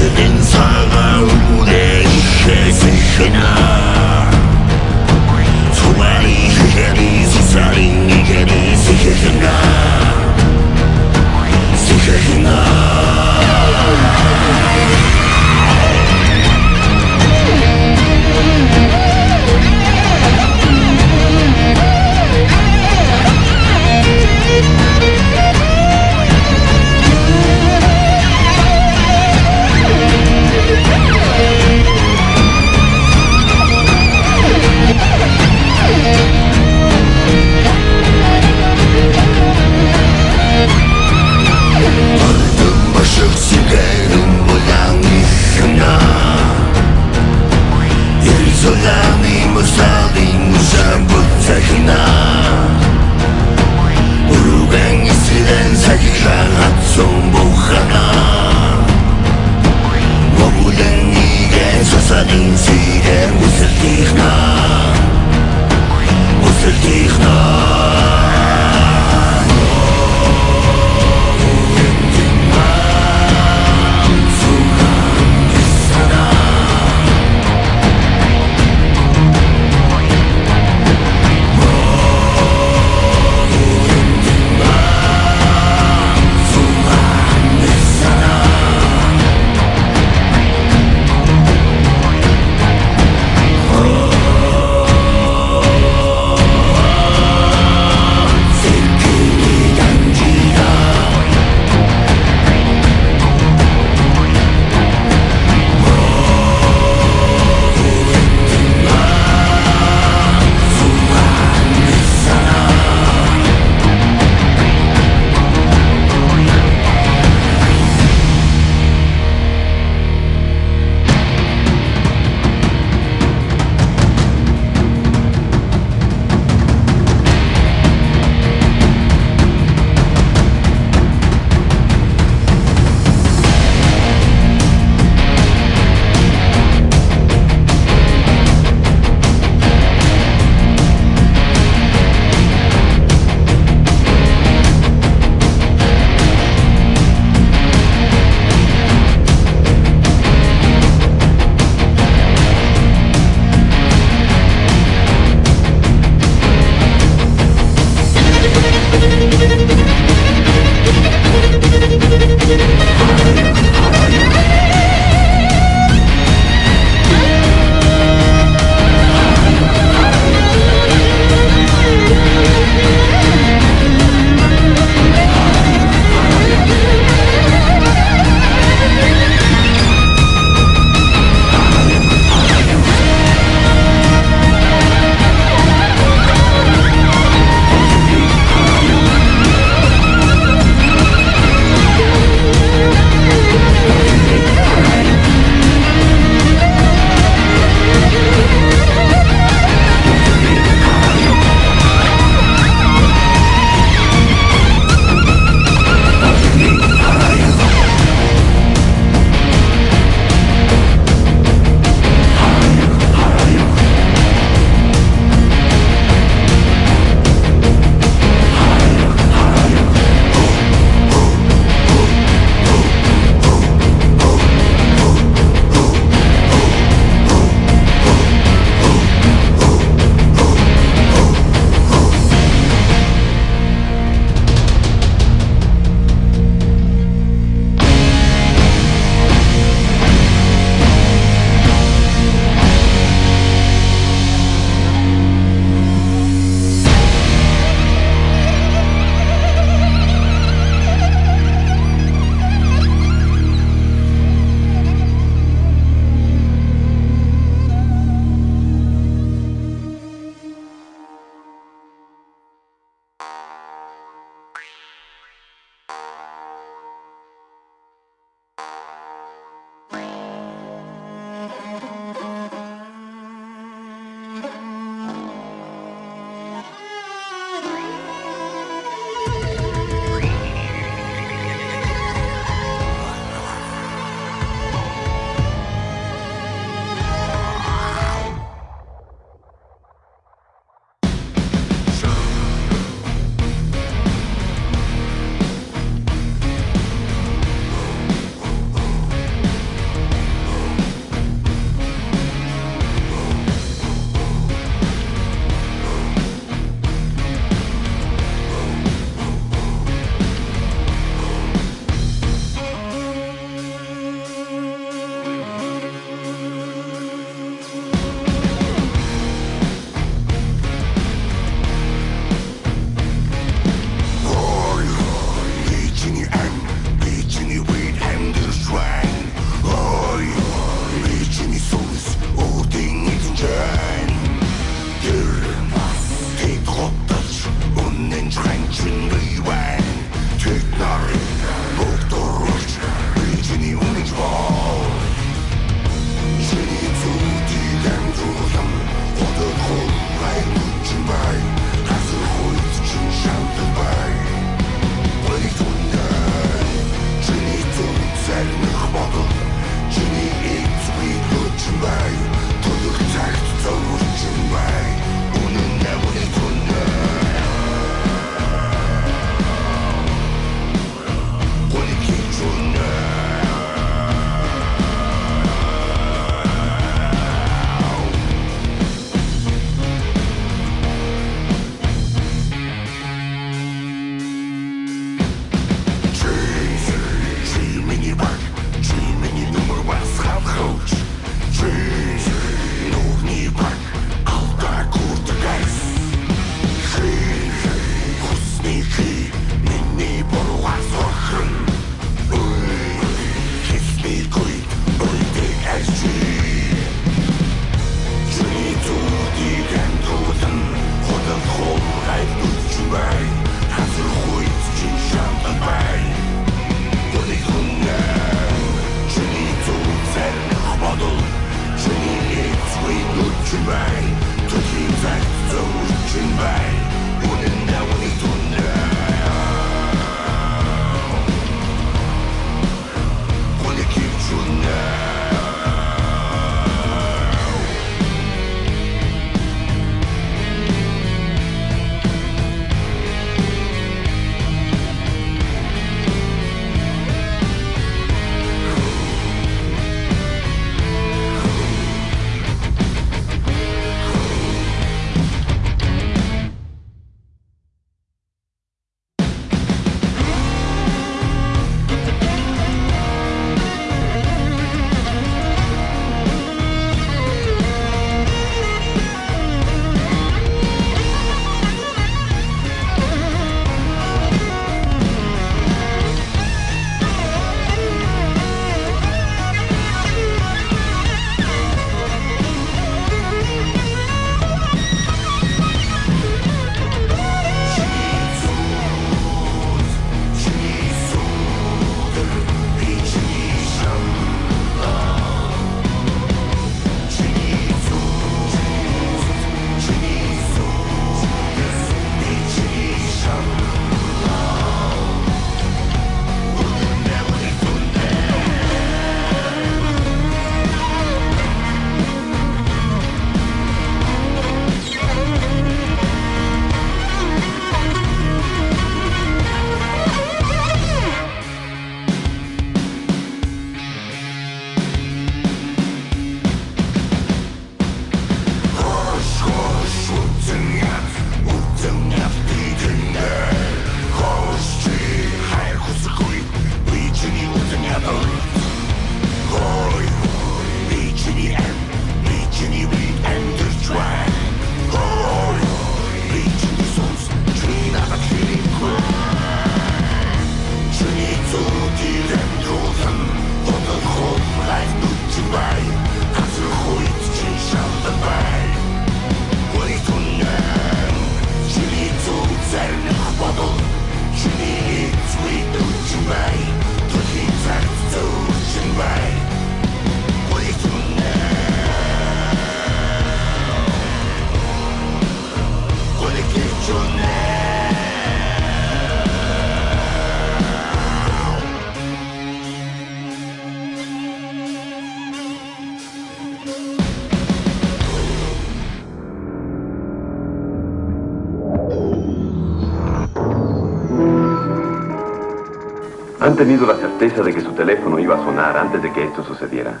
[596.52, 599.42] ¿Han tenido la certeza de que su teléfono iba a sonar antes de que esto
[599.42, 600.00] sucediera?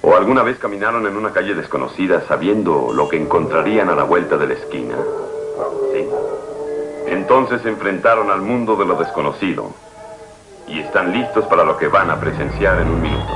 [0.00, 4.36] ¿O alguna vez caminaron en una calle desconocida sabiendo lo que encontrarían a la vuelta
[4.36, 4.94] de la esquina?
[5.92, 6.08] ¿Sí?
[7.08, 9.72] Entonces se enfrentaron al mundo de lo desconocido
[10.68, 13.32] y están listos para lo que van a presenciar en un minuto.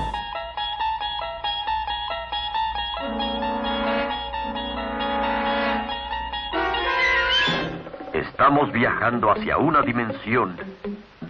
[8.13, 10.57] Estamos viajando hacia una dimensión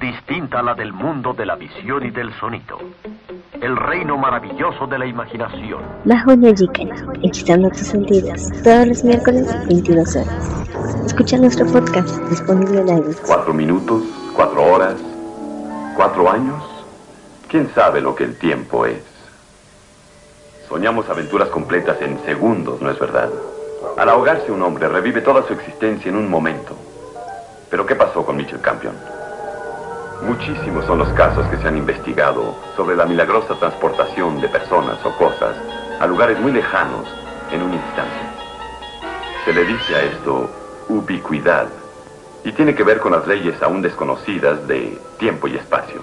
[0.01, 2.79] distinta a la del mundo de la visión y del sonido.
[3.61, 5.83] El reino maravilloso de la imaginación.
[6.07, 6.91] Majo Jiken,
[7.23, 10.65] hechizando tus sentidos, todos los miércoles 22 horas.
[11.05, 13.21] Escucha nuestro podcast disponible en iTunes.
[13.27, 14.03] ¿Cuatro minutos?
[14.35, 14.95] ¿Cuatro horas?
[15.95, 16.65] ¿Cuatro años?
[17.49, 19.03] ¿Quién sabe lo que el tiempo es?
[20.67, 23.29] Soñamos aventuras completas en segundos, ¿no es verdad?
[23.99, 26.75] Al ahogarse un hombre revive toda su existencia en un momento.
[27.69, 29.20] Pero ¿qué pasó con Mitchell Campion?
[30.23, 35.17] Muchísimos son los casos que se han investigado sobre la milagrosa transportación de personas o
[35.17, 35.57] cosas
[35.99, 37.09] a lugares muy lejanos
[37.51, 38.21] en un instante.
[39.45, 40.51] Se le dice a esto
[40.89, 41.69] ubicuidad
[42.45, 46.01] y tiene que ver con las leyes aún desconocidas de tiempo y espacio.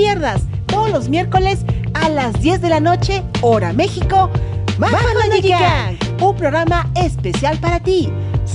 [0.00, 4.30] Pierdas todos los miércoles a las 10 de la noche, hora México,
[4.78, 4.96] Bajo
[5.42, 8.08] Gang, un programa especial para ti,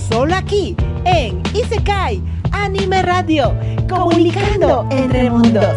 [0.09, 2.19] solo aquí en Isekai
[2.51, 3.53] Anime Radio,
[3.87, 5.75] comunicando entre mundos.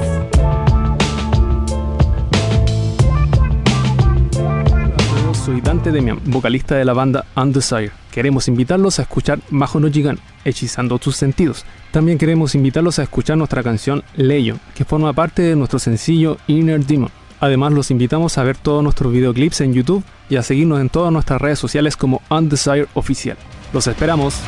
[5.49, 7.91] soy Dante Demian, vocalista de la banda Undesire.
[8.11, 11.65] Queremos invitarlos a escuchar Majo no Jigan, hechizando tus sentidos.
[11.91, 16.87] También queremos invitarlos a escuchar nuestra canción Leyo, que forma parte de nuestro sencillo Inner
[16.87, 17.11] Demon.
[17.41, 21.13] Además, los invitamos a ver todos nuestros videoclips en YouTube y a seguirnos en todas
[21.13, 23.37] nuestras redes sociales como Undesire Oficial.
[23.73, 24.41] Los esperamos.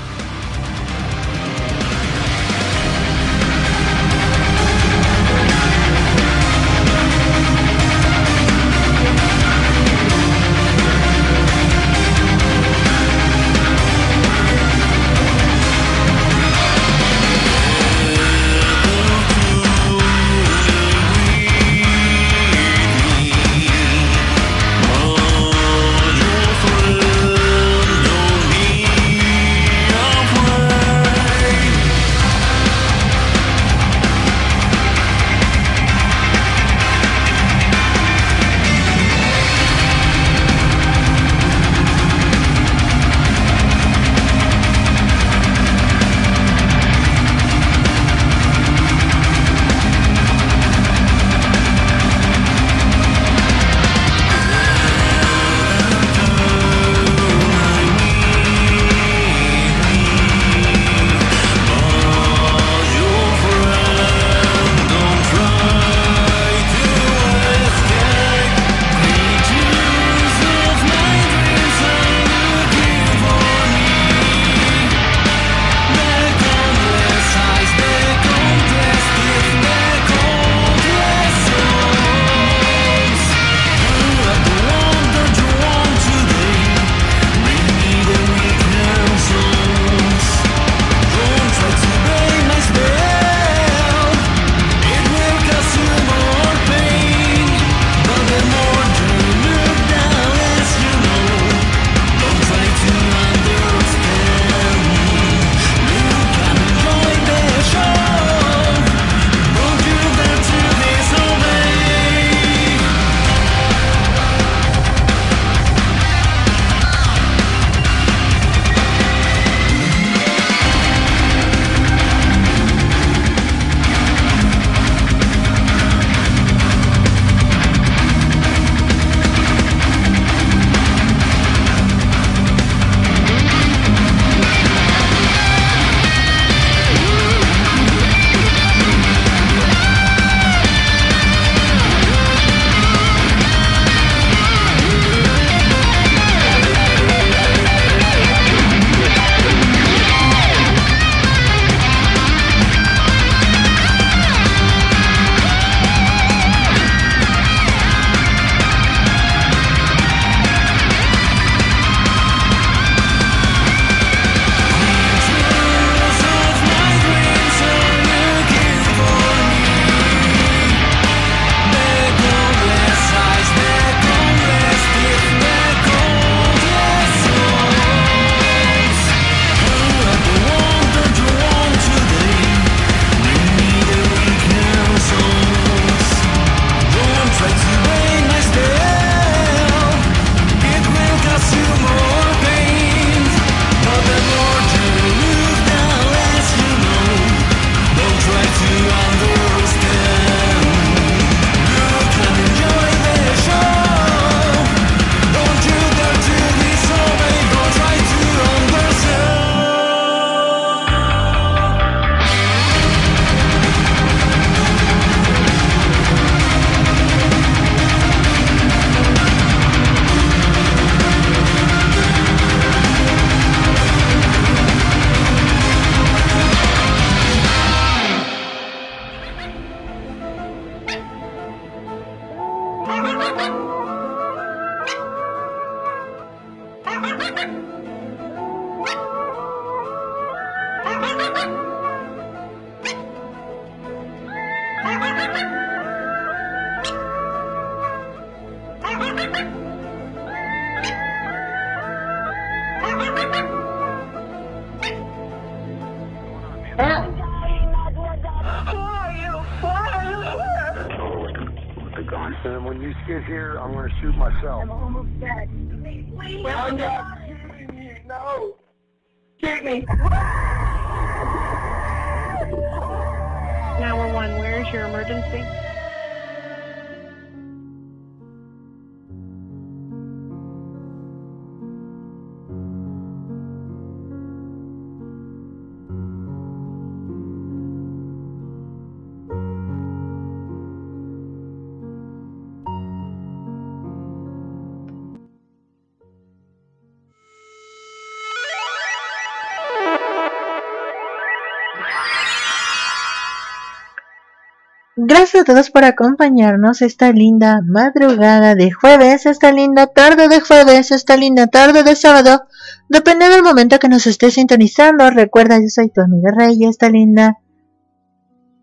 [305.11, 310.93] Gracias a todos por acompañarnos esta linda madrugada de jueves, esta linda tarde de jueves,
[310.93, 312.45] esta linda tarde de sábado.
[312.89, 315.11] Depende del momento que nos estés sintonizando.
[315.11, 317.41] Recuerda, yo soy tu amiga Rey, esta linda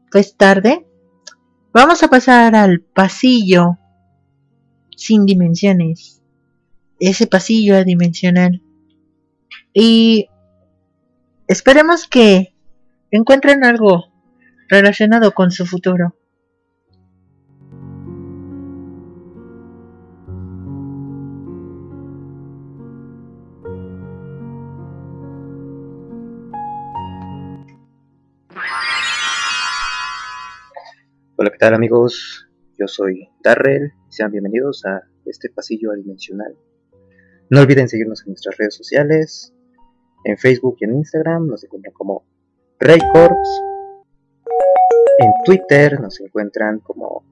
[0.10, 0.88] pues tarde.
[1.74, 3.78] Vamos a pasar al pasillo
[4.96, 6.22] sin dimensiones.
[7.02, 8.62] Ese pasillo adimensional.
[9.74, 10.30] Y
[11.50, 12.56] esperemos que
[13.12, 14.06] encuentren algo
[14.70, 16.16] relacionado con su futuro.
[31.40, 32.50] Hola, ¿qué tal amigos?
[32.80, 33.94] Yo soy Darrell.
[34.10, 36.58] Sean bienvenidos a este pasillo adimensional.
[37.52, 39.54] No olviden seguirnos en nuestras redes sociales.
[40.24, 42.26] En Facebook y en Instagram nos encuentran como
[42.80, 43.62] Raycorps.
[45.20, 47.24] En Twitter nos encuentran como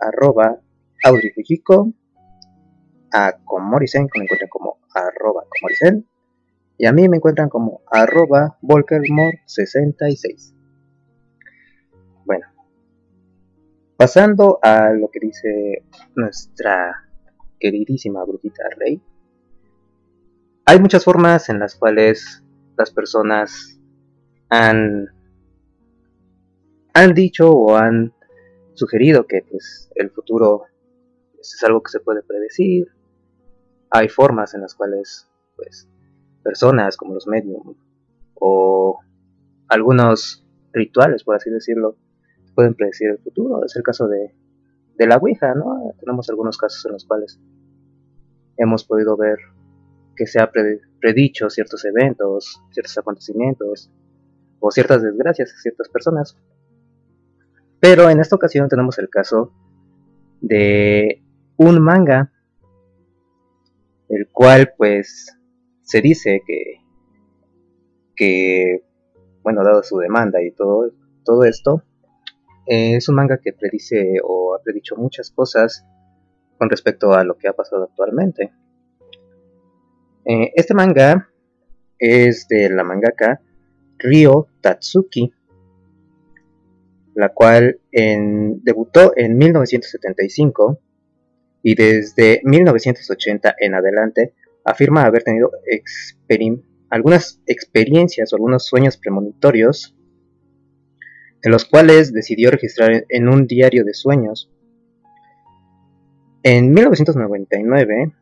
[0.00, 0.60] arroba
[1.04, 1.92] audifujiko.
[3.12, 6.08] A Comoricen me encuentran como arroba Comoricen.
[6.76, 10.54] Y a mí me encuentran como arroba Volkermore66.
[13.96, 15.84] Pasando a lo que dice
[16.16, 17.08] nuestra
[17.60, 19.00] queridísima brujita Rey,
[20.64, 22.42] hay muchas formas en las cuales
[22.76, 23.78] las personas
[24.48, 25.08] han,
[26.92, 28.12] han dicho o han
[28.72, 30.64] sugerido que pues, el futuro
[31.38, 32.88] es algo que se puede predecir.
[33.90, 35.88] Hay formas en las cuales pues,
[36.42, 37.76] personas como los medium
[38.34, 38.98] o
[39.68, 41.96] algunos rituales, por así decirlo,
[42.54, 43.64] pueden predecir el futuro.
[43.64, 44.34] Es el caso de,
[44.96, 45.94] de la Ouija, ¿no?
[46.00, 47.40] Tenemos algunos casos en los cuales
[48.56, 49.38] hemos podido ver
[50.16, 50.50] que se ha
[51.00, 53.90] predicho ciertos eventos, ciertos acontecimientos
[54.60, 56.38] o ciertas desgracias a ciertas personas.
[57.80, 59.52] Pero en esta ocasión tenemos el caso
[60.40, 61.22] de
[61.56, 62.32] un manga,
[64.08, 65.36] el cual pues
[65.82, 66.80] se dice que,
[68.16, 68.84] que
[69.42, 70.92] bueno, dado su demanda y todo,
[71.24, 71.82] todo esto,
[72.66, 75.84] eh, es un manga que predice o ha predicho muchas cosas
[76.58, 78.52] con respecto a lo que ha pasado actualmente.
[80.24, 81.28] Eh, este manga
[81.98, 83.40] es de la mangaka
[83.98, 85.32] Ryo Tatsuki,
[87.14, 90.80] la cual debutó en 1975
[91.62, 94.34] y desde 1980 en adelante
[94.64, 95.52] afirma haber tenido
[96.90, 99.94] algunas experiencias o algunos sueños premonitorios
[101.44, 104.50] en los cuales decidió registrar en un diario de sueños.
[106.42, 108.12] En 1999,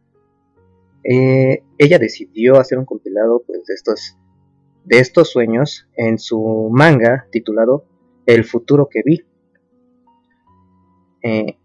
[1.04, 4.18] eh, ella decidió hacer un compilado pues, de, estos,
[4.84, 7.84] de estos sueños en su manga titulado
[8.26, 9.24] El futuro que vi.
[11.22, 11.56] Eh,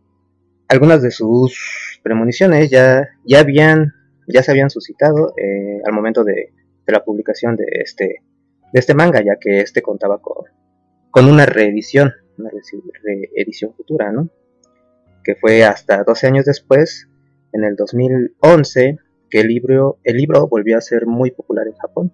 [0.67, 3.93] algunas de sus premoniciones ya, ya, habían,
[4.27, 6.53] ya se habían suscitado eh, al momento de,
[6.85, 8.21] de, la publicación de este,
[8.73, 10.45] de este manga, ya que este contaba con,
[11.11, 12.49] con una reedición, una
[13.03, 14.29] reedición futura, ¿no?
[15.23, 17.07] Que fue hasta 12 años después,
[17.53, 18.97] en el 2011,
[19.29, 22.13] que el libro, el libro volvió a ser muy popular en Japón,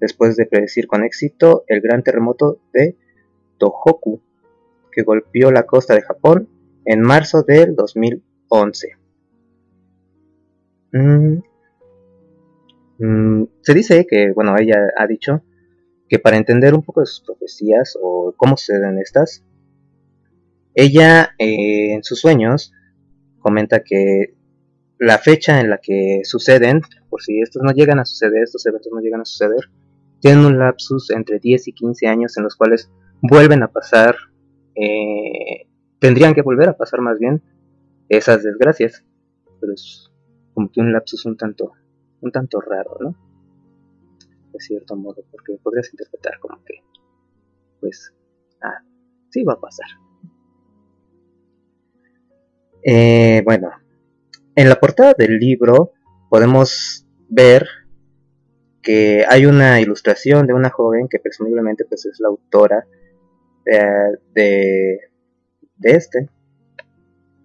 [0.00, 2.96] después de predecir con éxito el gran terremoto de
[3.58, 4.20] Tohoku,
[4.90, 6.48] que golpeó la costa de Japón
[6.84, 8.96] en marzo del 2011.
[10.92, 11.38] Mm,
[12.98, 15.42] mm, se dice que, bueno, ella ha dicho
[16.12, 19.42] que para entender un poco de sus profecías o cómo suceden estas,
[20.74, 22.74] ella eh, en sus sueños
[23.38, 24.34] comenta que
[24.98, 28.92] la fecha en la que suceden, por si estos no llegan a suceder, estos eventos
[28.92, 29.70] no llegan a suceder,
[30.20, 32.90] tienen un lapsus entre 10 y 15 años en los cuales
[33.22, 34.14] vuelven a pasar,
[34.74, 35.66] eh,
[35.98, 37.40] tendrían que volver a pasar más bien
[38.10, 39.02] esas desgracias,
[39.62, 40.10] pero es
[40.52, 41.72] como que un lapsus un tanto,
[42.20, 43.31] un tanto raro, ¿no?
[44.52, 46.82] De cierto modo, porque podrías interpretar como que,
[47.80, 48.12] pues,
[48.62, 48.82] ah,
[49.30, 49.88] sí va a pasar.
[52.84, 53.70] Eh, bueno,
[54.54, 55.92] en la portada del libro
[56.28, 57.66] podemos ver
[58.82, 62.84] que hay una ilustración de una joven que presumiblemente pues, es la autora
[63.64, 64.98] de, de,
[65.76, 66.28] de este,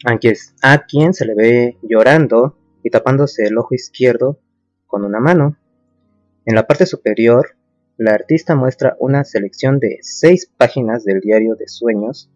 [0.06, 4.40] a quien, a quien se le ve llorando y tapándose el ojo izquierdo
[4.88, 5.58] con una mano.
[6.48, 7.56] En la parte superior,
[7.98, 12.32] la artista muestra una selección de seis páginas del diario de sueños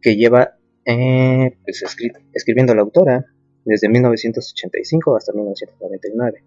[0.00, 3.24] que lleva eh, pues, escri- escribiendo la autora
[3.64, 6.44] desde 1985 hasta 1999,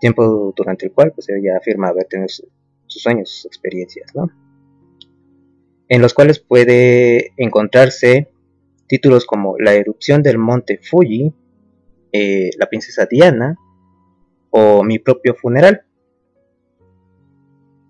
[0.00, 2.48] tiempo durante el cual pues, ella afirma haber tenido su-
[2.86, 4.28] sus sueños, sus experiencias, ¿no?
[5.88, 8.30] en los cuales puede encontrarse
[8.88, 11.32] títulos como La erupción del monte Fuji,
[12.12, 13.56] eh, La princesa Diana
[14.52, 15.82] o Mi propio funeral.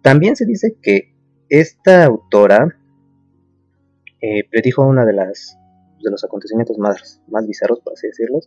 [0.00, 1.14] También se dice que
[1.48, 2.74] esta autora
[4.20, 5.58] eh, predijo una de las
[6.02, 8.40] de los acontecimientos más, más bizarros, por así decirlo,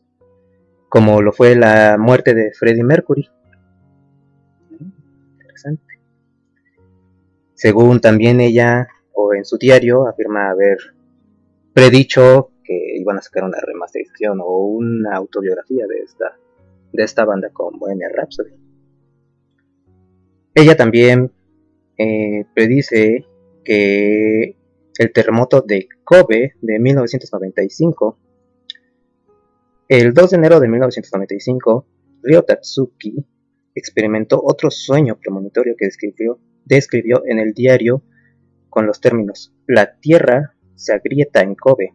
[0.90, 3.30] como lo fue la muerte de Freddie Mercury.
[5.32, 6.02] Interesante.
[7.54, 10.78] Según también ella, o en su diario, afirma haber
[11.74, 16.38] predicho que iban a sacar una remasterización o una autobiografía de esta,
[16.96, 18.54] de esta banda con Bohemian Rhapsody.
[20.54, 21.32] Ella también
[21.98, 23.26] eh, predice
[23.64, 24.58] que
[24.98, 28.18] el terremoto de Kobe de 1995,
[29.90, 31.86] el 2 de enero de 1995,
[32.24, 33.26] Ryo Tatsuki
[33.76, 38.02] experimentó otro sueño premonitorio que describió, describió en el diario
[38.70, 41.94] con los términos La Tierra se agrieta en Kobe.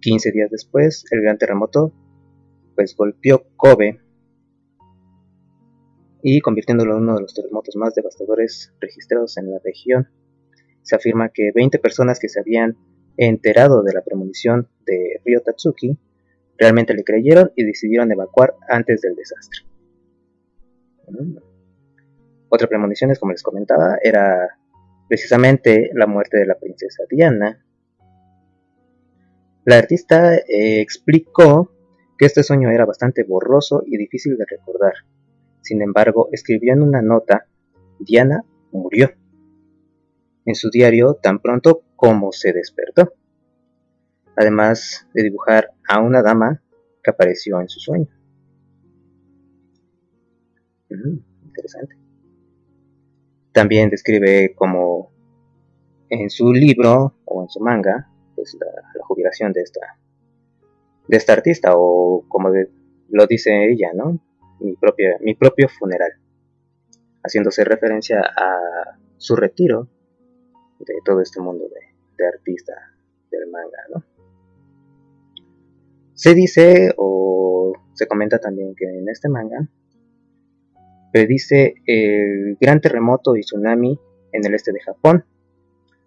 [0.00, 1.92] 15 días después, el gran terremoto
[2.74, 4.00] pues golpeó Kobe
[6.22, 10.08] y convirtiéndolo en uno de los terremotos más devastadores registrados en la región.
[10.82, 12.76] Se afirma que 20 personas que se habían
[13.16, 15.98] enterado de la premonición de Ryo Tatsuki
[16.58, 19.60] realmente le creyeron y decidieron evacuar antes del desastre.
[21.08, 21.36] Mm.
[22.48, 24.58] Otra premonición, como les comentaba, era
[25.08, 27.64] precisamente la muerte de la princesa Diana.
[29.64, 31.72] La artista eh, explicó
[32.18, 34.94] que este sueño era bastante borroso y difícil de recordar.
[35.66, 37.48] Sin embargo, escribió en una nota,
[37.98, 39.10] Diana murió.
[40.44, 43.12] En su diario, tan pronto como se despertó.
[44.36, 46.62] Además de dibujar a una dama
[47.02, 48.06] que apareció en su sueño.
[50.88, 51.96] Mm, interesante.
[53.50, 55.10] También describe como
[56.10, 58.66] en su libro o en su manga, pues la,
[58.96, 59.98] la jubilación de esta,
[61.08, 62.50] de esta artista, o como
[63.08, 64.20] lo dice ella, ¿no?
[64.60, 66.12] Mi, propia, mi propio funeral,
[67.22, 69.88] haciéndose referencia a su retiro
[70.78, 72.72] de todo este mundo de, de artista
[73.30, 74.04] del manga, ¿no?
[76.14, 79.68] Se dice o se comenta también que en este manga
[81.12, 83.98] predice el gran terremoto y tsunami
[84.32, 85.24] en el este de Japón,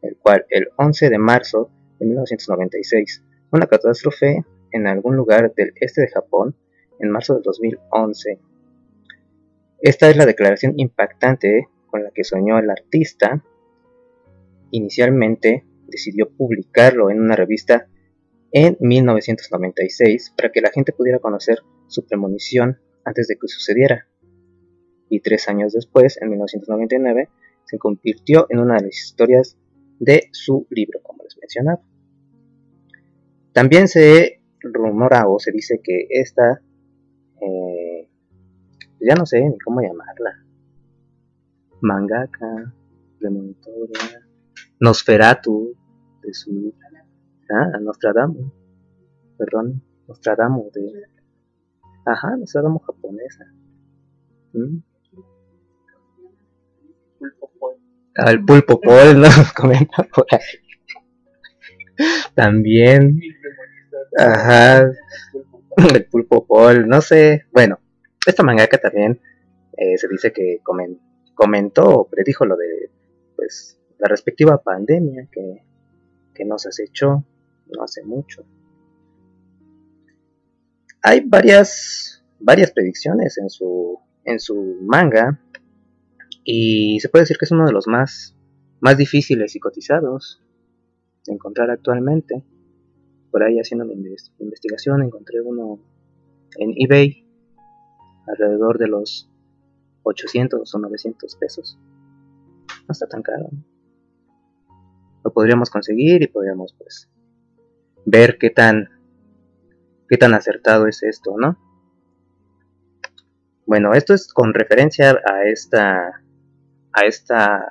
[0.01, 6.01] el cual el 11 de marzo de 1996, una catástrofe en algún lugar del este
[6.01, 6.55] de Japón
[6.99, 8.39] en marzo del 2011.
[9.81, 13.43] Esta es la declaración impactante con la que soñó el artista.
[14.71, 17.87] Inicialmente decidió publicarlo en una revista
[18.51, 24.07] en 1996 para que la gente pudiera conocer su premonición antes de que sucediera.
[25.09, 27.29] Y tres años después, en 1999,
[27.65, 29.57] se convirtió en una de las historias
[29.99, 31.81] de su libro, como les mencionaba.
[33.53, 36.61] También se rumora o se dice que esta,
[37.41, 38.09] eh,
[38.99, 40.45] ya no sé ni cómo llamarla,
[41.81, 42.73] mangaka,
[43.19, 44.27] premonitora,
[44.79, 45.75] Nosferatu,
[46.21, 46.73] de su,
[47.49, 48.51] ah, Nostradamus,
[49.37, 51.05] perdón, Nostradamus de,
[52.05, 53.45] ajá, Nostradamus japonesa.
[54.53, 54.79] ¿Mm?
[58.19, 60.39] al pulpo Paul nos comenta por ahí.
[62.33, 63.19] También,
[64.17, 64.89] ajá,
[65.95, 67.79] el pulpo Paul, no sé, bueno,
[68.25, 69.19] esta mangaka también
[69.77, 70.99] eh, se dice que comen-
[71.35, 72.91] comentó o predijo lo de,
[73.35, 75.63] pues, la respectiva pandemia que,
[76.33, 77.23] que nos acechó
[77.75, 78.45] no hace mucho.
[81.01, 85.39] Hay varias, varias predicciones en su, en su manga
[86.43, 88.35] y se puede decir que es uno de los más,
[88.81, 90.41] más difíciles y cotizados
[91.25, 92.43] de encontrar actualmente.
[93.31, 95.79] Por ahí haciendo mi inves- investigación encontré uno
[96.57, 97.25] en eBay
[98.27, 99.29] alrededor de los
[100.03, 101.77] 800 o 900 pesos.
[102.87, 103.49] No está tan caro.
[105.23, 107.09] Lo podríamos conseguir y podríamos pues
[108.05, 108.89] ver qué tan
[110.07, 111.57] qué tan acertado es esto, ¿no?
[113.67, 116.23] Bueno, esto es con referencia a esta
[116.93, 117.69] a esta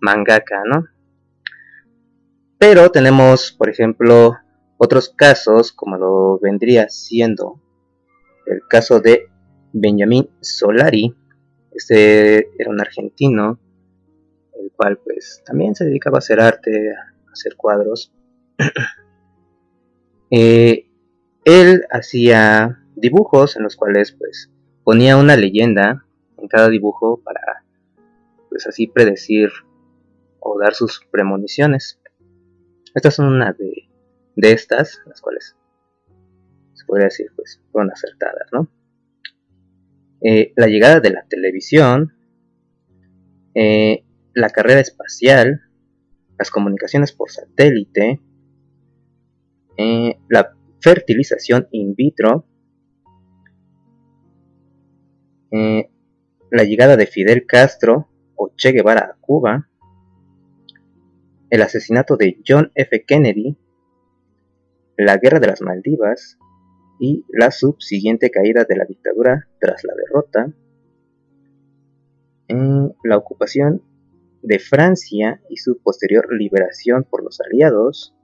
[0.00, 0.84] mangaka, ¿no?
[2.58, 4.36] Pero tenemos, por ejemplo,
[4.84, 7.60] otros casos como lo vendría siendo
[8.46, 9.28] el caso de
[9.72, 11.14] Benjamin Solari.
[11.70, 13.60] Este era un argentino,
[14.60, 18.12] el cual pues también se dedicaba a hacer arte, a hacer cuadros.
[20.34, 20.88] Eh,
[21.44, 24.50] él hacía dibujos en los cuales pues
[24.82, 26.06] ponía una leyenda
[26.38, 27.66] en cada dibujo para
[28.48, 29.50] pues así predecir
[30.40, 32.00] o dar sus premoniciones.
[32.94, 33.91] Estas son una de,
[34.36, 35.56] de estas, las cuales
[36.74, 38.68] se podría decir pues fueron acertadas, ¿no?
[40.24, 42.14] Eh, la llegada de la televisión,
[43.54, 44.04] eh,
[44.34, 45.62] la carrera espacial,
[46.38, 48.20] las comunicaciones por satélite,
[49.76, 52.46] eh, la fertilización in vitro,
[56.50, 59.68] la llegada de Fidel Castro o Che Guevara a Cuba,
[61.50, 63.04] el asesinato de John F.
[63.04, 63.58] Kennedy,
[64.96, 66.38] la guerra de las Maldivas
[66.98, 70.52] y la subsiguiente caída de la dictadura tras la derrota,
[72.48, 73.82] eh, la ocupación
[74.42, 78.14] de Francia y su posterior liberación por los aliados,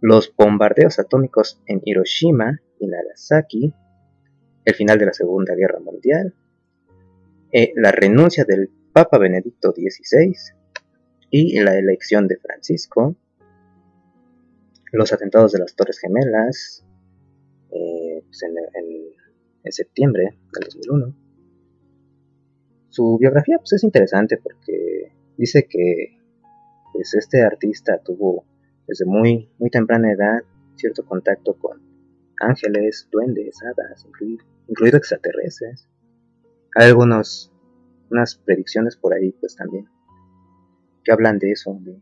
[0.00, 3.74] los bombardeos atómicos en Hiroshima y Nagasaki,
[4.64, 6.34] el final de la Segunda Guerra Mundial,
[7.52, 10.34] eh, la renuncia del Papa Benedicto XVI
[11.30, 13.16] y la elección de Francisco,
[14.92, 16.84] los atentados de las Torres Gemelas
[17.70, 21.14] eh, pues en, septiembre del 2001.
[22.88, 26.18] Su biografía pues, es interesante porque dice que
[26.92, 28.44] pues, este artista tuvo
[28.88, 30.40] desde muy, muy temprana edad
[30.74, 31.80] cierto contacto con
[32.40, 34.04] ángeles, duendes, hadas,
[34.66, 35.88] incluido, extraterrestres.
[36.74, 37.52] Hay algunos,
[38.44, 39.88] predicciones por ahí pues también
[41.04, 41.96] que hablan de eso, de,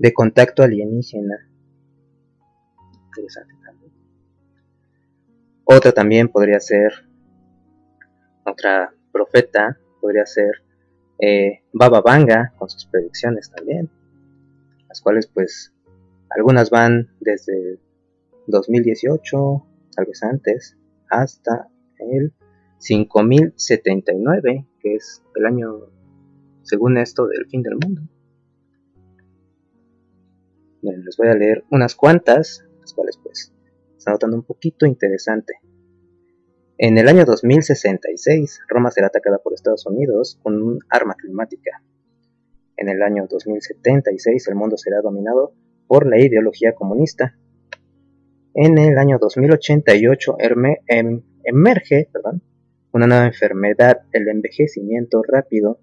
[0.00, 1.46] de contacto alienígena.
[3.04, 3.92] Interesante también.
[5.64, 6.90] Otra también podría ser,
[8.46, 10.64] otra profeta, podría ser
[11.18, 13.90] eh, Baba Vanga con sus predicciones también,
[14.88, 15.74] las cuales pues
[16.30, 17.78] algunas van desde
[18.46, 20.78] 2018, tal vez antes,
[21.10, 21.68] hasta
[21.98, 22.32] el
[22.78, 25.90] 5079, que es el año,
[26.62, 28.00] según esto, del fin del mundo.
[30.82, 33.52] Les voy a leer unas cuantas, las cuales pues
[33.96, 35.54] están notando un poquito interesante.
[36.78, 41.82] En el año 2066, Roma será atacada por Estados Unidos con un arma climática.
[42.76, 45.52] En el año 2076, el mundo será dominado
[45.86, 47.36] por la ideología comunista.
[48.54, 52.42] En el año 2088 erme- em- emerge perdón,
[52.92, 55.78] una nueva enfermedad, el envejecimiento rápido.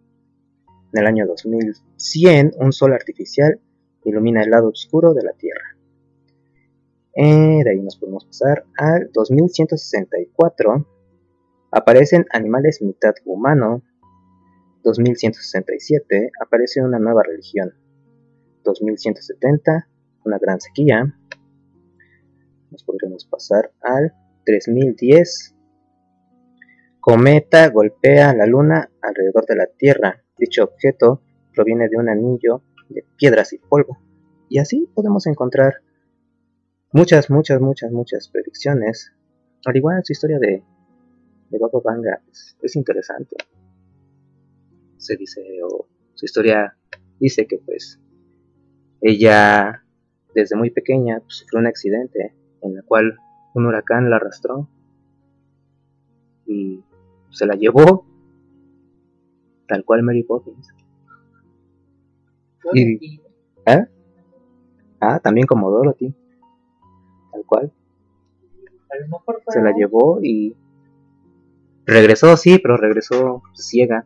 [0.94, 3.60] En el año 2100, un sol artificial
[4.08, 5.76] ilumina el lado oscuro de la Tierra.
[7.14, 10.88] Eh, de ahí nos podemos pasar al 2164.
[11.72, 13.82] Aparecen animales mitad humano.
[14.84, 16.32] 2167.
[16.42, 17.74] Aparece una nueva religión.
[18.64, 19.90] 2170.
[20.24, 21.18] Una gran sequía.
[22.72, 24.14] Nos podremos pasar al
[24.46, 25.56] 3010.
[27.02, 30.24] Cometa golpea la luna alrededor de la Tierra.
[30.38, 31.22] Dicho objeto
[31.54, 33.98] proviene de un anillo de piedras y polvo.
[34.50, 35.82] Y así podemos encontrar
[36.92, 39.14] muchas, muchas, muchas, muchas predicciones.
[39.66, 40.64] Al igual su historia de,
[41.50, 43.36] de Baba Vanga es, es interesante.
[44.98, 46.78] Se dice, o su historia
[47.20, 48.00] dice que pues
[49.02, 49.84] ella
[50.34, 53.18] desde muy pequeña pues, sufrió un accidente en el cual
[53.54, 54.70] un huracán la arrastró
[56.46, 56.84] y
[57.30, 58.06] se la llevó
[59.68, 60.74] tal cual Mary Poppins.
[62.74, 63.22] Y,
[63.66, 63.86] ¿eh?
[65.00, 66.14] Ah, también como Dorothy.
[67.32, 67.72] Tal cual.
[69.50, 70.56] Se la llevó y
[71.86, 74.06] regresó, sí, pero regresó ciega.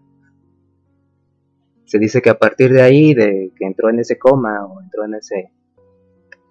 [1.86, 5.06] Se dice que a partir de ahí, de que entró en ese coma o entró
[5.06, 5.52] en ese,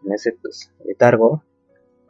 [0.04, 1.42] en ese pues, letargo,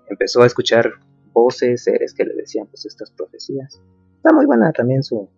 [0.09, 0.91] empezó a escuchar
[1.33, 3.81] voces, seres que le decían pues estas profecías.
[4.17, 5.29] Está muy buena también su,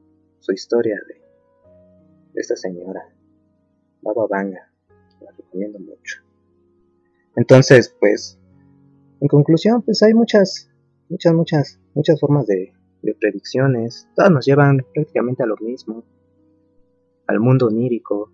[0.41, 1.15] su historia de,
[2.33, 3.03] de esta señora,
[4.03, 4.71] Baba Vanga.
[5.21, 6.21] La recomiendo mucho.
[7.37, 8.39] Entonces, pues,
[9.21, 10.71] en conclusión, pues hay muchas,
[11.09, 12.73] muchas, muchas, muchas formas de,
[13.03, 14.09] de predicciones.
[14.15, 16.05] Todas nos llevan prácticamente a lo mismo,
[17.27, 18.31] al mundo onírico,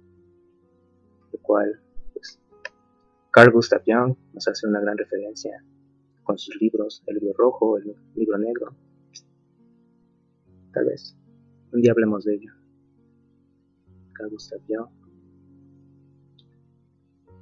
[1.33, 1.81] el cual,
[2.13, 2.41] pues,
[3.31, 5.63] Carl Gustav Jung nos hace una gran referencia
[6.25, 8.75] con sus libros, el libro rojo, el libro negro.
[10.73, 11.17] Tal vez
[11.73, 12.53] un día hablemos de ello.
[14.13, 14.91] Carl Gustav Jung,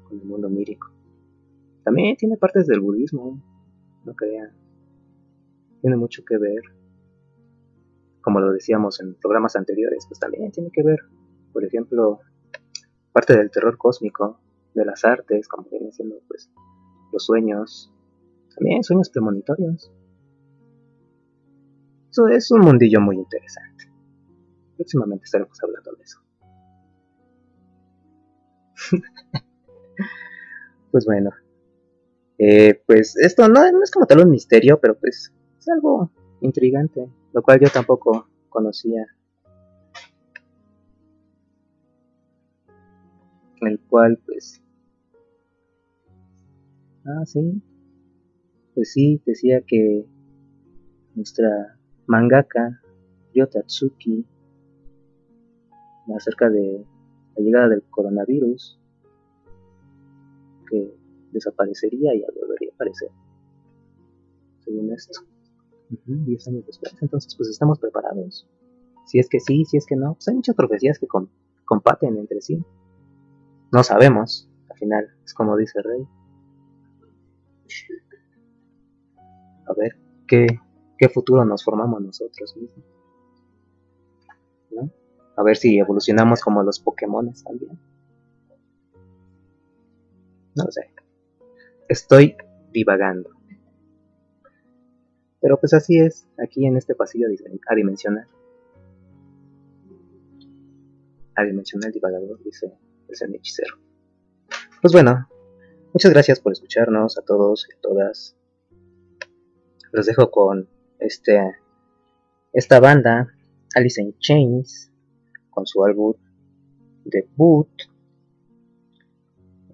[0.09, 0.93] con el mundo mírico.
[1.85, 3.41] También tiene partes del budismo,
[4.05, 4.53] no crean.
[5.81, 6.63] Tiene mucho que ver.
[8.21, 10.99] Como lo decíamos en programas anteriores, pues también tiene que ver,
[11.53, 12.21] por ejemplo,
[13.13, 14.41] parte del terror cósmico,
[14.75, 16.51] de las artes, como vienen siendo pues
[17.13, 17.93] los sueños,
[18.55, 19.93] también sueños premonitorios.
[22.11, 23.93] Eso es un mundillo muy interesante.
[24.77, 26.21] Próximamente estaremos hablando de eso.
[30.91, 31.31] pues bueno,
[32.39, 36.11] eh, pues esto no, no, es como tal un misterio, pero pues es algo
[36.41, 39.07] intrigante, lo cual yo tampoco conocía.
[43.61, 44.63] El cual pues...
[47.05, 47.63] Ah, sí.
[48.75, 50.07] Pues sí, decía que
[51.15, 52.83] nuestra mangaka
[53.35, 54.27] Yotatsuki
[56.15, 56.85] acerca de
[57.37, 58.79] la llegada del coronavirus
[60.67, 60.95] que
[61.33, 63.11] desaparecería y volvería a aparecer.
[64.61, 65.21] Según esto.
[66.07, 66.95] 10 años después.
[67.01, 68.49] Entonces pues estamos preparados.
[69.07, 71.07] Si es que sí, si es que no pues hay muchas profecías que
[71.65, 72.65] comparten entre sí.
[73.73, 74.49] No sabemos.
[74.71, 76.09] Al final es como dice el rey.
[79.69, 79.97] A ver
[80.27, 80.47] qué,
[80.99, 82.85] qué futuro nos formamos nosotros mismos
[84.71, 84.91] ¿no?
[85.37, 87.79] A ver si evolucionamos como los Pokémon también.
[90.57, 90.91] No sé.
[91.89, 92.37] Estoy
[92.73, 93.31] divagando.
[95.41, 97.29] Pero pues así es, aquí en este pasillo
[97.69, 98.27] adimensional.
[101.37, 102.73] Adimensional divagador, dice
[103.09, 103.77] el hechicero.
[104.81, 105.29] Pues bueno,
[105.93, 108.37] muchas gracias por escucharnos a todos y a todas.
[109.93, 110.69] Los dejo con
[110.99, 111.39] este
[112.53, 113.29] esta banda,
[113.75, 114.91] Alice in Chains,
[115.51, 116.15] con su álbum
[117.05, 117.69] debut,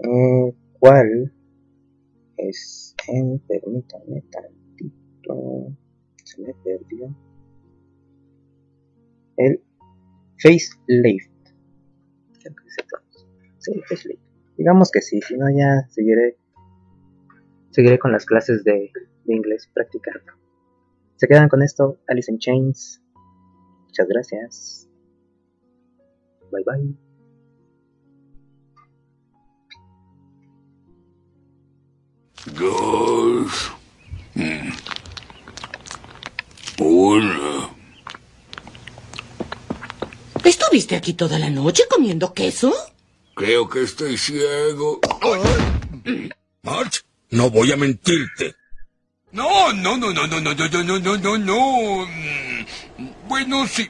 [0.00, 1.32] eh, cual
[2.38, 5.76] es en, permítanme tantito,
[6.24, 7.14] se me perdió,
[9.36, 9.62] el
[10.42, 11.30] Facelift.
[13.58, 14.20] Sí, Facelift.
[14.56, 16.36] Digamos que sí, si no ya seguiré,
[17.70, 18.90] seguiré con las clases de,
[19.24, 20.32] de inglés practicando.
[21.14, 23.00] Se quedan con esto, Alice in Chains.
[23.86, 24.88] Muchas gracias.
[26.50, 27.11] Bye bye.
[32.46, 33.72] Dos.
[34.34, 34.72] Mm.
[36.78, 37.70] Una.
[40.44, 42.72] ¿Estuviste aquí toda la noche comiendo queso?
[43.34, 45.00] Creo que estoy ciego.
[46.62, 48.54] March, no voy a mentirte.
[49.30, 52.06] No, no, no, no, no, no, no, no, no, no, no, no.
[52.06, 53.88] Mm, Bueno, sí.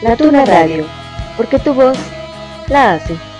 [0.00, 0.86] La Tuna Radio,
[1.36, 1.98] porque tu voz
[2.68, 3.33] la hace.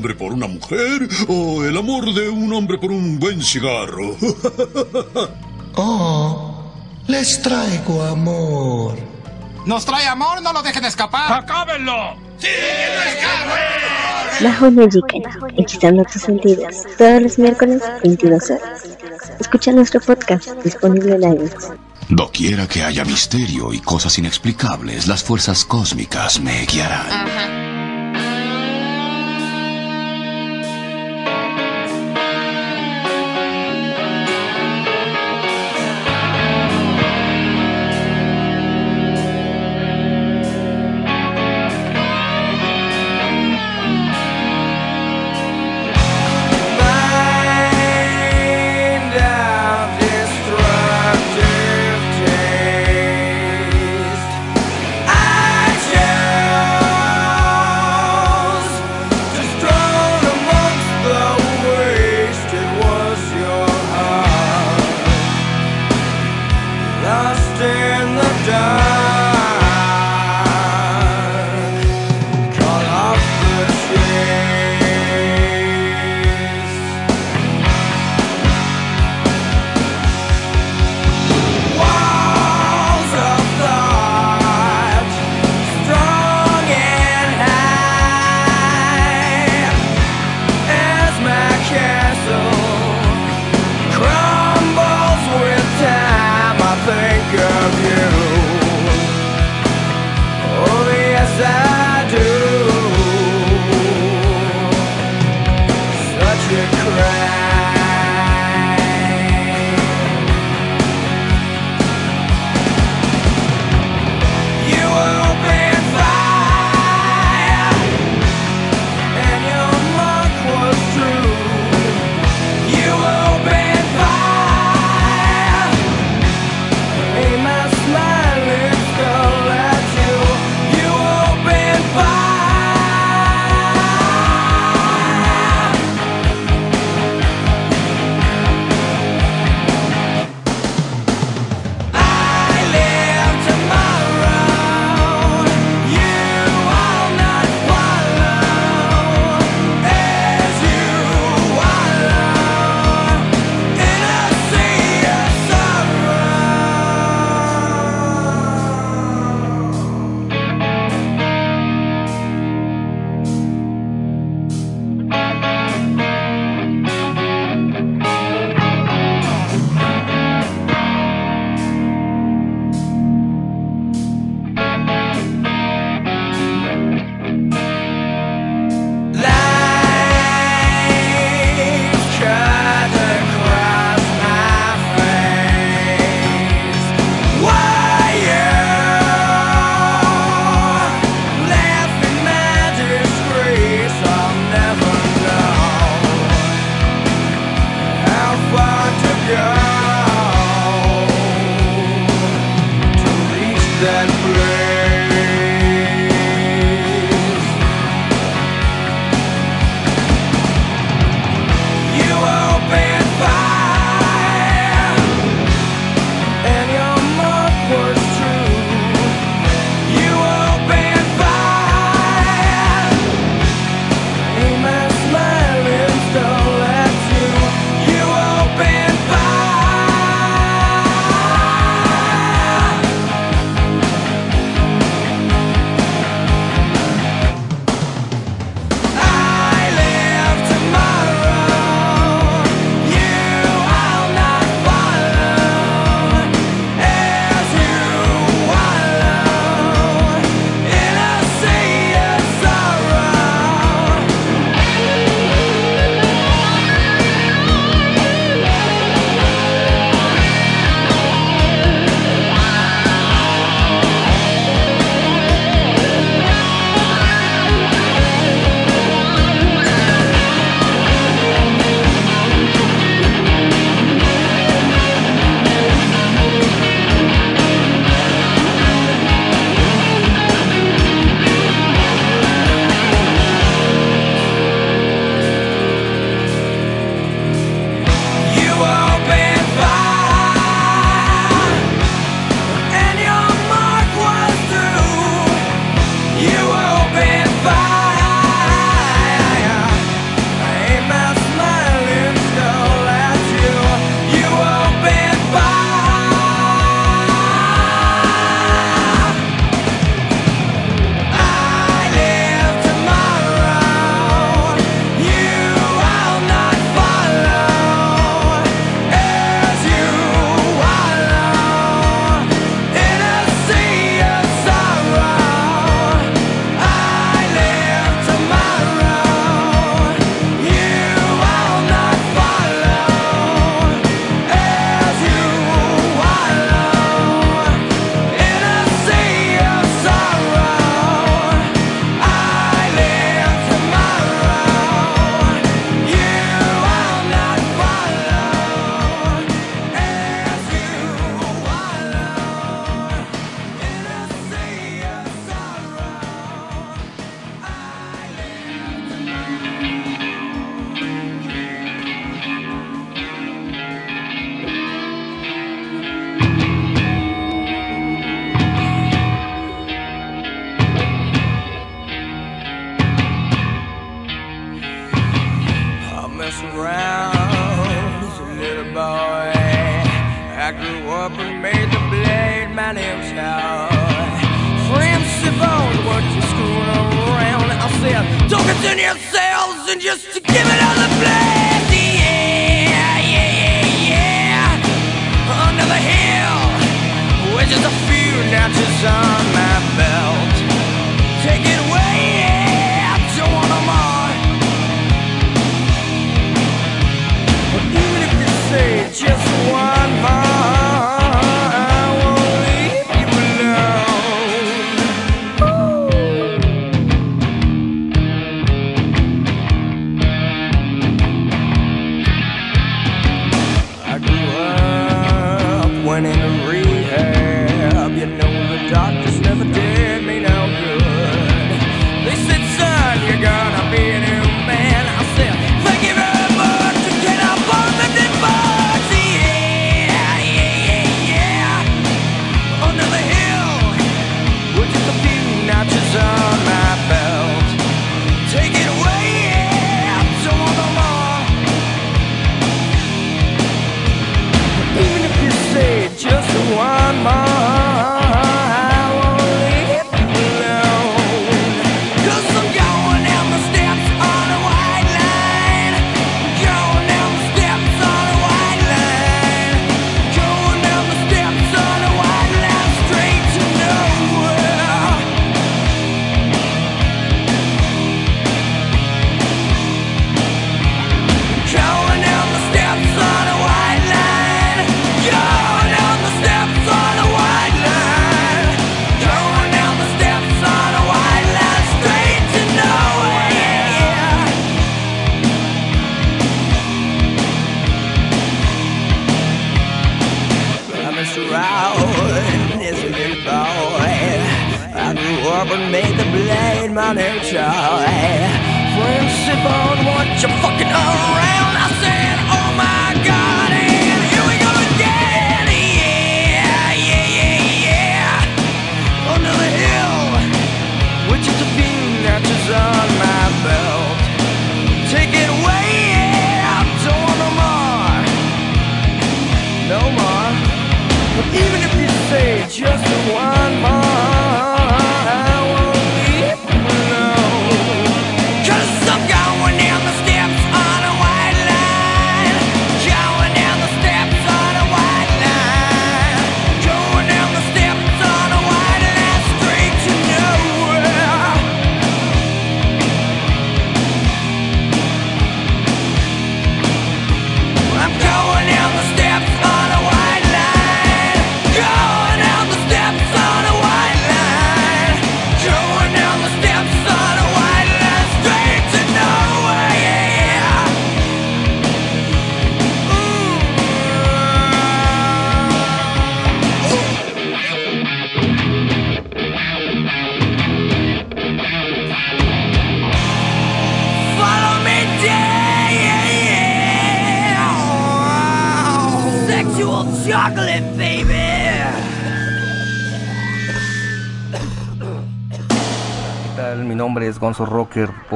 [0.00, 4.16] Hombre por una mujer o el amor de un hombre por un buen cigarro?
[5.76, 6.72] Oh,
[7.06, 8.98] les traigo amor.
[9.66, 10.42] ¿Nos trae amor?
[10.42, 11.32] No lo dejen escapar.
[11.32, 12.16] ¡Acábenlo!
[12.38, 12.48] ¡Sí,
[14.42, 15.22] Bajo Magican,
[15.56, 18.82] hechizando tus sentidos, todos los miércoles 22 horas.
[19.38, 21.70] Escucha nuestro podcast disponible en iTunes.
[22.08, 27.59] Doquiera que haya misterio y cosas inexplicables, las fuerzas cósmicas me guiarán.
[27.59, 27.59] I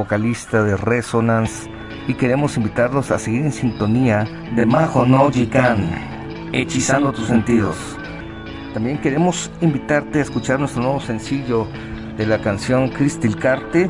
[0.05, 1.70] vocalista de Resonance,
[2.07, 5.78] y queremos invitarlos a seguir en sintonía de Majo no Jikan,
[6.52, 7.76] Hechizando tus sentidos.
[8.74, 11.66] También queremos invitarte a escuchar nuestro nuevo sencillo
[12.18, 13.89] de la canción Cristil Carte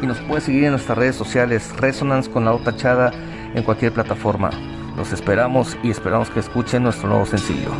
[0.00, 3.12] y nos puedes seguir en nuestras redes sociales Resonance con la O tachada
[3.54, 4.48] en cualquier plataforma.
[4.96, 7.70] Los esperamos y esperamos que escuchen nuestro nuevo sencillo.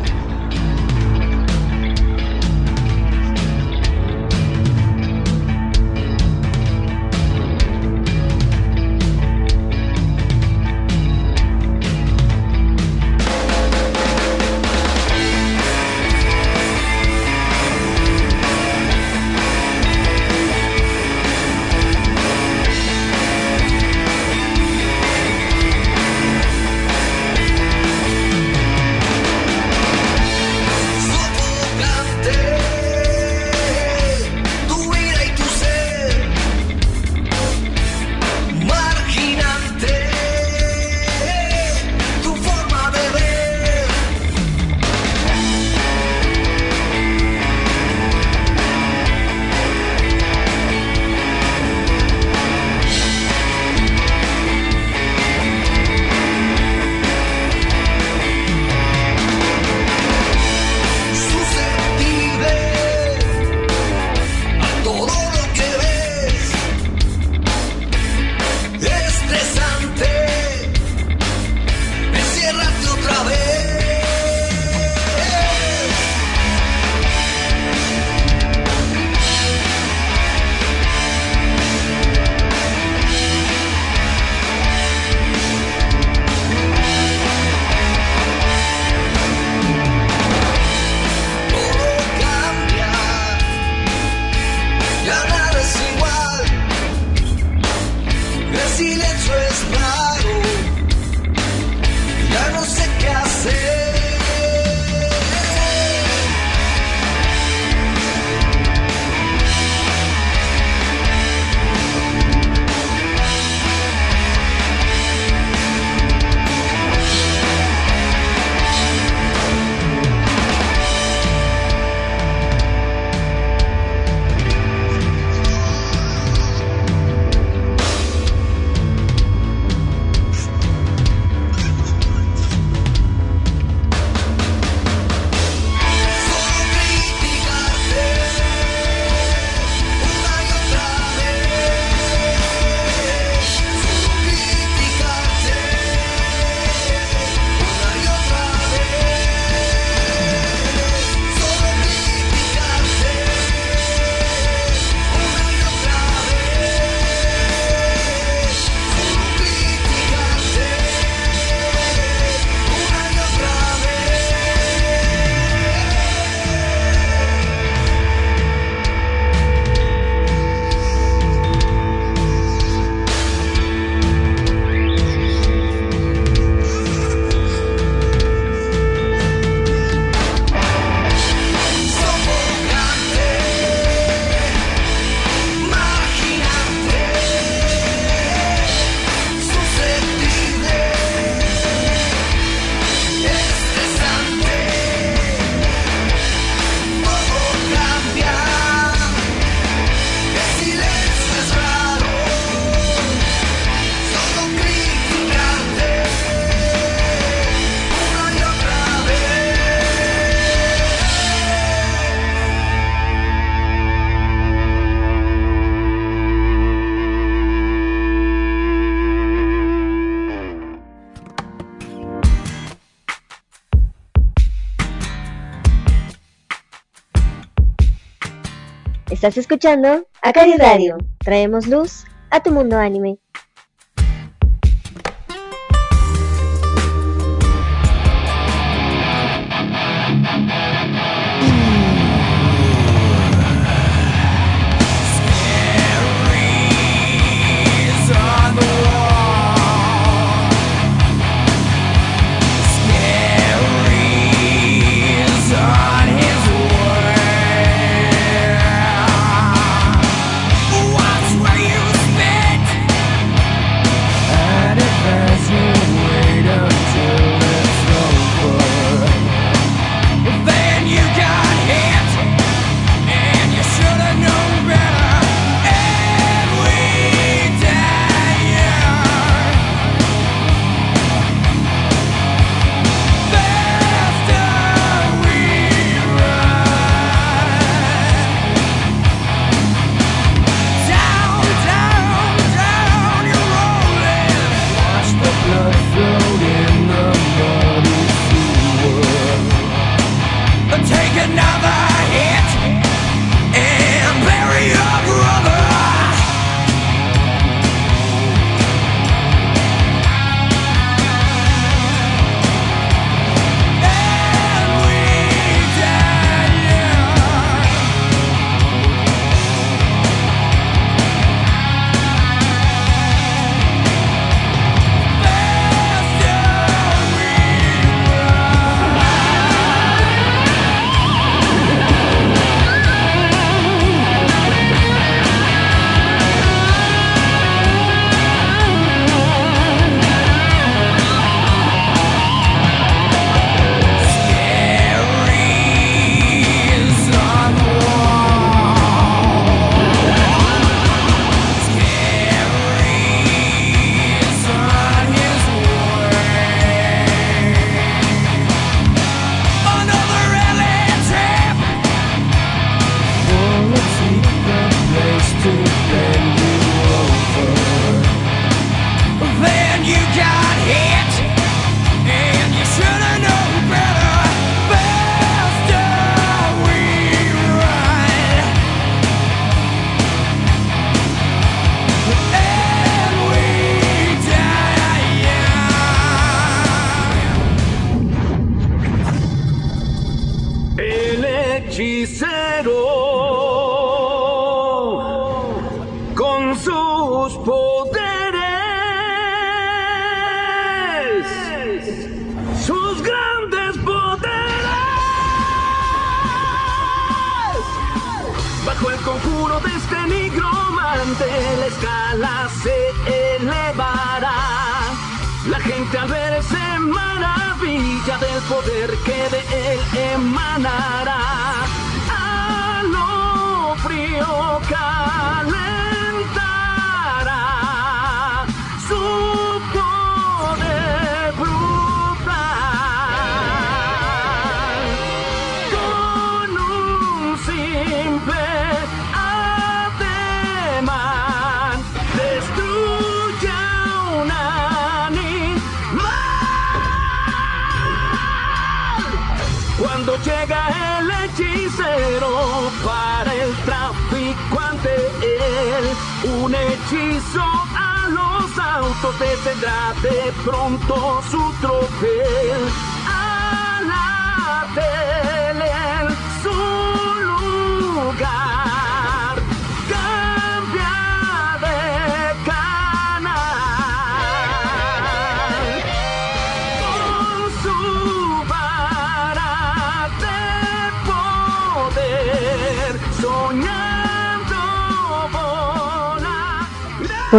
[229.21, 230.97] Estás escuchando Akari Radio.
[231.19, 233.20] Traemos luz a tu mundo anime.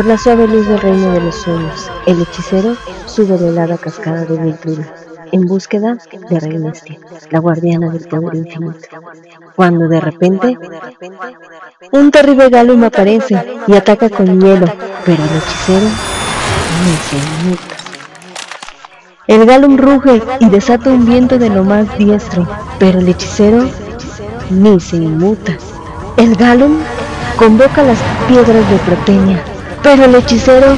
[0.04, 4.36] La suave luz del reino de los sueños, el hechicero sube la helada cascada de
[4.36, 4.92] Viltrula,
[5.30, 5.96] en búsqueda
[6.28, 6.98] de Reinestia,
[7.30, 8.88] la guardiana del poder infinito.
[9.54, 10.58] Cuando de repente,
[11.92, 14.66] un terrible Galum aparece y ataca con hielo,
[15.04, 15.86] pero el hechicero
[16.82, 17.76] no se inmuta.
[19.28, 22.48] El Galum ruge y desata un viento de lo más diestro,
[22.80, 23.68] pero el hechicero
[24.50, 25.56] ni se inmuta.
[26.16, 26.78] El Galum
[27.36, 27.98] convoca las
[28.28, 29.51] piedras de Proteña,
[29.82, 30.76] pero el hechicero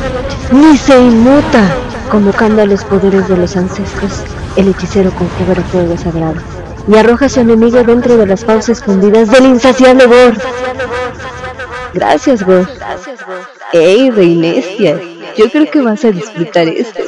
[0.53, 1.77] ni se inmuta.
[2.11, 4.23] Convocando a los poderes de los ancestros,
[4.57, 6.41] el hechicero conjuga el fuego sagrado
[6.87, 10.35] y arroja a su enemigo dentro de las fauces fundidas del insaciable Gor.
[11.95, 12.69] Gracias, Gor.
[13.73, 15.01] ¡Ey, Reinestia!
[15.37, 17.03] Yo creo que vas a disfrutar esto.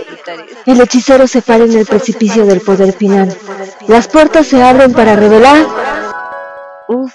[0.64, 3.32] El hechicero se para en el precipicio del poder final.
[3.86, 5.64] Las puertas se abren para revelar.
[6.88, 7.12] Uf,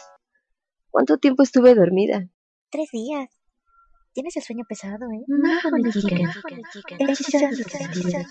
[0.89, 2.27] ¿cuánto tiempo estuve dormida?
[2.69, 3.40] Tres días.
[4.14, 5.23] Tienes el sueño pesado, ¿eh?
[5.27, 6.15] Majo Mexica.
[6.99, 8.25] Hechizando tus sentidos.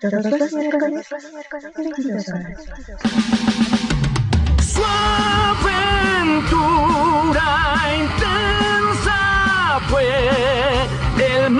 [0.00, 1.08] Todos los miércoles,
[1.76, 2.64] 22 horas.
[4.64, 4.82] Su
[5.64, 6.78] aventura
[7.98, 10.06] intensa fue
[11.18, 11.50] el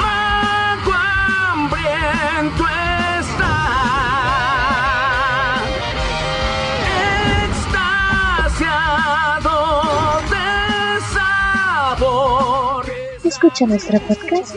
[13.52, 14.54] Escucha nuestro podcast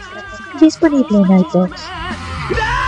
[0.61, 2.84] disponible en iTunes.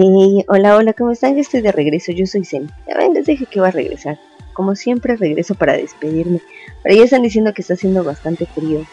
[0.00, 1.34] Hey, hola, hola, ¿cómo están?
[1.34, 2.70] Ya estoy de regreso, yo soy Zen.
[2.86, 4.16] Ya ven, les dije que iba a regresar.
[4.52, 6.40] Como siempre, regreso para despedirme.
[6.84, 8.86] Pero ya están diciendo que está haciendo bastante frío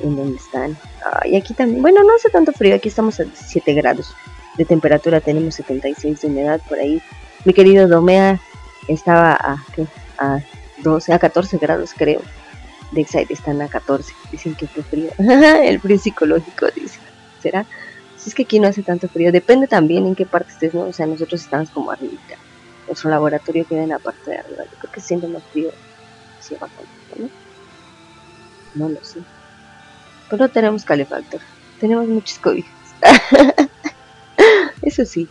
[0.00, 0.76] en donde están.
[1.02, 4.14] Ah, y aquí también, bueno, no hace tanto frío, aquí estamos a 17 grados
[4.58, 7.00] de temperatura, tenemos 76 de humedad por ahí.
[7.46, 8.38] Mi querido Domea
[8.86, 9.86] estaba a, ¿qué?
[10.18, 10.40] a
[10.82, 12.20] 12, a 14 grados creo.
[12.92, 14.12] Lakeside están a 14.
[14.30, 15.08] Dicen que fue frío.
[15.62, 16.98] el frío psicológico, dice.
[17.40, 17.64] ¿Será?
[18.24, 19.30] Si es que aquí no hace tanto frío.
[19.30, 20.84] Depende también en qué parte estés, ¿no?
[20.84, 22.14] O sea, nosotros estamos como arriba.
[22.86, 24.64] Nuestro laboratorio queda en la parte de arriba.
[24.64, 25.70] Yo creo que siente más frío
[26.40, 26.72] hacia abajo,
[27.18, 27.28] ¿no?
[28.76, 29.20] No lo sé.
[30.30, 31.42] Pero no tenemos calefactor.
[31.78, 32.72] Tenemos muchas cobijas.
[34.80, 35.28] Eso sí,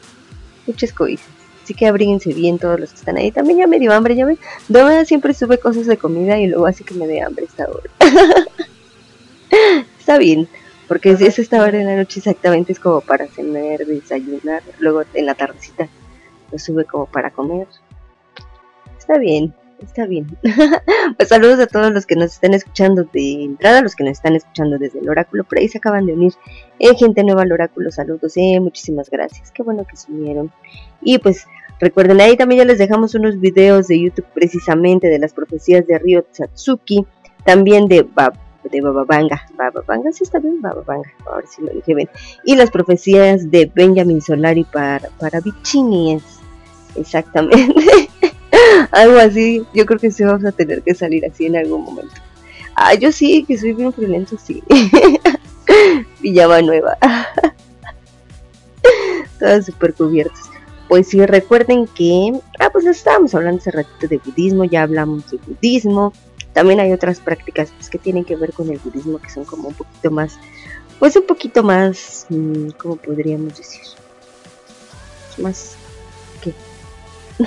[0.68, 1.26] muchas cobijas.
[1.64, 3.32] Así que abríguense bien todos los que están ahí.
[3.32, 4.28] También ya me dio hambre, ya.
[4.68, 7.90] Doma siempre sube cosas de comida y luego hace que me dé hambre esta hora.
[9.98, 10.48] Está bien,
[10.88, 15.04] porque si es esta hora de la noche exactamente es como para cenar, desayunar, luego
[15.14, 15.88] en la tardecita
[16.52, 17.68] lo sube como para comer.
[18.98, 20.38] Está bien, está bien.
[21.18, 24.36] pues saludos a todos los que nos están escuchando de entrada, los que nos están
[24.36, 26.34] escuchando desde el oráculo, por ahí se acaban de unir.
[26.80, 30.52] Eh, gente nueva al oráculo, saludos, eh, muchísimas gracias, qué bueno que se unieron.
[31.02, 31.48] Y pues
[31.80, 35.98] recuerden, ahí también ya les dejamos unos videos de YouTube precisamente de las profecías de
[36.00, 37.06] Ryo Satsuki,
[37.44, 42.10] también de Bab de Bababanga, Bababanga, sí está bien, Bababanga, ahora sí lo dije bien,
[42.44, 46.24] y las profecías de Benjamin Solari para, para es
[46.96, 48.10] exactamente,
[48.92, 52.14] algo así, yo creo que sí vamos a tener que salir así en algún momento.
[52.76, 54.64] Ah, yo sí, que soy bien friolento, sí.
[56.22, 56.98] Villaba Nueva.
[59.40, 60.50] Todas super cubiertas.
[60.88, 65.38] Pues sí, recuerden que, ah, pues estábamos hablando hace ratito de budismo, ya hablamos de
[65.38, 66.14] budismo.
[66.54, 69.70] También hay otras prácticas pues, que tienen que ver con el budismo que son como
[69.70, 70.38] un poquito más,
[71.00, 73.82] pues un poquito más, mmm, ¿cómo podríamos decir?
[75.38, 75.76] Más,
[76.42, 76.54] ¿qué?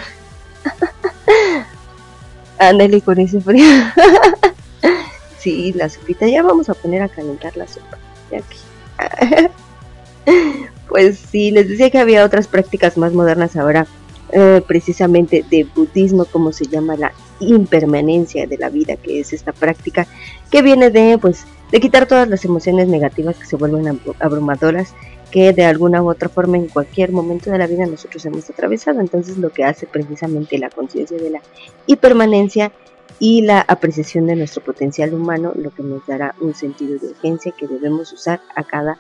[2.59, 3.65] Ándale con ese frío.
[5.39, 7.99] sí, la sopita, ya vamos a poner a calentar la sopa.
[8.31, 8.59] De aquí.
[10.89, 13.87] pues sí, les decía que había otras prácticas más modernas ahora,
[14.33, 19.53] eh, precisamente de budismo, como se llama la impermanencia de la vida, que es esta
[19.53, 20.07] práctica
[20.51, 24.95] que viene de, pues, de quitar todas las emociones negativas que se vuelven abrumadoras,
[25.31, 29.01] que de alguna u otra forma en cualquier momento de la vida nosotros hemos atravesado.
[29.01, 31.43] Entonces lo que hace precisamente la conciencia de la
[31.87, 32.73] impermanencia
[33.19, 37.53] y la apreciación de nuestro potencial humano, lo que nos dará un sentido de urgencia
[37.57, 38.99] que debemos usar a cada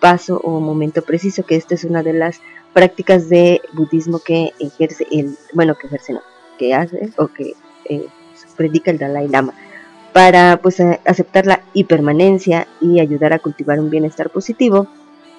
[0.00, 2.40] paso o momento preciso, que esta es una de las
[2.72, 6.20] prácticas de budismo que ejerce el, bueno, que ejerce no,
[6.58, 8.06] que hace o que eh,
[8.56, 9.54] predica el Dalai Lama
[10.12, 14.86] para pues aceptar la impermanencia y ayudar a cultivar un bienestar positivo.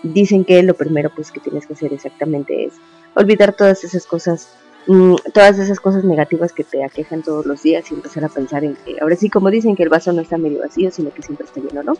[0.01, 2.73] Dicen que lo primero pues que tienes que hacer exactamente es
[3.13, 4.49] olvidar todas esas cosas
[4.87, 8.63] mm, todas esas cosas negativas que te aquejan todos los días y empezar a pensar
[8.63, 11.21] en que ahora sí como dicen que el vaso no está medio vacío sino que
[11.21, 11.93] siempre está lleno no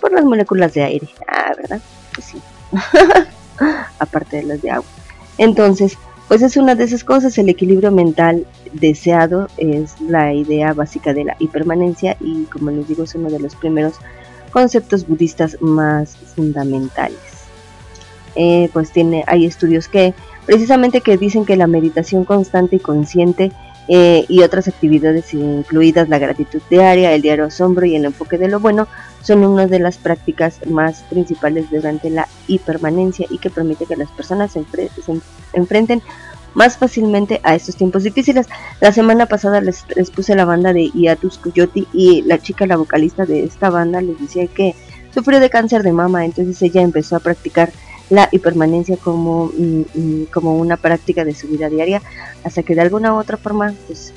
[0.00, 1.08] por las moléculas de aire.
[1.26, 1.80] Ah verdad
[2.14, 2.38] pues sí
[3.98, 4.88] aparte de las de agua
[5.38, 5.96] entonces
[6.32, 11.24] pues es una de esas cosas, el equilibrio mental deseado es la idea básica de
[11.24, 13.96] la hipermanencia y como les digo es uno de los primeros
[14.50, 17.18] conceptos budistas más fundamentales.
[18.34, 20.14] Eh, pues tiene, hay estudios que
[20.46, 23.52] precisamente que dicen que la meditación constante y consciente
[23.88, 28.48] eh, y otras actividades incluidas la gratitud diaria, el diario asombro y el enfoque de
[28.48, 28.86] lo bueno
[29.22, 34.10] son una de las prácticas más principales durante la hipermanencia y que permite que las
[34.10, 34.64] personas se,
[35.52, 36.02] enfrenten
[36.54, 38.46] más fácilmente a estos tiempos difíciles.
[38.80, 42.76] La semana pasada les, les puse la banda de Iatus Coyote y la chica, la
[42.76, 44.74] vocalista de esta banda, les decía que
[45.12, 47.72] sufrió de cáncer de mama, entonces ella empezó a practicar
[48.12, 52.02] la hipermanencia como, mm, mm, como una práctica de su vida diaria,
[52.44, 54.12] hasta que de alguna u otra forma pues,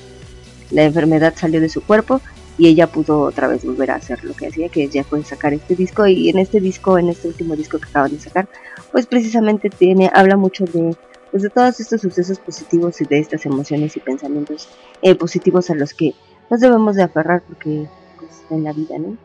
[0.69, 2.19] la enfermedad salió de su cuerpo
[2.57, 5.53] y ella pudo otra vez volver a hacer lo que hacía, que ya fue sacar
[5.53, 8.49] este disco y en este disco, en este último disco que acaban de sacar,
[8.91, 10.93] pues precisamente tiene, habla mucho de
[11.31, 14.67] pues de todos estos sucesos positivos y de estas emociones y pensamientos
[15.01, 16.13] eh, positivos a los que
[16.49, 17.87] nos debemos de aferrar porque
[18.19, 19.17] pues, en la vida, ¿no?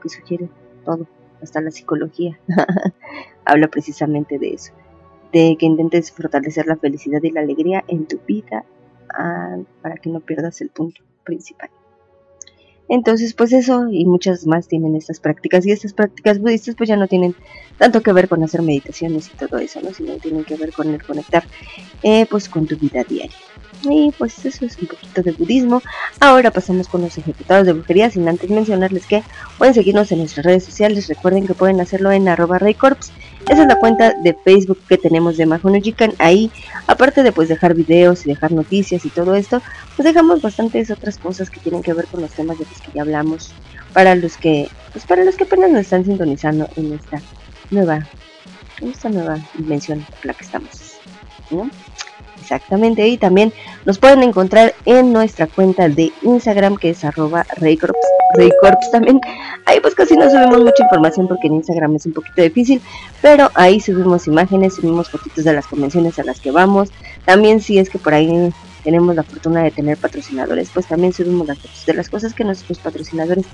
[0.00, 0.48] Que sugiere
[0.84, 1.06] todo,
[1.42, 2.38] hasta la psicología
[3.44, 4.72] habla precisamente de eso,
[5.32, 8.64] de que intentes fortalecer la felicidad y la alegría en tu vida
[9.16, 11.70] ah, para que no pierdas el punto principal.
[12.88, 16.96] Entonces, pues eso y muchas más tienen estas prácticas y estas prácticas budistas pues ya
[16.96, 17.36] no tienen
[17.78, 19.92] tanto que ver con hacer meditaciones y todo eso, ¿no?
[19.92, 21.44] Sino tienen que ver con el conectar
[22.02, 23.36] eh, pues con tu vida diaria.
[23.82, 25.82] Y pues eso es un poquito de budismo.
[26.20, 29.22] Ahora pasamos con los ejecutados de brujería, sin antes mencionarles que
[29.56, 31.08] pueden seguirnos en nuestras redes sociales.
[31.08, 33.12] Recuerden que pueden hacerlo en arroba raycorps.
[33.48, 36.12] Esa es la cuenta de Facebook que tenemos de Mahonojikan.
[36.18, 36.50] Ahí,
[36.86, 39.62] aparte de pues dejar videos y dejar noticias y todo esto,
[39.96, 42.92] pues dejamos bastantes otras cosas que tienen que ver con los temas de los que
[42.94, 43.52] ya hablamos.
[43.94, 47.20] Para los que, pues para los que apenas nos están sintonizando en esta
[47.70, 48.06] nueva,
[48.80, 50.90] en esta nueva dimensión en la que estamos.
[51.50, 51.68] ¿no?
[52.40, 53.52] Exactamente, y también
[53.84, 59.20] nos pueden encontrar en nuestra cuenta de Instagram que es arroba Raycorps, también.
[59.66, 62.80] Ahí pues casi no subimos mucha información porque en Instagram es un poquito difícil,
[63.20, 66.90] pero ahí subimos imágenes, subimos fotitos de las convenciones a las que vamos.
[67.24, 68.52] También si es que por ahí
[68.82, 72.44] tenemos la fortuna de tener patrocinadores, pues también subimos las fotos de las cosas que
[72.44, 73.44] nuestros patrocinadores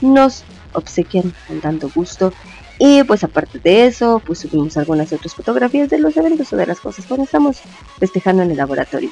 [0.00, 2.32] nos obsequian con tanto gusto.
[2.82, 6.64] Y pues aparte de eso, pues subimos algunas otras fotografías de los eventos o de
[6.64, 7.58] las cosas cuando estamos
[7.98, 9.10] festejando en el laboratorio.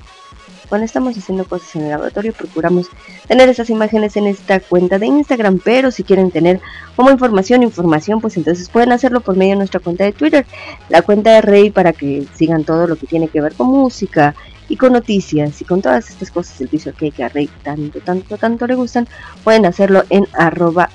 [0.70, 2.88] Cuando estamos haciendo cosas en el laboratorio, procuramos
[3.26, 5.60] tener esas imágenes en esta cuenta de Instagram.
[5.62, 6.62] Pero si quieren tener
[6.96, 10.46] como información, información, pues entonces pueden hacerlo por medio de nuestra cuenta de Twitter.
[10.88, 14.34] La cuenta de Rey para que sigan todo lo que tiene que ver con música
[14.70, 18.38] y con noticias y con todas estas cosas del visual que a Rey tanto, tanto,
[18.38, 19.06] tanto le gustan.
[19.44, 20.88] Pueden hacerlo en arroba.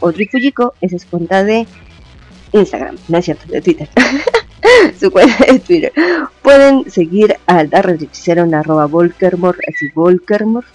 [0.82, 1.68] Esa es cuenta de
[2.54, 3.90] Instagram, no es cierto, de Twitter.
[5.00, 5.92] su cuenta de Twitter.
[6.42, 10.68] Pueden seguir al Hechicero en arroba Volkermore, así Volkermore.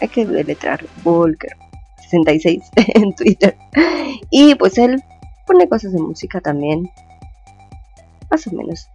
[0.00, 1.56] Hay que deletrar Volker
[2.08, 2.62] 66
[2.94, 3.56] en Twitter.
[4.30, 5.02] Y pues él
[5.46, 6.90] pone cosas de música también.
[8.30, 8.88] Más o menos.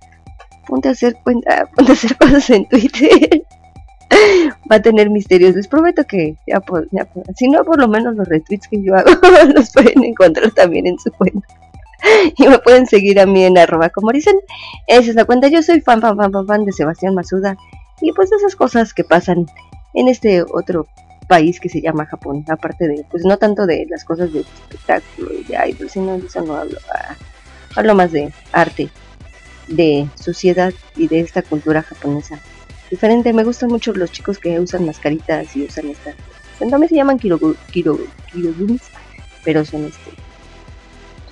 [0.67, 3.43] Ponte a hacer cuenta, ponte a hacer cosas en Twitter.
[4.71, 5.55] Va a tener misterios.
[5.55, 9.11] Les prometo que ya, ya, si no por lo menos los retweets que yo hago
[9.55, 11.47] los pueden encontrar también en su cuenta.
[12.37, 14.35] y me pueden seguir a mí en arroba como dicen.
[14.87, 15.47] Esa es la cuenta.
[15.47, 17.57] Yo soy fan, fan, fan, fan, fan de Sebastián Masuda.
[18.01, 19.45] Y pues esas cosas que pasan
[19.93, 20.87] en este otro
[21.27, 22.43] país que se llama Japón.
[22.49, 26.27] Aparte de, pues no tanto de las cosas de espectáculo y de idol, sino de
[26.27, 26.77] eso no hablo.
[26.93, 27.15] Ah,
[27.75, 28.89] hablo más de arte,
[29.67, 32.39] de sociedad y de esta cultura japonesa.
[32.89, 36.15] Diferente, me gustan mucho los chicos que usan mascaritas y usan estas.
[36.59, 37.57] Me se llaman kiroguns,
[39.43, 40.22] pero son este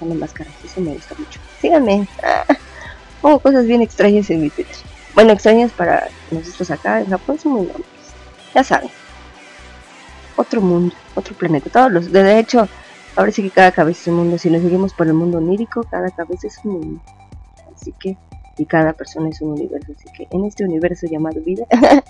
[0.10, 1.40] las máscaras, eso me gusta mucho.
[1.60, 2.08] Síganme,
[3.22, 4.76] pongo cosas bien extrañas en mi Twitter.
[5.14, 7.88] Bueno, extrañas para nosotros acá en Japón son muy normales.
[8.56, 8.90] Ya saben.
[10.36, 11.70] Otro mundo, otro planeta.
[11.70, 12.68] Todos los, de hecho,
[13.16, 14.38] ahora sí que cada cabeza es un mundo.
[14.38, 17.02] Si nos seguimos por el mundo onírico, cada cabeza es un mundo.
[17.76, 18.18] Así que,
[18.58, 19.92] y cada persona es un universo.
[19.98, 21.66] Así que en este universo llamado vida,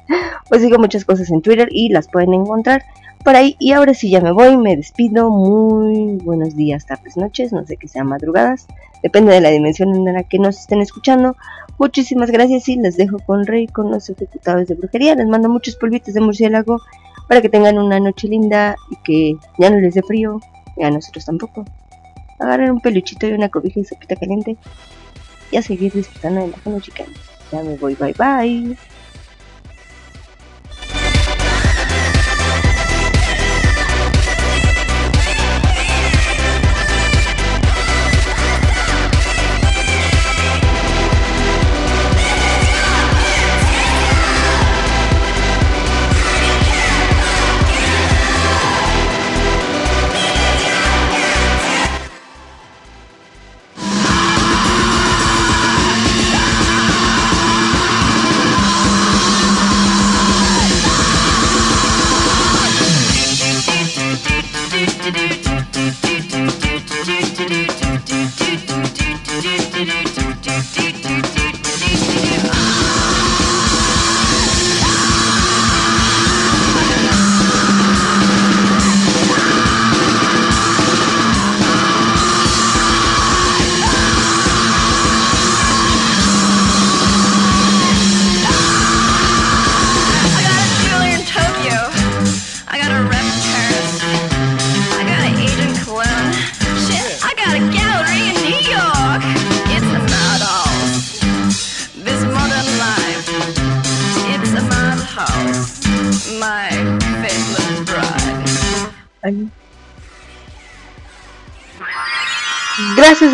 [0.49, 2.83] pues digo muchas cosas en Twitter y las pueden encontrar
[3.21, 3.55] por ahí.
[3.59, 5.29] Y ahora sí ya me voy, me despido.
[5.29, 8.67] Muy buenos días, tardes, noches, no sé que sean madrugadas.
[9.03, 11.35] Depende de la dimensión en la que nos estén escuchando.
[11.77, 15.15] Muchísimas gracias y les dejo con Rey, con los ejecutados de brujería.
[15.15, 16.79] Les mando muchos polvitos de murciélago
[17.27, 20.39] para que tengan una noche linda y que ya no les dé frío,
[20.77, 21.65] y a nosotros tampoco.
[22.39, 24.57] Agarren un peluchito y una cobija y sopita caliente
[25.51, 26.91] y a seguir disfrutando de la noche
[27.51, 28.77] Ya me voy, bye bye.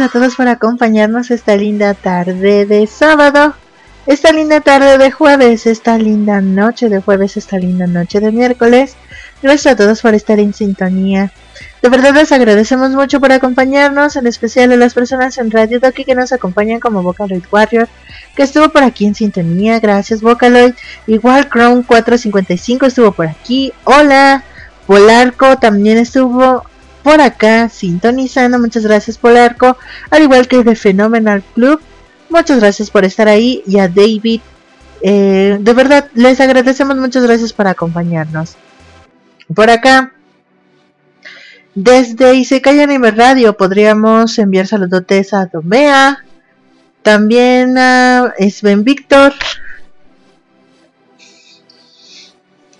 [0.07, 3.53] A todos por acompañarnos esta linda tarde de sábado,
[4.05, 8.95] esta linda tarde de jueves, esta linda noche de jueves, esta linda noche de miércoles.
[9.43, 11.33] Gracias a todos por estar en sintonía.
[11.81, 16.05] De verdad les agradecemos mucho por acompañarnos, en especial a las personas en Radio Doki
[16.05, 17.89] que nos acompañan como Vocaloid Warrior,
[18.33, 19.81] que estuvo por aquí en sintonía.
[19.81, 20.73] Gracias Vocaloid.
[21.05, 23.73] Igual Chrome 455 estuvo por aquí.
[23.83, 24.45] Hola.
[24.85, 26.63] Polarco también estuvo
[27.07, 28.59] por acá sintonizando.
[28.59, 29.77] Muchas gracias Polarco.
[30.09, 31.79] Al igual que de Phenomenal Club.
[32.29, 33.63] Muchas gracias por estar ahí.
[33.65, 34.41] Y a David.
[35.01, 36.97] Eh, de verdad, les agradecemos.
[36.97, 38.57] Muchas gracias por acompañarnos.
[39.55, 40.11] Por acá.
[41.75, 46.25] Desde Isekai Anime Radio podríamos enviar saludotes a Domea.
[47.03, 49.33] También a Sven Víctor.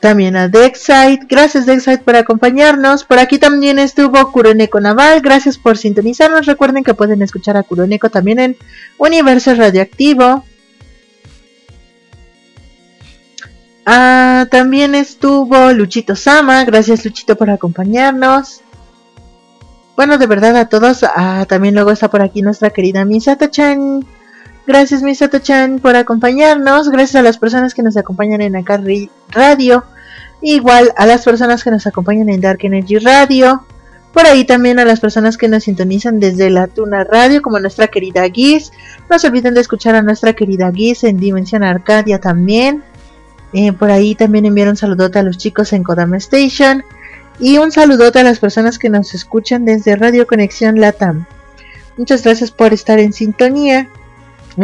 [0.07, 1.25] También a Dexite.
[1.27, 3.03] Gracias Dexite por acompañarnos.
[3.03, 5.19] Por aquí también estuvo Kuroneko Naval.
[5.19, 6.45] Gracias por sintonizarnos.
[6.45, 8.57] Recuerden que pueden escuchar a Kuroneko también en
[8.97, 10.45] Universo Radioactivo.
[13.85, 16.63] Ah, también estuvo Luchito Sama.
[16.63, 18.61] Gracias Luchito por acompañarnos.
[19.97, 21.03] Bueno, de verdad a todos.
[21.03, 24.05] Ah, también luego está por aquí nuestra querida Misato-chan.
[24.65, 26.87] Gracias Misato-chan por acompañarnos.
[26.87, 29.83] Gracias a las personas que nos acompañan en Akari Radio.
[30.41, 33.65] Igual a las personas que nos acompañan en Dark Energy Radio.
[34.13, 37.87] Por ahí también a las personas que nos sintonizan desde la Tuna Radio, como nuestra
[37.87, 38.71] querida Giz.
[39.09, 42.83] No se olviden de escuchar a nuestra querida Giz en Dimensión Arcadia también.
[43.53, 46.83] Eh, por ahí también enviaron un saludote a los chicos en Kodama Station.
[47.39, 51.25] Y un saludote a las personas que nos escuchan desde Radio Conexión Latam.
[51.97, 53.89] Muchas gracias por estar en sintonía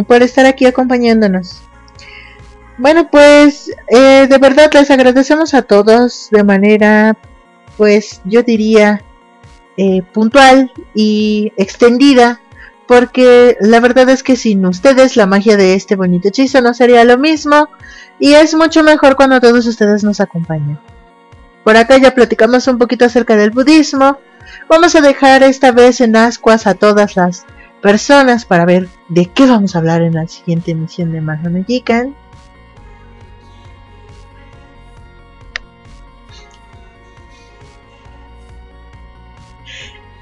[0.01, 1.61] por estar aquí acompañándonos.
[2.77, 7.15] Bueno, pues eh, de verdad les agradecemos a todos de manera,
[7.77, 9.03] pues yo diría,
[9.77, 12.41] eh, puntual y extendida,
[12.87, 17.03] porque la verdad es que sin ustedes la magia de este bonito hechizo no sería
[17.03, 17.69] lo mismo
[18.19, 20.79] y es mucho mejor cuando todos ustedes nos acompañan.
[21.63, 24.17] Por acá ya platicamos un poquito acerca del budismo.
[24.67, 27.45] Vamos a dejar esta vez en ascuas a todas las
[27.81, 32.15] personas para ver de qué vamos a hablar en la siguiente emisión de Majo Mexican.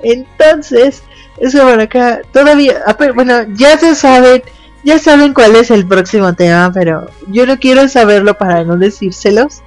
[0.03, 1.03] Entonces,
[1.37, 2.83] eso por acá, todavía,
[3.15, 4.43] bueno, ya se saben,
[4.83, 9.61] ya saben cuál es el próximo tema, pero yo no quiero saberlo para no decírselos.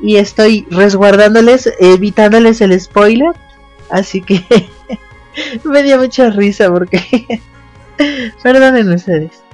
[0.00, 3.32] Y estoy resguardándoles, evitándoles el spoiler.
[3.90, 4.44] Así que
[5.64, 7.40] me dio mucha risa porque...
[8.42, 9.47] Perdonen ustedes.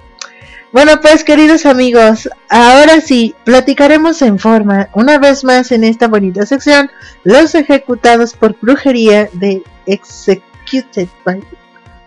[0.75, 6.45] Bueno, pues queridos amigos, ahora sí, platicaremos en forma, una vez más en esta bonita
[6.47, 6.91] sección,
[7.23, 11.41] los ejecutados por brujería de Executed by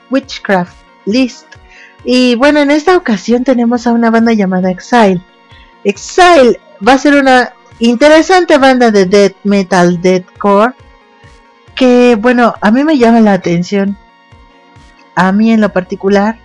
[0.09, 1.45] Witchcraft List.
[2.03, 5.21] Y bueno, en esta ocasión tenemos a una banda llamada Exile.
[5.85, 10.73] Exile va a ser una interesante banda de death metal, deathcore,
[11.73, 13.97] que bueno, a mí me llama la atención,
[15.15, 16.37] a mí en lo particular,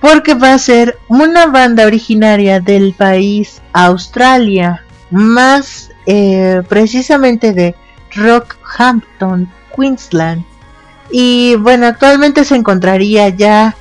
[0.00, 7.74] porque va a ser una banda originaria del país Australia, más eh, precisamente de
[8.14, 10.44] Rockhampton, Queensland.
[11.10, 13.76] Y bueno, actualmente se encontraría ya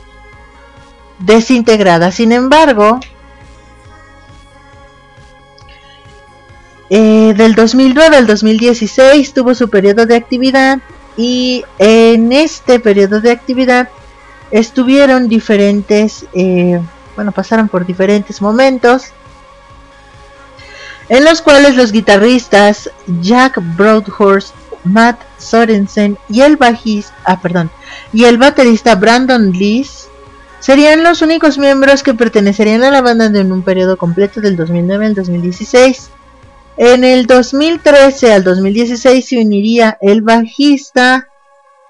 [1.19, 2.11] desintegrada.
[2.11, 2.99] Sin embargo,
[6.89, 10.79] Eh, del 2009 al 2016 tuvo su periodo de actividad
[11.17, 13.89] y en este periodo de actividad
[14.51, 16.79] estuvieron diferentes, eh,
[17.15, 19.11] bueno, pasaron por diferentes momentos
[21.09, 22.89] en los cuales los guitarristas
[23.21, 24.53] Jack Broadhurst,
[24.83, 27.69] Matt Sorensen y el bajista, ah, perdón,
[28.13, 30.07] y el baterista Brandon Lees
[30.59, 35.05] serían los únicos miembros que pertenecerían a la banda en un periodo completo del 2009
[35.07, 36.09] al 2016.
[36.77, 41.27] En el 2013 al 2016 se uniría el bajista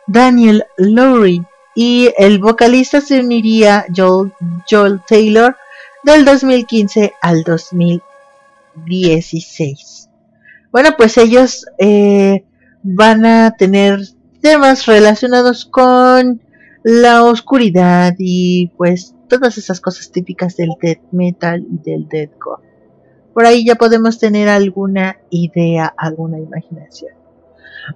[0.08, 1.46] Daniel Lowry
[1.82, 4.34] y el vocalista se uniría Joel,
[5.08, 5.56] Taylor
[6.04, 10.10] del 2015 al 2016.
[10.74, 12.44] Bueno, pues ellos eh,
[12.84, 14.02] van a tener
[14.42, 16.42] temas relacionados con
[16.84, 22.68] la oscuridad y pues todas esas cosas típicas del death metal y del deathcore
[23.34, 27.14] por ahí ya podemos tener alguna idea, alguna imaginación.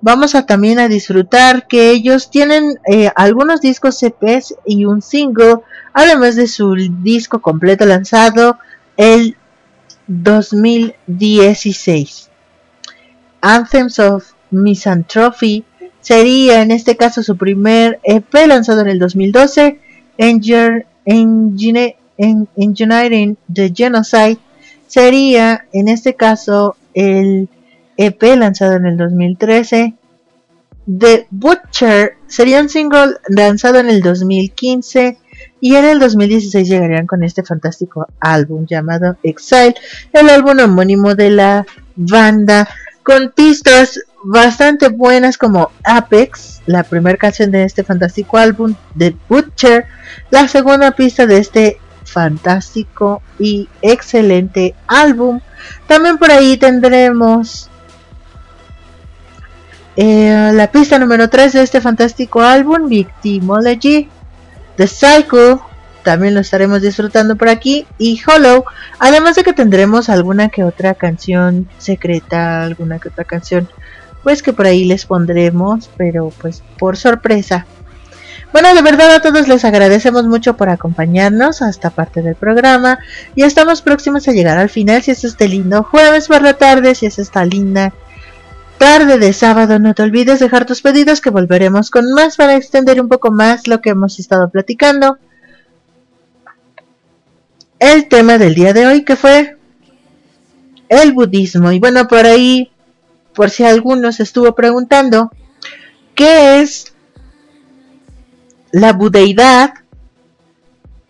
[0.01, 5.59] Vamos a también a disfrutar que ellos tienen eh, algunos discos CPs y un single,
[5.93, 8.59] además de su disco completo lanzado
[8.97, 9.37] el
[10.07, 12.29] 2016.
[13.41, 15.63] Anthems of Misanthropy
[16.01, 19.79] sería en este caso su primer EP lanzado en el 2012,
[20.17, 20.85] Engineering
[23.53, 24.37] the Genocide
[24.87, 27.49] sería en este caso el
[27.97, 29.93] EP lanzado en el 2013.
[30.99, 35.17] The Butcher sería un single lanzado en el 2015
[35.61, 39.75] y en el 2016 llegarían con este fantástico álbum llamado Exile,
[40.11, 41.65] el álbum homónimo de la
[41.95, 42.67] banda
[43.03, 49.85] con pistas bastante buenas como Apex, la primera canción de este fantástico álbum, The Butcher,
[50.31, 55.41] la segunda pista de este fantástico y excelente álbum.
[55.87, 57.69] También por ahí tendremos
[59.95, 64.09] eh, la pista número 3 de este fantástico álbum, Victimology,
[64.75, 65.59] The Cycle,
[66.03, 67.87] también lo estaremos disfrutando por aquí.
[67.97, 68.65] Y Hollow,
[68.99, 73.69] además de que tendremos alguna que otra canción secreta, alguna que otra canción,
[74.21, 77.65] pues que por ahí les pondremos, pero pues por sorpresa.
[78.51, 82.99] Bueno, de verdad a todos les agradecemos mucho por acompañarnos a esta parte del programa.
[83.35, 85.01] Ya estamos próximos a llegar al final.
[85.01, 87.93] Si es este lindo jueves por la tarde, si es esta linda
[88.83, 92.99] tarde de sábado, no te olvides dejar tus pedidos que volveremos con más para extender
[92.99, 95.17] un poco más lo que hemos estado platicando.
[97.79, 99.55] El tema del día de hoy que fue
[100.89, 101.71] el budismo.
[101.71, 102.73] Y bueno, por ahí,
[103.33, 105.31] por si alguno se estuvo preguntando,
[106.13, 106.93] ¿qué es
[108.73, 109.75] la budeidad?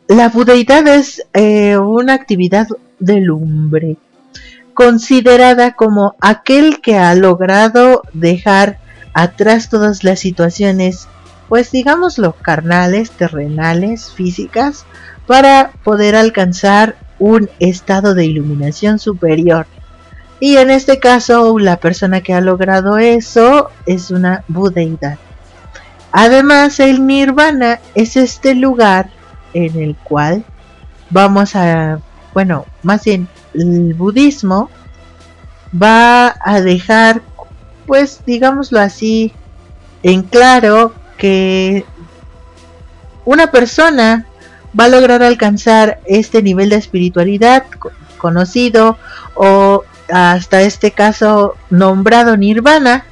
[0.07, 2.67] La budeidad es eh, una actividad
[2.99, 3.97] de lumbre
[4.73, 8.79] considerada como aquel que ha logrado dejar
[9.13, 11.07] atrás todas las situaciones,
[11.49, 14.85] pues digámoslo, carnales, terrenales, físicas,
[15.27, 19.67] para poder alcanzar un estado de iluminación superior.
[20.39, 25.17] Y en este caso, la persona que ha logrado eso es una budeidad.
[26.11, 29.09] Además, el nirvana es este lugar
[29.53, 30.43] en el cual
[31.09, 31.99] vamos a,
[32.33, 34.69] bueno, más bien el budismo
[35.73, 37.21] va a dejar,
[37.85, 39.33] pues digámoslo así,
[40.03, 41.85] en claro que
[43.25, 44.27] una persona
[44.77, 47.65] va a lograr alcanzar este nivel de espiritualidad
[48.17, 48.97] conocido
[49.35, 53.05] o hasta este caso nombrado nirvana,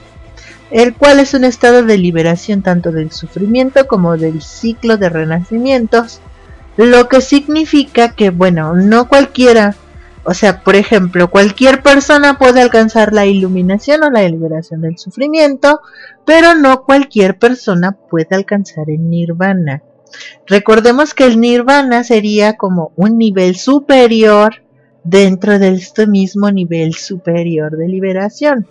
[0.70, 6.22] el cual es un estado de liberación tanto del sufrimiento como del ciclo de renacimientos,
[6.78, 9.76] lo que significa que bueno, no cualquiera
[10.24, 15.82] o sea, por ejemplo, cualquier persona puede alcanzar la iluminación o la liberación del sufrimiento,
[16.25, 19.82] pero no cualquier persona puede alcanzar el nirvana.
[20.45, 24.61] Recordemos que el nirvana sería como un nivel superior
[25.03, 28.67] dentro de este mismo nivel superior de liberación.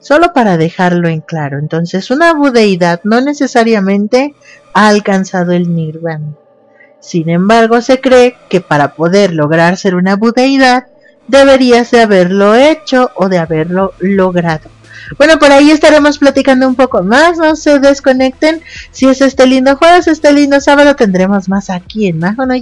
[0.00, 4.34] Solo para dejarlo en claro, entonces una budeidad no necesariamente
[4.74, 6.34] ha alcanzado el nirvana.
[7.04, 10.86] Sin embargo, se cree que para poder lograr ser una budeidad,
[11.28, 14.70] deberías de haberlo hecho o de haberlo logrado.
[15.18, 18.62] Bueno, por ahí estaremos platicando un poco más, no se desconecten.
[18.90, 22.54] Si es este lindo jueves, este lindo sábado, tendremos más aquí en Majo no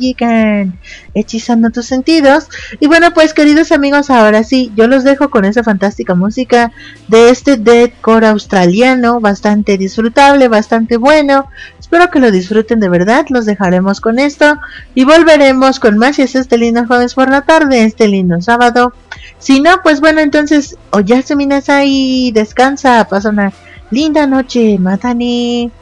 [1.14, 2.48] hechizando tus sentidos.
[2.80, 6.72] Y bueno, pues queridos amigos, ahora sí, yo los dejo con esa fantástica música
[7.08, 11.48] de este deadcore australiano, bastante disfrutable, bastante bueno.
[11.78, 14.58] Espero que lo disfruten de verdad, los dejaremos con esto
[14.94, 18.94] y volveremos con más si es este lindo jueves por la tarde, este lindo sábado.
[19.38, 21.22] Si no, pues bueno, entonces, o ya
[21.68, 23.52] ahí, descansa, pasa una
[23.90, 25.72] linda noche, Matani,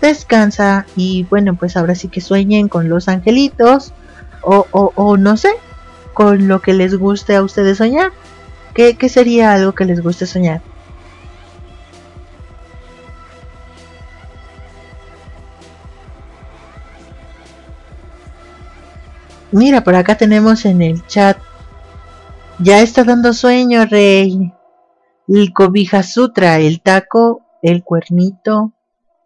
[0.00, 3.94] descansa y bueno, pues ahora sí que sueñen con los angelitos
[4.42, 5.50] o, o, o no sé,
[6.12, 8.12] con lo que les guste a ustedes soñar.
[8.74, 10.62] ¿Qué, ¿Qué sería algo que les guste soñar?
[19.50, 21.38] Mira, por acá tenemos en el chat.
[22.60, 24.52] Ya está dando sueño, rey.
[25.28, 28.72] El cobija sutra, el taco, el cuernito,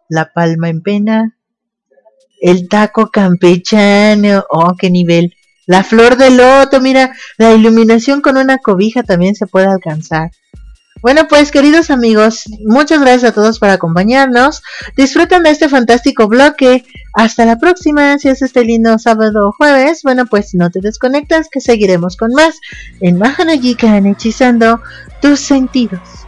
[0.07, 1.37] la palma en pena,
[2.41, 4.43] el taco campechano.
[4.51, 5.33] Oh, qué nivel.
[5.65, 10.29] La flor de loto, mira, la iluminación con una cobija también se puede alcanzar.
[11.03, 14.63] Bueno, pues queridos amigos, muchas gracias a todos por acompañarnos.
[14.95, 16.85] Disfruten de este fantástico bloque.
[17.13, 20.01] Hasta la próxima, si es este lindo sábado o jueves.
[20.03, 22.57] Bueno, pues no te desconectas, que seguiremos con más
[23.01, 24.81] en Mahanagikan hechizando
[25.21, 26.22] tus sentidos.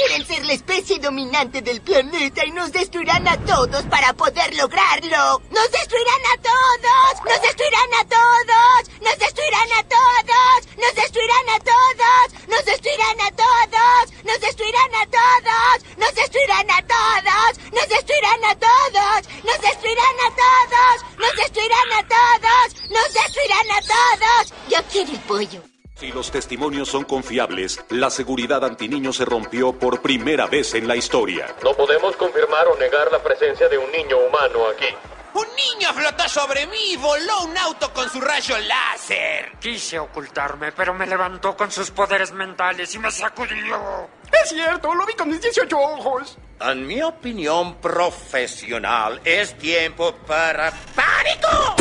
[0.00, 5.42] Quieren ser la especie dominante del planeta y nos destruirán a todos para poder lograrlo.
[5.50, 7.12] ¡Nos destruirán a todos!
[7.28, 8.80] ¡Nos destruirán a todos!
[9.02, 10.60] ¡Nos destruirán a todos!
[10.78, 12.48] ¡Nos destruirán a todos!
[12.48, 14.24] ¡Nos destruirán a todos!
[14.24, 15.82] ¡Nos destruirán a todos!
[15.98, 17.58] ¡Nos destruirán a todos!
[17.60, 19.20] ¡Nos destruirán a todos!
[19.44, 20.96] ¡Nos destruirán a todos!
[21.20, 22.66] ¡Nos destruirán a todos!
[22.88, 24.54] ¡Nos destruirán a todos!
[24.70, 25.79] Yo quiero el pollo.
[26.00, 30.96] Si los testimonios son confiables, la seguridad antiniño se rompió por primera vez en la
[30.96, 31.54] historia.
[31.62, 34.86] No podemos confirmar o negar la presencia de un niño humano aquí.
[35.34, 39.52] Un niño flotó sobre mí y voló un auto con su rayo láser.
[39.60, 44.08] Quise ocultarme, pero me levantó con sus poderes mentales y me sacudió.
[44.32, 46.38] Es cierto, lo vi con mis 18 ojos.
[46.62, 50.72] En mi opinión profesional, es tiempo para...
[50.94, 51.76] ¡Pánico!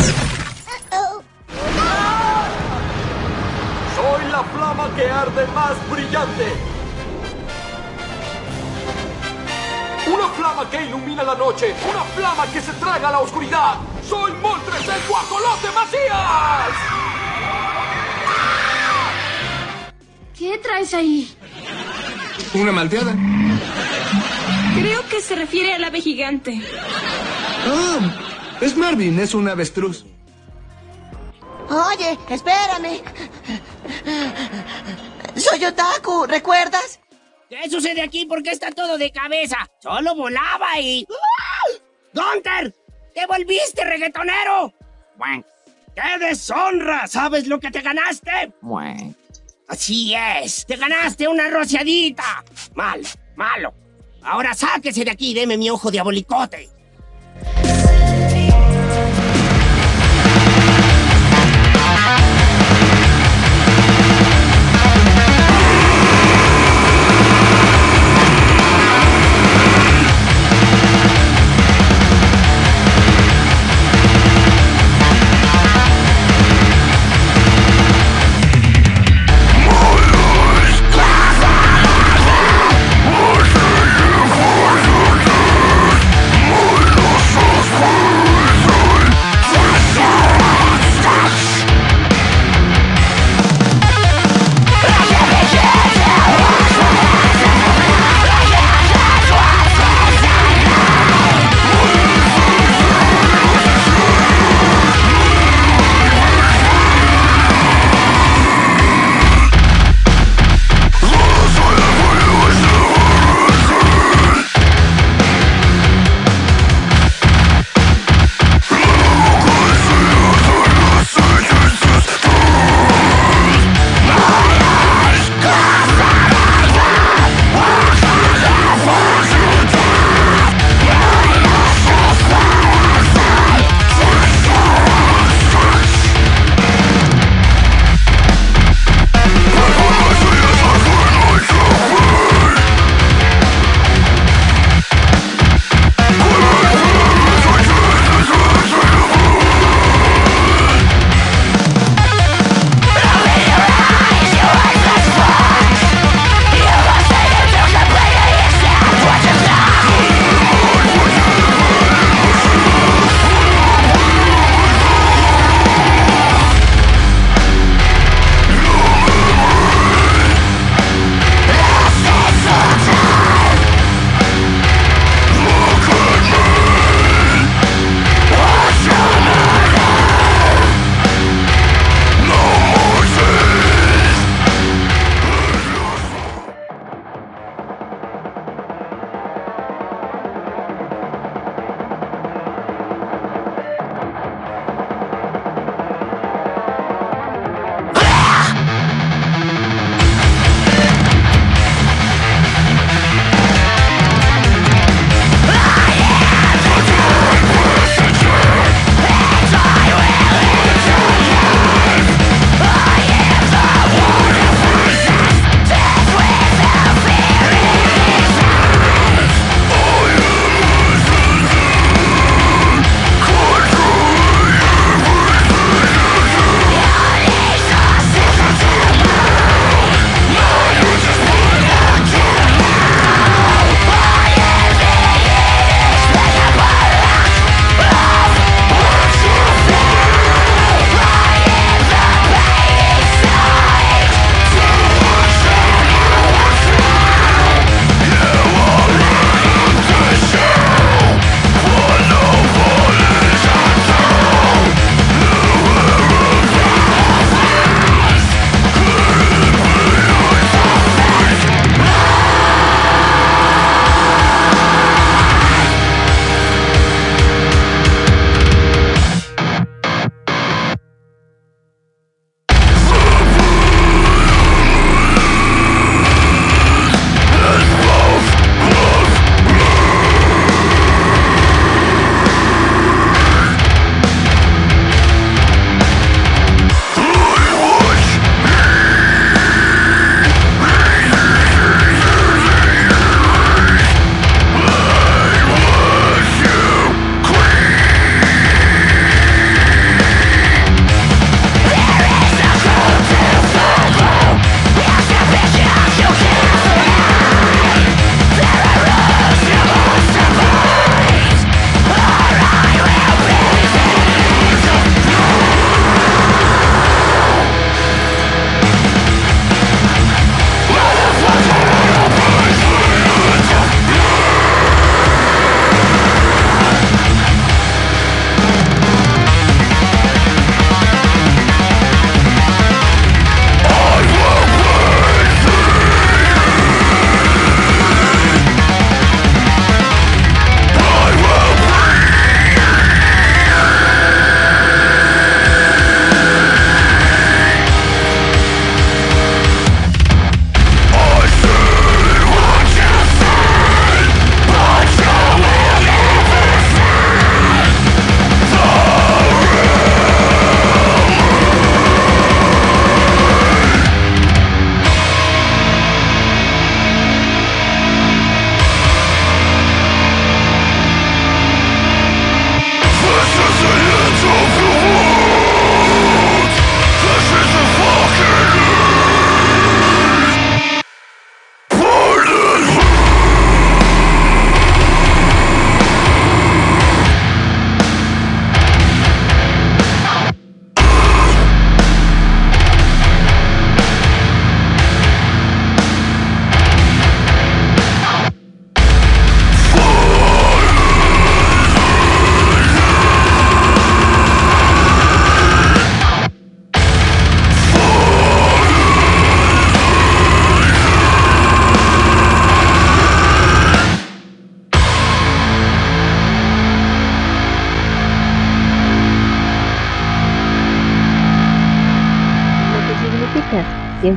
[3.99, 6.45] Soy la flama que arde más brillante.
[10.07, 11.75] Una flama que ilumina la noche.
[11.91, 13.75] Una flama que se traga la oscuridad.
[14.07, 16.75] Soy Moltres el Guajolote Macías.
[20.37, 21.35] ¿Qué traes ahí?
[22.53, 23.13] Una malteada.
[24.79, 26.61] Creo que se refiere al ave gigante.
[27.67, 30.05] Ah, es Marvin, es un avestruz.
[31.69, 33.01] Oye, espérame.
[35.35, 36.99] Soy Otaku, ¿recuerdas?
[37.49, 38.25] ¿Qué sucede aquí?
[38.25, 39.57] ¿Por qué está todo de cabeza?
[39.79, 41.05] Solo volaba y...
[42.13, 42.73] ¡Gunter!
[43.13, 44.73] ¡Te volviste, reggaetonero!
[45.95, 47.07] ¡Qué deshonra!
[47.07, 48.53] ¿Sabes lo que te ganaste?
[49.67, 52.43] Así es, te ganaste una rociadita.
[52.73, 53.73] Malo, malo.
[54.23, 56.69] Ahora sáquese de aquí y deme mi ojo diabolicote.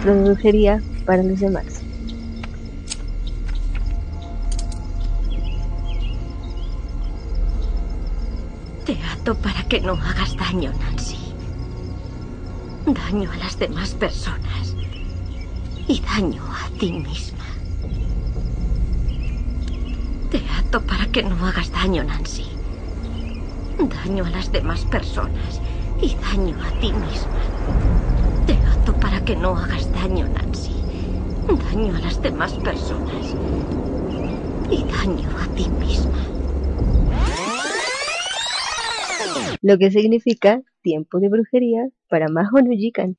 [0.05, 1.65] Brujería para los demás.
[8.85, 11.19] Te ato para que no hagas daño, Nancy.
[12.85, 14.75] Daño a las demás personas.
[15.87, 17.45] Y daño a ti misma.
[20.31, 22.47] Te ato para que no hagas daño, Nancy.
[23.79, 25.61] Daño a las demás personas.
[26.01, 28.12] Y daño a ti misma.
[29.27, 30.73] Que no hagas daño, Nancy.
[31.47, 33.37] Daño a las demás personas.
[34.69, 36.19] Y daño a ti misma.
[39.61, 43.17] Lo que significa tiempo de brujería para Majo no.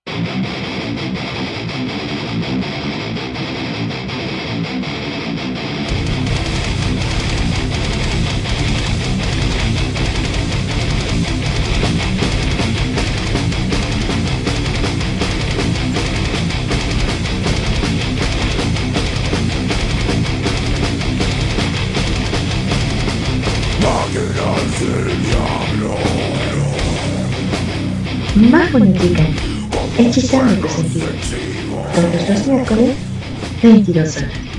[28.54, 29.34] No Jikan.
[29.98, 31.10] Hechizando tus sentidos.
[31.96, 32.96] Todos los miércoles,
[33.64, 34.53] 22 horas.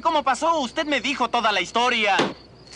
[0.00, 0.58] Cómo pasó.
[0.60, 2.16] Usted me dijo toda la historia.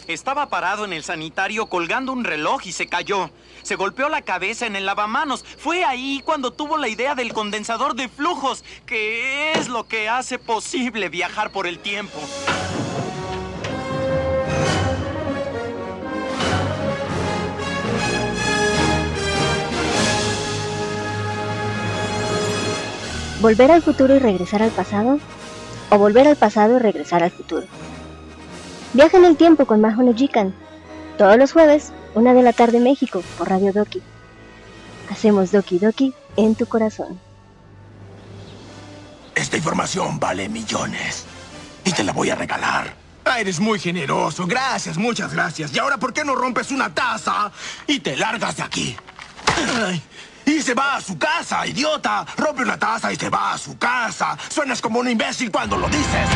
[0.09, 3.31] Estaba parado en el sanitario colgando un reloj y se cayó.
[3.63, 5.45] Se golpeó la cabeza en el lavamanos.
[5.59, 10.39] Fue ahí cuando tuvo la idea del condensador de flujos, que es lo que hace
[10.39, 12.19] posible viajar por el tiempo.
[23.41, 25.19] ¿Volver al futuro y regresar al pasado?
[25.93, 27.67] ¿O volver al pasado y regresar al futuro?
[28.95, 30.55] Viaja en el tiempo con Majo no Jikan.
[31.19, 34.01] Todos los jueves, una de la tarde México, por Radio Doki.
[35.11, 37.21] Hacemos Doki Doki en tu corazón.
[39.35, 41.27] Esta información vale millones.
[41.85, 42.95] Y te la voy a regalar.
[43.27, 44.47] Ah, eres muy generoso.
[44.47, 45.75] Gracias, muchas gracias.
[45.75, 47.53] ¿Y ahora por qué no rompes una taza
[47.87, 48.97] y te largas de aquí?
[49.85, 50.03] Ay,
[50.47, 52.27] y se va a su casa, idiota.
[52.37, 54.37] Rompe una taza y se va a su casa.
[54.49, 56.29] Suenas como un imbécil cuando lo dices.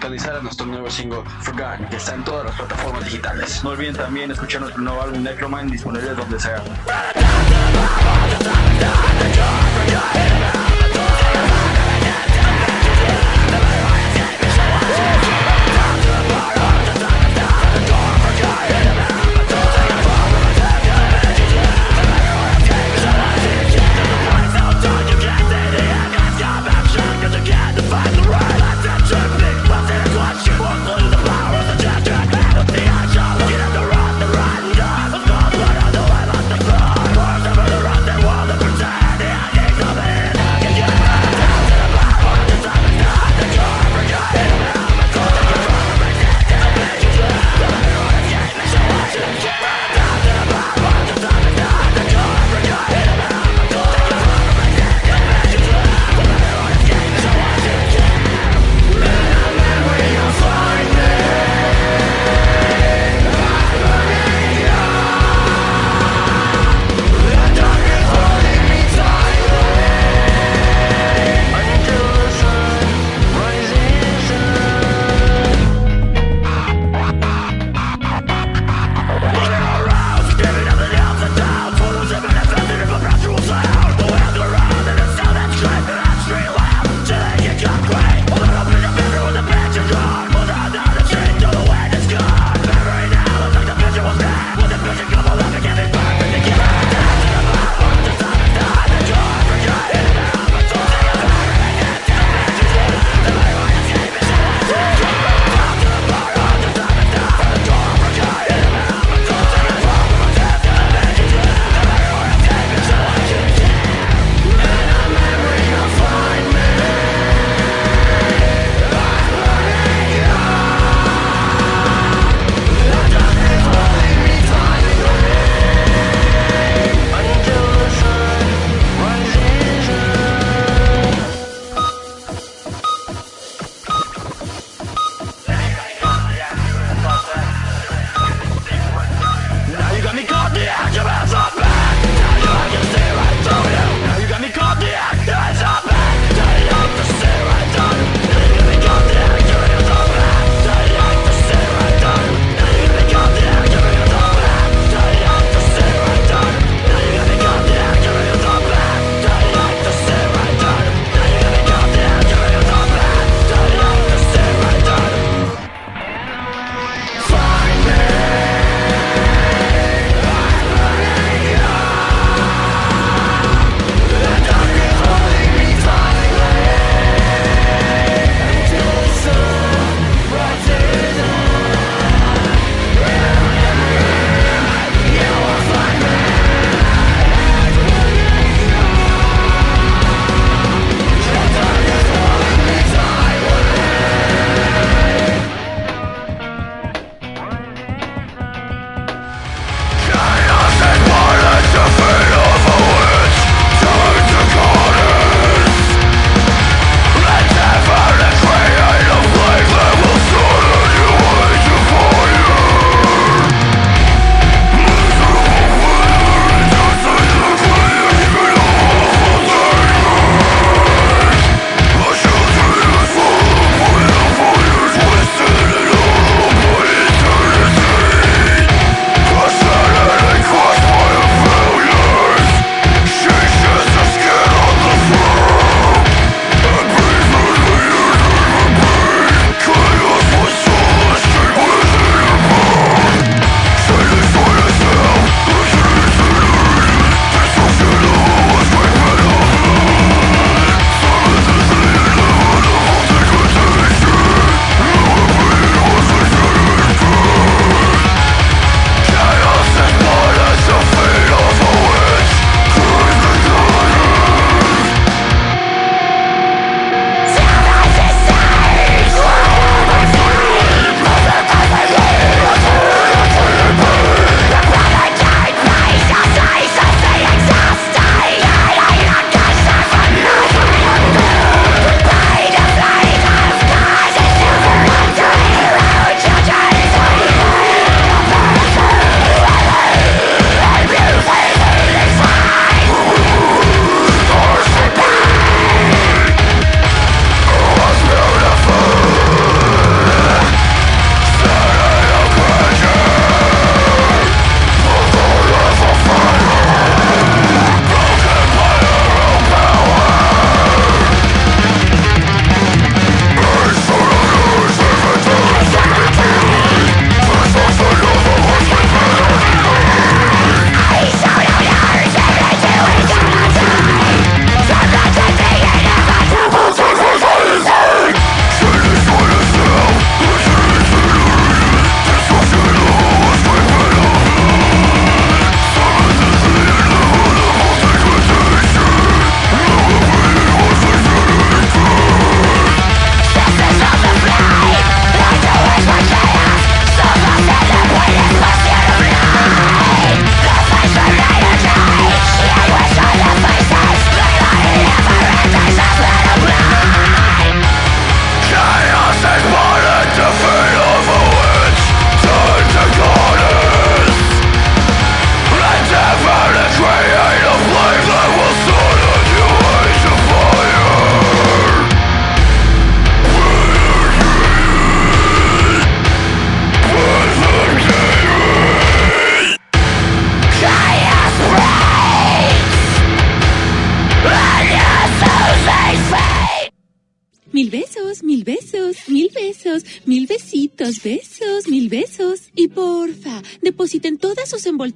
[0.00, 3.62] Sintonizar a nuestro nuevo single, Forgotten, que está en todas las plataformas digitales.
[3.62, 6.62] No olviden también escuchar nuestro nuevo álbum Necromind, disponible donde sea.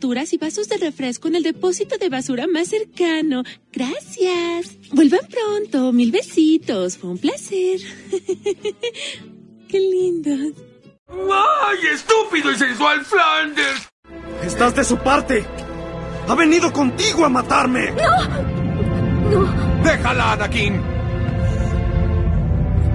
[0.05, 3.43] Y vasos de refresco en el depósito de basura más cercano.
[3.73, 4.77] Gracias.
[4.93, 6.99] Vuelvan pronto, mil besitos.
[6.99, 7.81] Fue un placer.
[9.69, 10.53] Qué lindos.
[11.09, 13.89] ¡Ay, estúpido y sensual Flanders!
[14.43, 15.47] Estás de su parte.
[16.29, 17.91] Ha venido contigo a matarme.
[17.93, 18.29] ¡No!
[19.31, 19.83] ¡No!
[19.85, 20.83] Déjala, Anakin.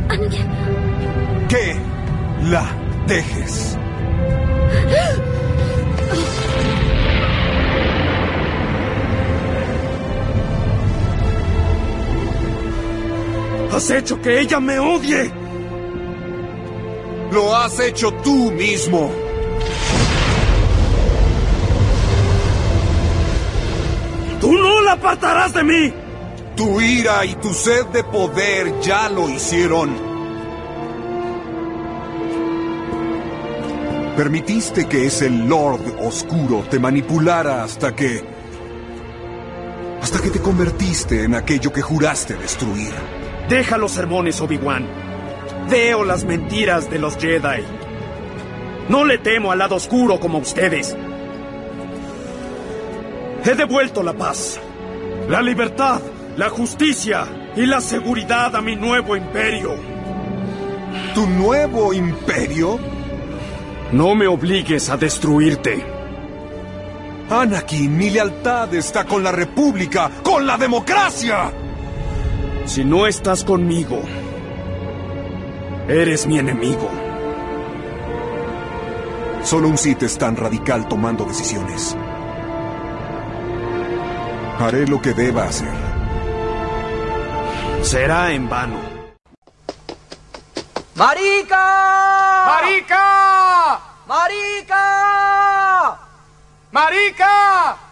[0.10, 0.48] Anakin.
[1.48, 1.76] Que
[2.52, 2.72] la
[3.08, 3.78] dejes.
[13.72, 15.32] Has hecho que ella me odie.
[17.32, 19.12] Lo has hecho tú mismo.
[24.42, 25.94] ¡Tú no la apartarás de mí!
[26.56, 29.96] Tu ira y tu sed de poder ya lo hicieron.
[34.18, 38.24] Permitiste que ese Lord Oscuro te manipulara hasta que...
[40.02, 43.19] hasta que te convertiste en aquello que juraste destruir.
[43.50, 44.86] Deja los sermones, Obi-Wan.
[45.72, 47.64] Veo las mentiras de los Jedi.
[48.90, 50.96] No le temo al lado oscuro como ustedes.
[53.44, 54.60] He devuelto la paz,
[55.28, 56.00] la libertad,
[56.38, 59.74] la justicia y la seguridad a mi nuevo imperio.
[61.16, 62.80] ¿Tu nuevo imperio?
[63.92, 65.84] No me obligues a destruirte.
[67.32, 71.52] Anakin, mi lealtad está con la República, con la democracia.
[72.70, 74.00] Si no estás conmigo,
[75.88, 76.88] eres mi enemigo.
[79.44, 81.98] Solo un Sith es tan radical tomando decisiones.
[84.60, 85.74] Haré lo que deba hacer.
[87.82, 88.78] Será en vano.
[90.94, 92.46] ¡Marica!
[92.46, 93.80] ¡Marica!
[94.06, 94.78] ¡Marica!
[96.72, 97.89] ¡Marica!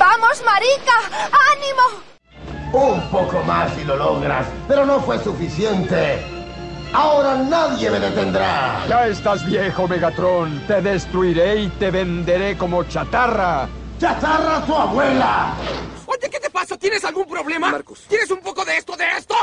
[0.00, 0.96] ¡Vamos, marica!
[1.52, 2.02] ¡Ánimo!
[2.72, 6.24] Un poco más si lo logras, pero no fue suficiente.
[6.94, 8.86] Ahora nadie me detendrá.
[8.88, 10.66] Ya estás viejo, Megatron.
[10.66, 13.68] Te destruiré y te venderé como chatarra.
[14.00, 15.52] ¡Chatarra tu abuela!
[16.06, 16.78] Oye, ¿qué te pasa?
[16.78, 17.70] ¿Tienes algún problema?
[17.70, 18.06] Marcos.
[18.08, 19.34] ¿Tienes un poco de esto, de esto?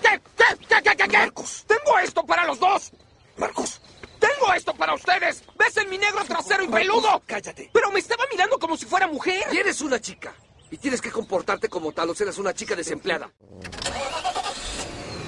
[0.00, 0.18] ¿Qué?
[0.34, 0.44] ¿Qué?
[0.66, 0.82] ¿Qué?
[0.82, 0.96] ¿Qué?
[0.96, 1.08] ¿Qué?
[1.08, 1.18] qué?
[1.18, 1.66] Marcos.
[1.66, 2.90] Tengo esto para los dos.
[3.36, 3.82] Marcos.
[4.18, 5.42] Tengo esto para ustedes.
[5.58, 7.22] ¿Ves en mi negro trasero y peludo?
[7.26, 7.70] cállate.
[7.72, 9.44] Pero me estaba mirando como si fuera mujer.
[9.52, 10.34] Y eres una chica.
[10.70, 13.30] Y tienes que comportarte como tal o serás una chica desempleada.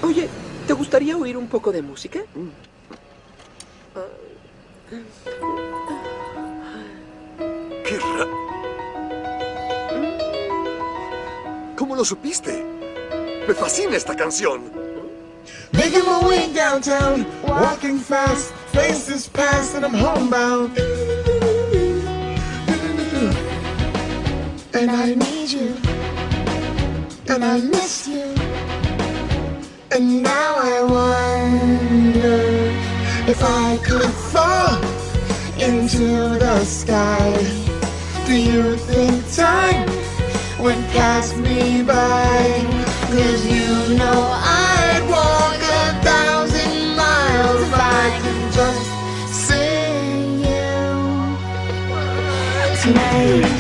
[0.02, 0.28] Oye,
[0.66, 2.20] ¿te gustaría oír un poco de música?
[7.84, 8.26] ¡Qué ra...
[11.76, 12.64] ¿Cómo lo supiste?
[13.46, 14.70] Me fascina esta canción.
[15.72, 20.78] Making my way downtown, walking fast, faces past, and I'm homebound.
[24.78, 25.70] And I need you,
[27.32, 28.28] and I miss you.
[29.94, 32.40] And now I wonder
[33.32, 34.78] if I could fall
[35.68, 36.06] into
[36.44, 37.30] the sky.
[38.26, 39.88] Do you think time
[40.62, 42.38] would pass me by?
[43.10, 44.20] Cause you know
[44.54, 44.67] I'd
[52.94, 53.57] made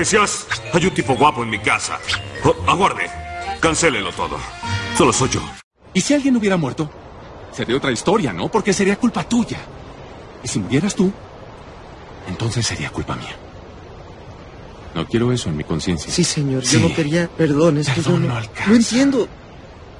[0.00, 0.46] Emergencias.
[0.74, 1.98] Hay un tipo guapo en mi casa.
[2.44, 3.08] Oh, aguarde.
[3.60, 4.36] Cancélelo todo.
[4.96, 5.40] Solo soy yo.
[5.94, 6.90] ¿Y si alguien hubiera muerto?
[7.52, 8.48] Sería otra historia, ¿no?
[8.48, 9.56] Porque sería culpa tuya.
[10.44, 11.10] Y si murieras tú,
[12.28, 13.34] entonces sería culpa mía.
[14.94, 16.12] No quiero eso en mi conciencia.
[16.12, 16.78] Sí, señor, Sí.
[16.78, 17.28] yo no quería...
[17.28, 18.28] Perdón, es que yo no...
[18.28, 19.28] no No, entiendo.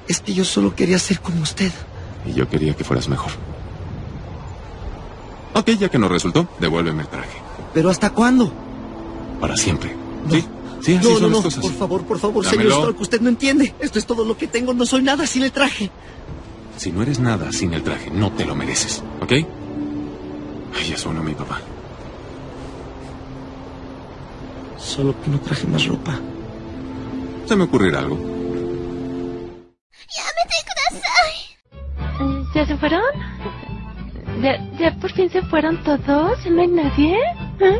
[0.07, 1.71] Es que yo solo quería ser como usted.
[2.23, 3.31] Y yo quería que fueras mejor.
[5.55, 7.41] Ok, ya que no resultó, devuélveme el traje.
[7.73, 8.53] ¿Pero hasta cuándo?
[9.39, 9.95] Para siempre.
[10.29, 10.43] Sí,
[10.81, 11.61] sí, así no, son no, las no, cosas.
[11.63, 12.61] por favor, por favor, Dámelo.
[12.63, 13.73] señor Stork, usted no entiende.
[13.79, 15.89] Esto es todo lo que tengo, no soy nada sin el traje.
[16.77, 19.31] Si no eres nada sin el traje, no te lo mereces, ¿ok?
[19.31, 19.45] Ay,
[20.89, 21.59] ya suena mi papá.
[24.77, 26.19] Solo que no traje más ropa.
[27.47, 28.17] Se me ocurrirá algo.
[32.55, 33.01] ¿Ya se fueron?
[34.41, 36.37] ¿Ya, ya por fin se fueron todos?
[36.49, 37.15] ¿No hay nadie?
[37.59, 37.79] ¿Eh?